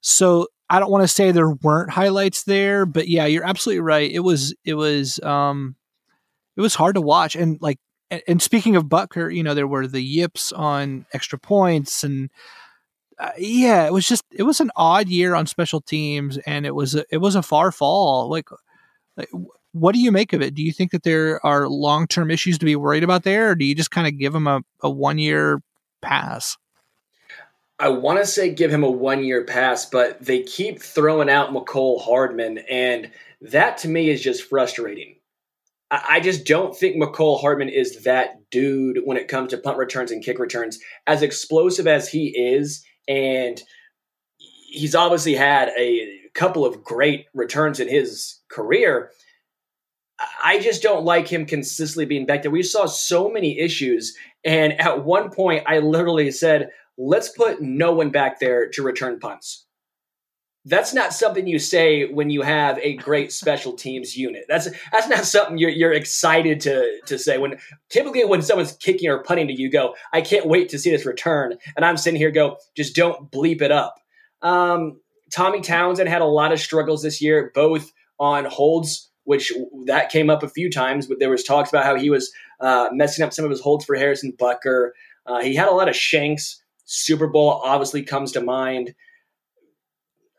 so 0.00 0.48
I 0.68 0.80
don't 0.80 0.90
want 0.90 1.02
to 1.02 1.08
say 1.08 1.30
there 1.30 1.50
weren't 1.50 1.90
highlights 1.90 2.44
there, 2.44 2.86
but 2.86 3.08
yeah, 3.08 3.26
you're 3.26 3.46
absolutely 3.46 3.80
right. 3.80 4.10
It 4.10 4.20
was 4.20 4.54
it 4.64 4.74
was 4.74 5.20
um, 5.20 5.76
it 6.56 6.60
was 6.60 6.74
hard 6.74 6.94
to 6.96 7.00
watch, 7.00 7.36
and 7.36 7.58
like 7.60 7.78
and 8.26 8.42
speaking 8.42 8.76
of 8.76 8.84
Butker, 8.84 9.34
you 9.34 9.42
know, 9.42 9.54
there 9.54 9.66
were 9.66 9.86
the 9.86 10.02
yips 10.02 10.52
on 10.52 11.06
extra 11.12 11.38
points 11.38 12.04
and 12.04 12.30
uh, 13.18 13.30
yeah, 13.38 13.86
it 13.86 13.92
was 13.92 14.06
just 14.06 14.24
it 14.32 14.42
was 14.42 14.60
an 14.60 14.70
odd 14.74 15.08
year 15.08 15.34
on 15.34 15.46
special 15.46 15.80
teams, 15.80 16.38
and 16.38 16.66
it 16.66 16.74
was 16.74 16.94
a, 16.94 17.04
it 17.10 17.18
was 17.18 17.36
a 17.36 17.42
far 17.42 17.70
fall. 17.70 18.28
Like, 18.28 18.48
like, 19.16 19.28
what 19.72 19.94
do 19.94 20.00
you 20.00 20.10
make 20.10 20.32
of 20.32 20.42
it? 20.42 20.54
Do 20.54 20.62
you 20.62 20.72
think 20.72 20.90
that 20.90 21.02
there 21.02 21.44
are 21.44 21.68
long 21.68 22.06
term 22.06 22.30
issues 22.30 22.58
to 22.58 22.64
be 22.64 22.74
worried 22.76 23.04
about 23.04 23.22
there, 23.22 23.50
or 23.50 23.54
do 23.54 23.64
you 23.64 23.74
just 23.74 23.90
kind 23.90 24.06
of 24.06 24.18
give 24.18 24.32
them 24.32 24.46
a, 24.46 24.62
a 24.82 24.90
one 24.90 25.18
year 25.18 25.62
pass? 26.00 26.56
I 27.82 27.88
want 27.88 28.20
to 28.20 28.26
say 28.26 28.54
give 28.54 28.70
him 28.70 28.84
a 28.84 28.90
one 28.90 29.24
year 29.24 29.42
pass, 29.42 29.86
but 29.86 30.24
they 30.24 30.44
keep 30.44 30.80
throwing 30.80 31.28
out 31.28 31.50
Mecole 31.50 32.00
Hardman, 32.00 32.58
and 32.70 33.10
that 33.40 33.78
to 33.78 33.88
me 33.88 34.08
is 34.08 34.22
just 34.22 34.44
frustrating. 34.44 35.16
I 35.90 36.20
just 36.20 36.46
don't 36.46 36.76
think 36.76 36.94
Mecole 36.94 37.40
Hardman 37.40 37.70
is 37.70 38.04
that 38.04 38.48
dude 38.52 39.00
when 39.04 39.16
it 39.16 39.26
comes 39.26 39.50
to 39.50 39.58
punt 39.58 39.78
returns 39.78 40.12
and 40.12 40.24
kick 40.24 40.38
returns. 40.38 40.78
As 41.08 41.22
explosive 41.22 41.88
as 41.88 42.08
he 42.08 42.28
is, 42.28 42.84
and 43.08 43.60
he's 44.36 44.94
obviously 44.94 45.34
had 45.34 45.70
a 45.76 46.20
couple 46.34 46.64
of 46.64 46.84
great 46.84 47.26
returns 47.34 47.80
in 47.80 47.88
his 47.88 48.38
career. 48.48 49.10
I 50.42 50.60
just 50.60 50.84
don't 50.84 51.04
like 51.04 51.26
him 51.26 51.46
consistently 51.46 52.06
being 52.06 52.26
back 52.26 52.42
there. 52.42 52.52
We 52.52 52.62
saw 52.62 52.86
so 52.86 53.28
many 53.28 53.58
issues, 53.58 54.16
and 54.44 54.80
at 54.80 55.04
one 55.04 55.30
point, 55.30 55.64
I 55.66 55.80
literally 55.80 56.30
said, 56.30 56.70
"Let's 56.98 57.28
put 57.28 57.60
no 57.60 57.92
one 57.92 58.10
back 58.10 58.40
there 58.40 58.68
to 58.70 58.82
return 58.82 59.18
punts." 59.18 59.66
That's 60.64 60.94
not 60.94 61.12
something 61.12 61.48
you 61.48 61.58
say 61.58 62.04
when 62.04 62.30
you 62.30 62.42
have 62.42 62.78
a 62.78 62.94
great 62.94 63.32
special 63.32 63.72
teams 63.72 64.16
unit. 64.16 64.44
That's 64.48 64.68
that's 64.92 65.08
not 65.08 65.24
something 65.24 65.58
you're 65.58 65.70
you're 65.70 65.92
excited 65.92 66.60
to 66.60 67.00
to 67.06 67.18
say. 67.18 67.38
When 67.38 67.58
typically 67.90 68.24
when 68.24 68.42
someone's 68.42 68.76
kicking 68.76 69.10
or 69.10 69.24
punting 69.24 69.48
to 69.48 69.60
you, 69.60 69.70
go, 69.70 69.96
I 70.12 70.20
can't 70.20 70.46
wait 70.46 70.68
to 70.68 70.78
see 70.78 70.90
this 70.90 71.04
return. 71.04 71.58
And 71.76 71.84
I'm 71.84 71.96
sitting 71.96 72.18
here, 72.18 72.30
go, 72.30 72.58
just 72.76 72.94
don't 72.94 73.30
bleep 73.30 73.60
it 73.60 73.72
up. 73.72 73.96
Um, 74.40 75.00
Tommy 75.32 75.62
Townsend 75.62 76.08
had 76.08 76.22
a 76.22 76.26
lot 76.26 76.52
of 76.52 76.60
struggles 76.60 77.02
this 77.02 77.20
year, 77.20 77.50
both 77.54 77.90
on 78.20 78.44
holds, 78.44 79.10
which 79.24 79.52
that 79.86 80.10
came 80.10 80.30
up 80.30 80.42
a 80.42 80.48
few 80.48 80.70
times, 80.70 81.06
but 81.06 81.18
there 81.18 81.30
was 81.30 81.42
talks 81.42 81.70
about 81.70 81.84
how 81.84 81.96
he 81.96 82.10
was 82.10 82.32
uh, 82.60 82.88
messing 82.92 83.24
up 83.24 83.32
some 83.32 83.44
of 83.44 83.50
his 83.50 83.60
holds 83.60 83.84
for 83.84 83.96
Harrison 83.96 84.32
Butker. 84.38 84.90
Uh, 85.26 85.40
he 85.40 85.54
had 85.54 85.68
a 85.68 85.72
lot 85.72 85.88
of 85.88 85.96
shanks. 85.96 86.61
Super 86.92 87.26
Bowl 87.26 87.62
obviously 87.64 88.02
comes 88.02 88.32
to 88.32 88.40
mind. 88.42 88.94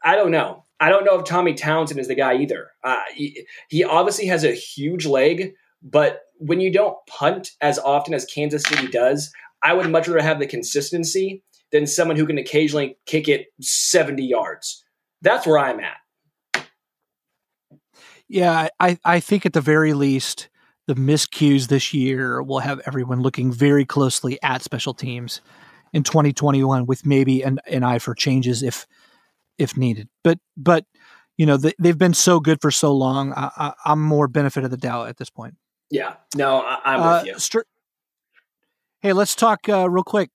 I 0.03 0.15
don't 0.15 0.31
know. 0.31 0.65
I 0.79 0.89
don't 0.89 1.03
know 1.03 1.17
if 1.17 1.25
Tommy 1.25 1.53
Townsend 1.55 1.99
is 1.99 2.07
the 2.07 2.15
guy 2.15 2.35
either. 2.35 2.69
Uh, 2.83 2.99
he, 3.15 3.45
he 3.69 3.83
obviously 3.83 4.27
has 4.27 4.43
a 4.43 4.51
huge 4.51 5.05
leg, 5.05 5.53
but 5.81 6.21
when 6.37 6.59
you 6.59 6.71
don't 6.71 6.95
punt 7.07 7.51
as 7.61 7.79
often 7.79 8.13
as 8.13 8.25
Kansas 8.25 8.63
City 8.63 8.87
does, 8.87 9.31
I 9.63 9.73
would 9.73 9.89
much 9.89 10.07
rather 10.07 10.21
have 10.21 10.39
the 10.39 10.45
consistency 10.45 11.41
than 11.71 11.87
someone 11.87 12.17
who 12.17 12.27
can 12.27 12.37
occasionally 12.37 12.97
kick 13.07 13.27
it 13.27 13.47
70 13.61 14.23
yards. 14.23 14.83
That's 15.21 15.47
where 15.47 15.57
I'm 15.57 15.79
at. 15.79 16.67
Yeah, 18.27 18.67
I, 18.79 18.99
I 19.03 19.19
think 19.19 19.45
at 19.45 19.53
the 19.53 19.61
very 19.61 19.93
least, 19.93 20.49
the 20.85 20.95
miscues 20.95 21.67
this 21.67 21.93
year 21.93 22.43
will 22.43 22.59
have 22.59 22.81
everyone 22.85 23.21
looking 23.21 23.51
very 23.51 23.85
closely 23.85 24.37
at 24.43 24.61
special 24.61 24.93
teams 24.93 25.41
in 25.93 26.03
2021 26.03 26.85
with 26.85 27.05
maybe 27.05 27.43
an, 27.43 27.59
an 27.67 27.83
eye 27.83 27.99
for 27.99 28.13
changes 28.13 28.63
if– 28.63 28.85
if 29.57 29.77
needed. 29.77 30.09
But 30.23 30.39
but 30.57 30.85
you 31.37 31.45
know 31.45 31.57
they, 31.57 31.73
have 31.83 31.97
been 31.97 32.13
so 32.13 32.39
good 32.39 32.61
for 32.61 32.71
so 32.71 32.93
long. 32.93 33.33
I, 33.35 33.73
am 33.85 34.01
more 34.01 34.27
benefit 34.27 34.63
of 34.63 34.71
the 34.71 34.77
doubt 34.77 35.09
at 35.09 35.17
this 35.17 35.29
point. 35.29 35.55
Yeah, 35.89 36.15
no, 36.35 36.59
I, 36.59 36.95
am 36.95 37.01
uh, 37.01 37.23
with 37.23 37.53
you. 37.53 37.63
Hey, 39.01 39.13
let's 39.13 39.35
talk 39.35 39.67
uh, 39.69 39.89
real 39.89 40.03
quick. 40.03 40.29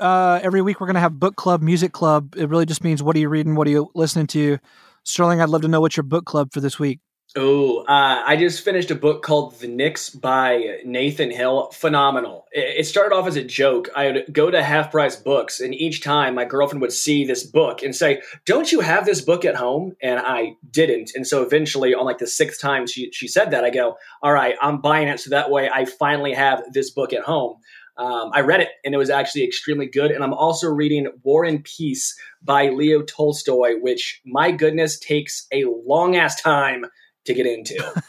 Uh, 0.00 0.40
every 0.42 0.60
week 0.60 0.80
we're 0.80 0.86
going 0.86 0.94
to 0.94 1.00
have 1.00 1.20
book 1.20 1.36
club, 1.36 1.62
music 1.62 1.92
club. 1.92 2.34
It 2.36 2.48
really 2.48 2.66
just 2.66 2.82
means 2.82 3.02
what 3.02 3.14
are 3.14 3.20
you 3.20 3.28
reading, 3.28 3.54
what 3.54 3.66
are 3.68 3.70
you 3.70 3.90
listening 3.94 4.26
to. 4.28 4.58
Sterling, 5.04 5.40
I'd 5.40 5.50
love 5.50 5.62
to 5.62 5.68
know 5.68 5.80
what 5.80 5.96
your 5.96 6.04
book 6.04 6.24
club 6.24 6.50
for 6.52 6.60
this 6.60 6.78
week. 6.78 7.00
Oh, 7.36 7.78
uh, 7.78 8.22
I 8.24 8.36
just 8.36 8.64
finished 8.64 8.92
a 8.92 8.94
book 8.94 9.22
called 9.24 9.58
The 9.58 9.66
Nix 9.66 10.08
by 10.08 10.78
Nathan 10.84 11.32
Hill. 11.32 11.68
Phenomenal. 11.72 12.46
It 12.52 12.86
started 12.86 13.12
off 13.12 13.26
as 13.26 13.34
a 13.34 13.42
joke. 13.42 13.88
I 13.96 14.12
would 14.12 14.32
go 14.32 14.52
to 14.52 14.62
half 14.62 14.92
price 14.92 15.16
books, 15.16 15.58
and 15.58 15.74
each 15.74 16.00
time 16.00 16.36
my 16.36 16.44
girlfriend 16.44 16.80
would 16.80 16.92
see 16.92 17.24
this 17.24 17.42
book 17.42 17.82
and 17.82 17.92
say, 17.96 18.22
Don't 18.44 18.70
you 18.70 18.78
have 18.78 19.04
this 19.04 19.20
book 19.20 19.44
at 19.44 19.56
home? 19.56 19.96
And 20.00 20.20
I 20.20 20.54
didn't. 20.70 21.10
And 21.16 21.26
so 21.26 21.42
eventually, 21.42 21.92
on 21.92 22.04
like 22.04 22.18
the 22.18 22.28
sixth 22.28 22.60
time 22.60 22.86
she, 22.86 23.10
she 23.10 23.26
said 23.26 23.50
that, 23.50 23.64
I 23.64 23.70
go, 23.70 23.96
All 24.22 24.32
right, 24.32 24.54
I'm 24.62 24.80
buying 24.80 25.08
it. 25.08 25.18
So 25.18 25.30
that 25.30 25.50
way 25.50 25.68
I 25.68 25.86
finally 25.86 26.34
have 26.34 26.62
this 26.72 26.90
book 26.90 27.12
at 27.12 27.24
home. 27.24 27.56
Um, 27.96 28.30
I 28.32 28.40
read 28.42 28.60
it 28.60 28.68
and 28.84 28.94
it 28.94 28.98
was 28.98 29.10
actually 29.10 29.44
extremely 29.44 29.86
good. 29.86 30.12
And 30.12 30.22
I'm 30.22 30.34
also 30.34 30.68
reading 30.68 31.08
War 31.24 31.44
and 31.44 31.64
Peace 31.64 32.16
by 32.42 32.68
Leo 32.68 33.02
Tolstoy, 33.02 33.80
which, 33.80 34.20
my 34.24 34.52
goodness, 34.52 34.98
takes 35.00 35.48
a 35.52 35.64
long 35.84 36.14
ass 36.16 36.40
time 36.40 36.86
to 37.24 37.34
get 37.34 37.46
into. 37.46 37.74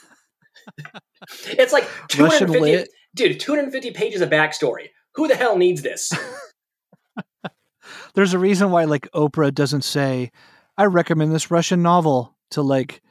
it's 1.46 1.74
like 1.74 1.88
250, 2.10 2.90
dude, 3.14 3.40
250 3.40 3.92
pages 3.92 4.22
of 4.22 4.30
backstory. 4.30 4.90
Who 5.16 5.28
the 5.28 5.36
hell 5.36 5.58
needs 5.58 5.82
this? 5.82 6.12
There's 8.16 8.34
a 8.34 8.40
reason 8.40 8.72
why 8.72 8.86
like 8.86 9.10
Oprah 9.14 9.54
doesn't 9.54 9.84
say, 9.84 10.32
I 10.78 10.86
recommend 10.86 11.34
this 11.34 11.52
Russian 11.52 11.82
novel 11.82 12.36
to 12.52 12.62
like 12.62 13.02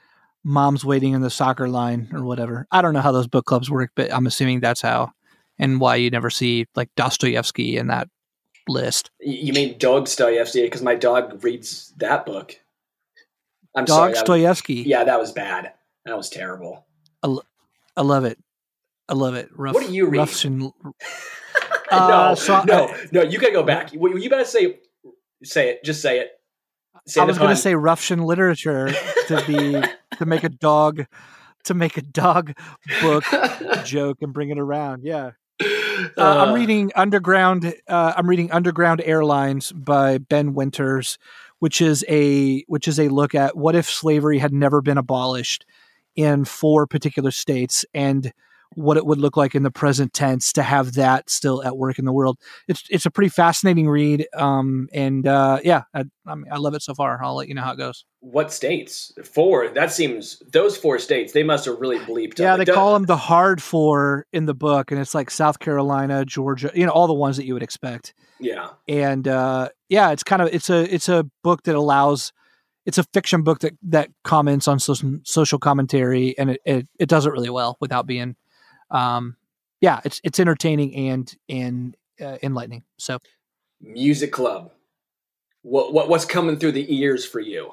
moms 0.42 0.84
waiting 0.84 1.14
in 1.14 1.22
the 1.22 1.30
soccer 1.30 1.68
line 1.68 2.10
or 2.12 2.24
whatever. 2.24 2.66
I 2.70 2.82
don't 2.82 2.94
know 2.94 3.00
how 3.00 3.12
those 3.12 3.26
book 3.26 3.46
clubs 3.46 3.70
work, 3.70 3.92
but 3.94 4.12
I'm 4.12 4.26
assuming 4.26 4.60
that's 4.60 4.82
how 4.82 5.12
and 5.58 5.80
why 5.80 5.96
you 5.96 6.10
never 6.10 6.30
see 6.30 6.66
like 6.74 6.90
Dostoevsky 6.96 7.76
in 7.76 7.86
that 7.88 8.08
list. 8.68 9.10
You 9.20 9.52
mean 9.52 9.78
Dog 9.78 10.04
Dostoevsky 10.04 10.62
because 10.62 10.82
my 10.82 10.94
dog 10.94 11.42
reads 11.44 11.92
that 11.98 12.26
book. 12.26 12.56
I'm 13.74 13.84
Dog 13.84 14.14
sorry, 14.14 14.40
Dostoevsky. 14.42 14.82
yeah, 14.86 15.04
that 15.04 15.18
was 15.18 15.32
bad. 15.32 15.72
That 16.04 16.16
was 16.16 16.28
terrible. 16.28 16.86
I, 17.22 17.36
I 17.96 18.02
love 18.02 18.24
it. 18.24 18.38
I 19.08 19.14
love 19.14 19.34
it. 19.34 19.48
Rough, 19.54 19.74
what 19.74 19.86
do 19.86 19.92
you 19.94 20.06
read? 20.06 20.18
Russian. 20.18 20.72
uh, 21.90 22.08
no, 22.08 22.34
so 22.34 22.62
no, 22.64 22.88
I, 22.88 23.06
no. 23.12 23.22
You 23.22 23.38
gotta 23.38 23.52
go 23.52 23.62
back. 23.62 23.92
You, 23.92 24.16
you 24.18 24.30
better 24.30 24.44
say, 24.44 24.80
say 25.42 25.70
it. 25.70 25.84
Just 25.84 26.00
say 26.00 26.20
it. 26.20 26.30
Say 27.06 27.20
I 27.20 27.24
was 27.24 27.36
going 27.36 27.50
to 27.50 27.56
say 27.56 27.74
Russian 27.74 28.22
literature 28.22 28.90
to 29.28 29.44
be 29.46 29.82
to 30.18 30.26
make 30.26 30.42
a 30.42 30.48
dog 30.48 31.06
to 31.64 31.74
make 31.74 31.96
a 31.98 32.02
dog 32.02 32.56
book 33.02 33.24
joke 33.84 34.18
and 34.22 34.32
bring 34.32 34.50
it 34.50 34.58
around. 34.58 35.02
Yeah. 35.02 35.32
Uh, 35.60 36.08
uh, 36.16 36.44
I'm 36.46 36.54
reading 36.54 36.92
Underground. 36.94 37.74
Uh, 37.86 38.12
I'm 38.16 38.28
reading 38.28 38.50
Underground 38.52 39.02
Airlines 39.04 39.70
by 39.72 40.18
Ben 40.18 40.54
Winters, 40.54 41.18
which 41.58 41.82
is 41.82 42.04
a 42.08 42.62
which 42.68 42.88
is 42.88 42.98
a 42.98 43.08
look 43.08 43.34
at 43.34 43.56
what 43.56 43.74
if 43.74 43.88
slavery 43.88 44.38
had 44.38 44.52
never 44.52 44.80
been 44.80 44.98
abolished 44.98 45.66
in 46.16 46.44
four 46.44 46.86
particular 46.86 47.30
states 47.30 47.84
and 47.94 48.32
what 48.76 48.96
it 48.96 49.06
would 49.06 49.18
look 49.18 49.36
like 49.36 49.54
in 49.54 49.62
the 49.62 49.70
present 49.70 50.12
tense 50.12 50.52
to 50.52 50.62
have 50.62 50.94
that 50.94 51.30
still 51.30 51.62
at 51.62 51.76
work 51.76 51.98
in 51.98 52.04
the 52.04 52.12
world. 52.12 52.38
It's 52.68 52.84
it's 52.90 53.06
a 53.06 53.10
pretty 53.10 53.28
fascinating 53.28 53.88
read, 53.88 54.26
um, 54.36 54.88
and 54.92 55.26
uh, 55.26 55.60
yeah, 55.62 55.82
I, 55.94 56.04
I, 56.26 56.34
mean, 56.34 56.46
I 56.50 56.58
love 56.58 56.74
it 56.74 56.82
so 56.82 56.94
far. 56.94 57.22
I'll 57.22 57.36
let 57.36 57.48
you 57.48 57.54
know 57.54 57.62
how 57.62 57.72
it 57.72 57.78
goes. 57.78 58.04
What 58.20 58.52
states? 58.52 59.12
Four. 59.24 59.68
That 59.68 59.92
seems 59.92 60.42
those 60.52 60.76
four 60.76 60.98
states. 60.98 61.32
They 61.32 61.42
must 61.42 61.66
have 61.66 61.80
really 61.80 61.98
bleeped. 61.98 62.38
Yeah, 62.38 62.56
they 62.56 62.64
call 62.64 62.94
them 62.94 63.04
the 63.04 63.16
hard 63.16 63.62
four 63.62 64.26
in 64.32 64.46
the 64.46 64.54
book, 64.54 64.90
and 64.90 65.00
it's 65.00 65.14
like 65.14 65.30
South 65.30 65.58
Carolina, 65.58 66.24
Georgia, 66.24 66.70
you 66.74 66.86
know, 66.86 66.92
all 66.92 67.06
the 67.06 67.14
ones 67.14 67.36
that 67.36 67.46
you 67.46 67.54
would 67.54 67.62
expect. 67.62 68.14
Yeah, 68.40 68.70
and 68.88 69.26
uh, 69.28 69.68
yeah, 69.88 70.10
it's 70.10 70.24
kind 70.24 70.42
of 70.42 70.52
it's 70.52 70.70
a 70.70 70.92
it's 70.92 71.08
a 71.08 71.26
book 71.42 71.62
that 71.64 71.74
allows. 71.74 72.32
It's 72.86 72.98
a 72.98 73.04
fiction 73.14 73.42
book 73.42 73.60
that 73.60 73.74
that 73.84 74.10
comments 74.24 74.68
on 74.68 74.78
social 74.78 75.18
social 75.24 75.58
commentary, 75.58 76.36
and 76.38 76.50
it, 76.50 76.60
it, 76.64 76.88
it 76.98 77.08
does 77.08 77.26
it 77.26 77.32
really 77.32 77.50
well 77.50 77.76
without 77.80 78.06
being 78.06 78.36
um, 78.90 79.36
yeah, 79.80 80.00
it's 80.04 80.20
it's 80.24 80.40
entertaining 80.40 80.94
and 80.94 81.36
and 81.48 81.96
uh, 82.20 82.38
enlightening. 82.42 82.84
So, 82.98 83.18
music 83.80 84.32
club, 84.32 84.72
what 85.62 85.92
what 85.92 86.08
what's 86.08 86.24
coming 86.24 86.58
through 86.58 86.72
the 86.72 86.94
ears 86.94 87.26
for 87.26 87.40
you? 87.40 87.72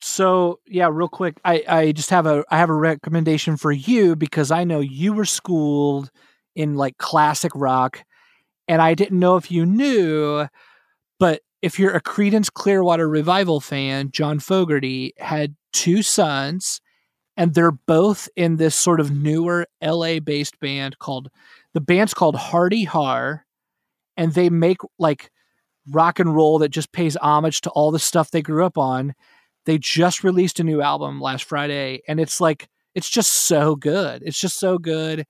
So 0.00 0.60
yeah, 0.66 0.90
real 0.92 1.08
quick, 1.08 1.40
I 1.44 1.64
I 1.66 1.92
just 1.92 2.10
have 2.10 2.26
a 2.26 2.44
I 2.50 2.58
have 2.58 2.68
a 2.68 2.74
recommendation 2.74 3.56
for 3.56 3.72
you 3.72 4.16
because 4.16 4.50
I 4.50 4.64
know 4.64 4.80
you 4.80 5.14
were 5.14 5.24
schooled 5.24 6.10
in 6.54 6.74
like 6.74 6.98
classic 6.98 7.52
rock, 7.54 8.04
and 8.68 8.82
I 8.82 8.94
didn't 8.94 9.18
know 9.18 9.36
if 9.36 9.50
you 9.50 9.64
knew, 9.64 10.46
but 11.18 11.40
if 11.64 11.78
you're 11.78 11.96
a 11.96 12.02
Creedence 12.02 12.52
Clearwater 12.52 13.08
Revival 13.08 13.58
fan, 13.58 14.10
John 14.10 14.38
Fogerty 14.38 15.14
had 15.16 15.56
two 15.72 16.02
sons 16.02 16.82
and 17.38 17.54
they're 17.54 17.70
both 17.70 18.28
in 18.36 18.56
this 18.56 18.74
sort 18.76 19.00
of 19.00 19.10
newer 19.10 19.66
LA 19.82 20.20
based 20.20 20.60
band 20.60 20.98
called 20.98 21.30
the 21.72 21.80
band's 21.80 22.12
called 22.12 22.36
Hearty 22.36 22.84
Har 22.84 23.46
and 24.14 24.34
they 24.34 24.50
make 24.50 24.76
like 24.98 25.30
rock 25.90 26.20
and 26.20 26.34
roll 26.36 26.58
that 26.58 26.68
just 26.68 26.92
pays 26.92 27.16
homage 27.16 27.62
to 27.62 27.70
all 27.70 27.90
the 27.90 27.98
stuff 27.98 28.30
they 28.30 28.42
grew 28.42 28.66
up 28.66 28.76
on. 28.76 29.14
They 29.64 29.78
just 29.78 30.22
released 30.22 30.60
a 30.60 30.64
new 30.64 30.82
album 30.82 31.18
last 31.18 31.44
Friday 31.44 32.02
and 32.06 32.20
it's 32.20 32.42
like 32.42 32.68
it's 32.94 33.08
just 33.08 33.32
so 33.32 33.74
good. 33.74 34.22
It's 34.22 34.38
just 34.38 34.60
so 34.60 34.76
good 34.76 35.24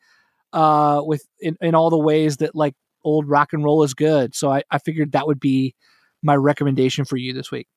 uh 0.52 1.00
with 1.04 1.24
in, 1.38 1.56
in 1.60 1.76
all 1.76 1.90
the 1.90 1.96
ways 1.96 2.38
that 2.38 2.56
like 2.56 2.74
old 3.04 3.28
rock 3.28 3.52
and 3.52 3.62
roll 3.62 3.84
is 3.84 3.94
good. 3.94 4.34
So 4.34 4.50
I, 4.50 4.64
I 4.72 4.78
figured 4.78 5.12
that 5.12 5.28
would 5.28 5.38
be 5.38 5.76
my 6.24 6.34
recommendation 6.34 7.04
for 7.04 7.16
you 7.16 7.32
this 7.32 7.50
week 7.50 7.68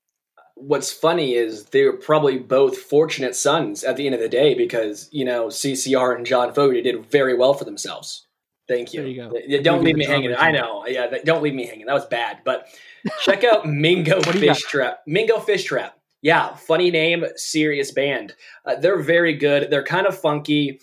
what's 0.59 0.91
funny 0.91 1.35
is 1.35 1.65
they're 1.65 1.93
probably 1.93 2.37
both 2.37 2.77
fortunate 2.77 3.35
sons 3.35 3.83
at 3.83 3.95
the 3.95 4.05
end 4.05 4.15
of 4.15 4.21
the 4.21 4.29
day 4.29 4.53
because 4.53 5.09
you 5.11 5.23
know 5.23 5.47
CCR 5.47 6.15
and 6.15 6.25
John 6.25 6.53
Fogerty 6.53 6.81
did 6.81 7.05
very 7.05 7.35
well 7.35 7.53
for 7.53 7.65
themselves. 7.65 8.27
Thank 8.67 8.93
you. 8.93 9.03
you 9.03 9.15
go. 9.15 9.61
Don't 9.61 9.83
leave 9.83 9.95
me 9.95 10.05
hanging. 10.05 10.35
I 10.35 10.51
know. 10.51 10.85
Yeah, 10.85 11.07
don't 11.23 11.41
leave 11.41 11.53
me 11.53 11.65
hanging. 11.65 11.85
That 11.85 11.93
was 11.93 12.05
bad. 12.05 12.39
But 12.43 12.67
check 13.21 13.45
out 13.45 13.65
Mingo 13.65 14.19
Fishtrap. 14.19 14.97
Mingo 15.05 15.37
Fishtrap. 15.37 15.91
Yeah, 16.21 16.53
funny 16.55 16.91
name, 16.91 17.23
serious 17.35 17.91
band. 17.91 18.35
Uh, 18.65 18.75
they're 18.75 19.01
very 19.01 19.35
good. 19.35 19.69
They're 19.69 19.83
kind 19.83 20.07
of 20.07 20.19
funky, 20.19 20.81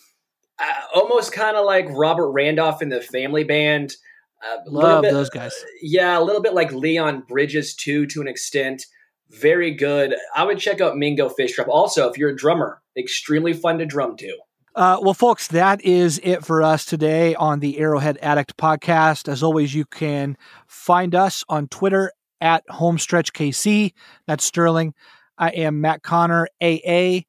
uh, 0.59 0.99
almost 0.99 1.33
kind 1.33 1.57
of 1.57 1.67
like 1.67 1.87
Robert 1.91 2.31
Randolph 2.31 2.81
in 2.81 2.89
the 2.89 3.03
Family 3.03 3.45
Band. 3.45 3.97
Uh, 4.45 4.59
Love 4.67 5.03
bit, 5.03 5.13
those 5.13 5.31
guys. 5.31 5.55
yeah, 5.81 6.19
a 6.19 6.23
little 6.23 6.43
bit 6.43 6.55
like 6.55 6.73
Leon 6.73 7.25
Bridges 7.29 7.75
too, 7.75 8.07
to 8.07 8.21
an 8.21 8.29
extent 8.29 8.87
very 9.31 9.73
good. 9.73 10.15
I 10.35 10.45
would 10.45 10.59
check 10.59 10.81
out 10.81 10.97
Mingo 10.97 11.29
Fishtrap. 11.29 11.69
Also, 11.69 12.09
if 12.09 12.19
you're 12.19 12.31
a 12.31 12.37
drummer, 12.37 12.83
extremely 12.97 13.53
fun 13.53 13.79
to 13.79 13.87
drum 13.87 14.17
to. 14.19 14.37
Uh, 14.75 14.99
well, 15.01 15.15
folks, 15.15 15.49
that 15.49 15.85
is 15.85 16.21
it 16.25 16.45
for 16.45 16.63
us 16.63 16.85
today 16.85 17.35
on 17.37 17.61
the 17.61 17.79
Arrowhead 17.79 18.19
Addict 18.21 18.57
podcast. 18.57 19.29
As 19.29 19.43
always, 19.43 19.75
you 19.75 19.85
can 19.85 20.37
find 20.67 21.15
us 21.15 21.45
on 21.49 21.69
Twitter 21.69 22.13
at 22.41 22.67
HomestretchKC. 22.69 23.93
That's 24.27 24.45
Sterling. 24.45 24.95
I 25.39 25.51
am 25.51 25.81
Matt 25.81 26.03
Conner, 26.03 26.49
AA. 26.61 27.21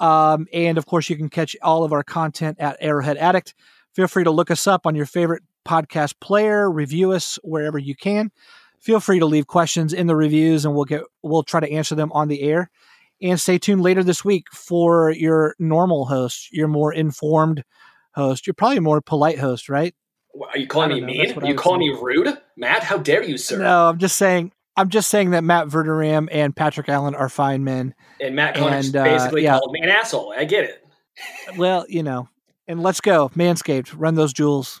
Um, 0.00 0.46
and 0.52 0.76
of 0.76 0.86
course, 0.86 1.08
you 1.08 1.16
can 1.16 1.30
catch 1.30 1.56
all 1.62 1.84
of 1.84 1.92
our 1.92 2.02
content 2.02 2.58
at 2.60 2.76
Arrowhead 2.80 3.16
Addict. 3.16 3.54
Feel 3.94 4.08
free 4.08 4.24
to 4.24 4.30
look 4.30 4.50
us 4.50 4.66
up 4.66 4.86
on 4.86 4.94
your 4.94 5.06
favorite 5.06 5.42
podcast 5.64 6.14
player, 6.20 6.70
review 6.70 7.12
us 7.12 7.38
wherever 7.42 7.78
you 7.78 7.94
can 7.94 8.30
feel 8.82 9.00
free 9.00 9.20
to 9.20 9.26
leave 9.26 9.46
questions 9.46 9.92
in 9.92 10.08
the 10.08 10.16
reviews 10.16 10.64
and 10.64 10.74
we'll 10.74 10.84
get 10.84 11.02
we'll 11.22 11.44
try 11.44 11.60
to 11.60 11.70
answer 11.70 11.94
them 11.94 12.12
on 12.12 12.28
the 12.28 12.42
air. 12.42 12.70
And 13.22 13.40
stay 13.40 13.56
tuned 13.56 13.82
later 13.82 14.02
this 14.02 14.24
week 14.24 14.46
for 14.52 15.10
your 15.12 15.54
normal 15.60 16.06
host, 16.06 16.52
your 16.52 16.66
more 16.66 16.92
informed 16.92 17.62
host. 18.14 18.46
You're 18.46 18.54
probably 18.54 18.78
a 18.78 18.82
more 18.82 19.00
polite 19.00 19.38
host, 19.38 19.68
right? 19.68 19.94
Are 20.50 20.58
you 20.58 20.66
calling 20.66 20.90
me 20.90 21.00
know, 21.00 21.06
mean? 21.06 21.38
Are 21.38 21.46
you 21.46 21.54
calling 21.54 21.80
me 21.80 21.90
rude? 21.90 22.36
Matt, 22.56 22.82
how 22.82 22.98
dare 22.98 23.22
you, 23.22 23.38
sir? 23.38 23.58
No, 23.58 23.88
I'm 23.88 23.98
just 23.98 24.16
saying 24.16 24.52
I'm 24.76 24.88
just 24.88 25.08
saying 25.08 25.30
that 25.30 25.44
Matt 25.44 25.68
Verderame 25.68 26.28
and 26.32 26.56
Patrick 26.56 26.88
Allen 26.88 27.14
are 27.14 27.28
fine 27.28 27.62
men. 27.62 27.94
And 28.20 28.34
Matt 28.34 28.56
Conner 28.56 28.78
uh, 28.78 29.04
basically 29.04 29.44
yeah. 29.44 29.58
called 29.58 29.72
me 29.72 29.80
an 29.82 29.90
asshole. 29.90 30.34
I 30.36 30.44
get 30.44 30.64
it. 30.64 30.84
well, 31.56 31.84
you 31.88 32.02
know, 32.02 32.28
and 32.66 32.82
let's 32.82 33.00
go. 33.00 33.28
Manscaped, 33.36 33.94
run 33.96 34.16
those 34.16 34.32
jewels. 34.32 34.80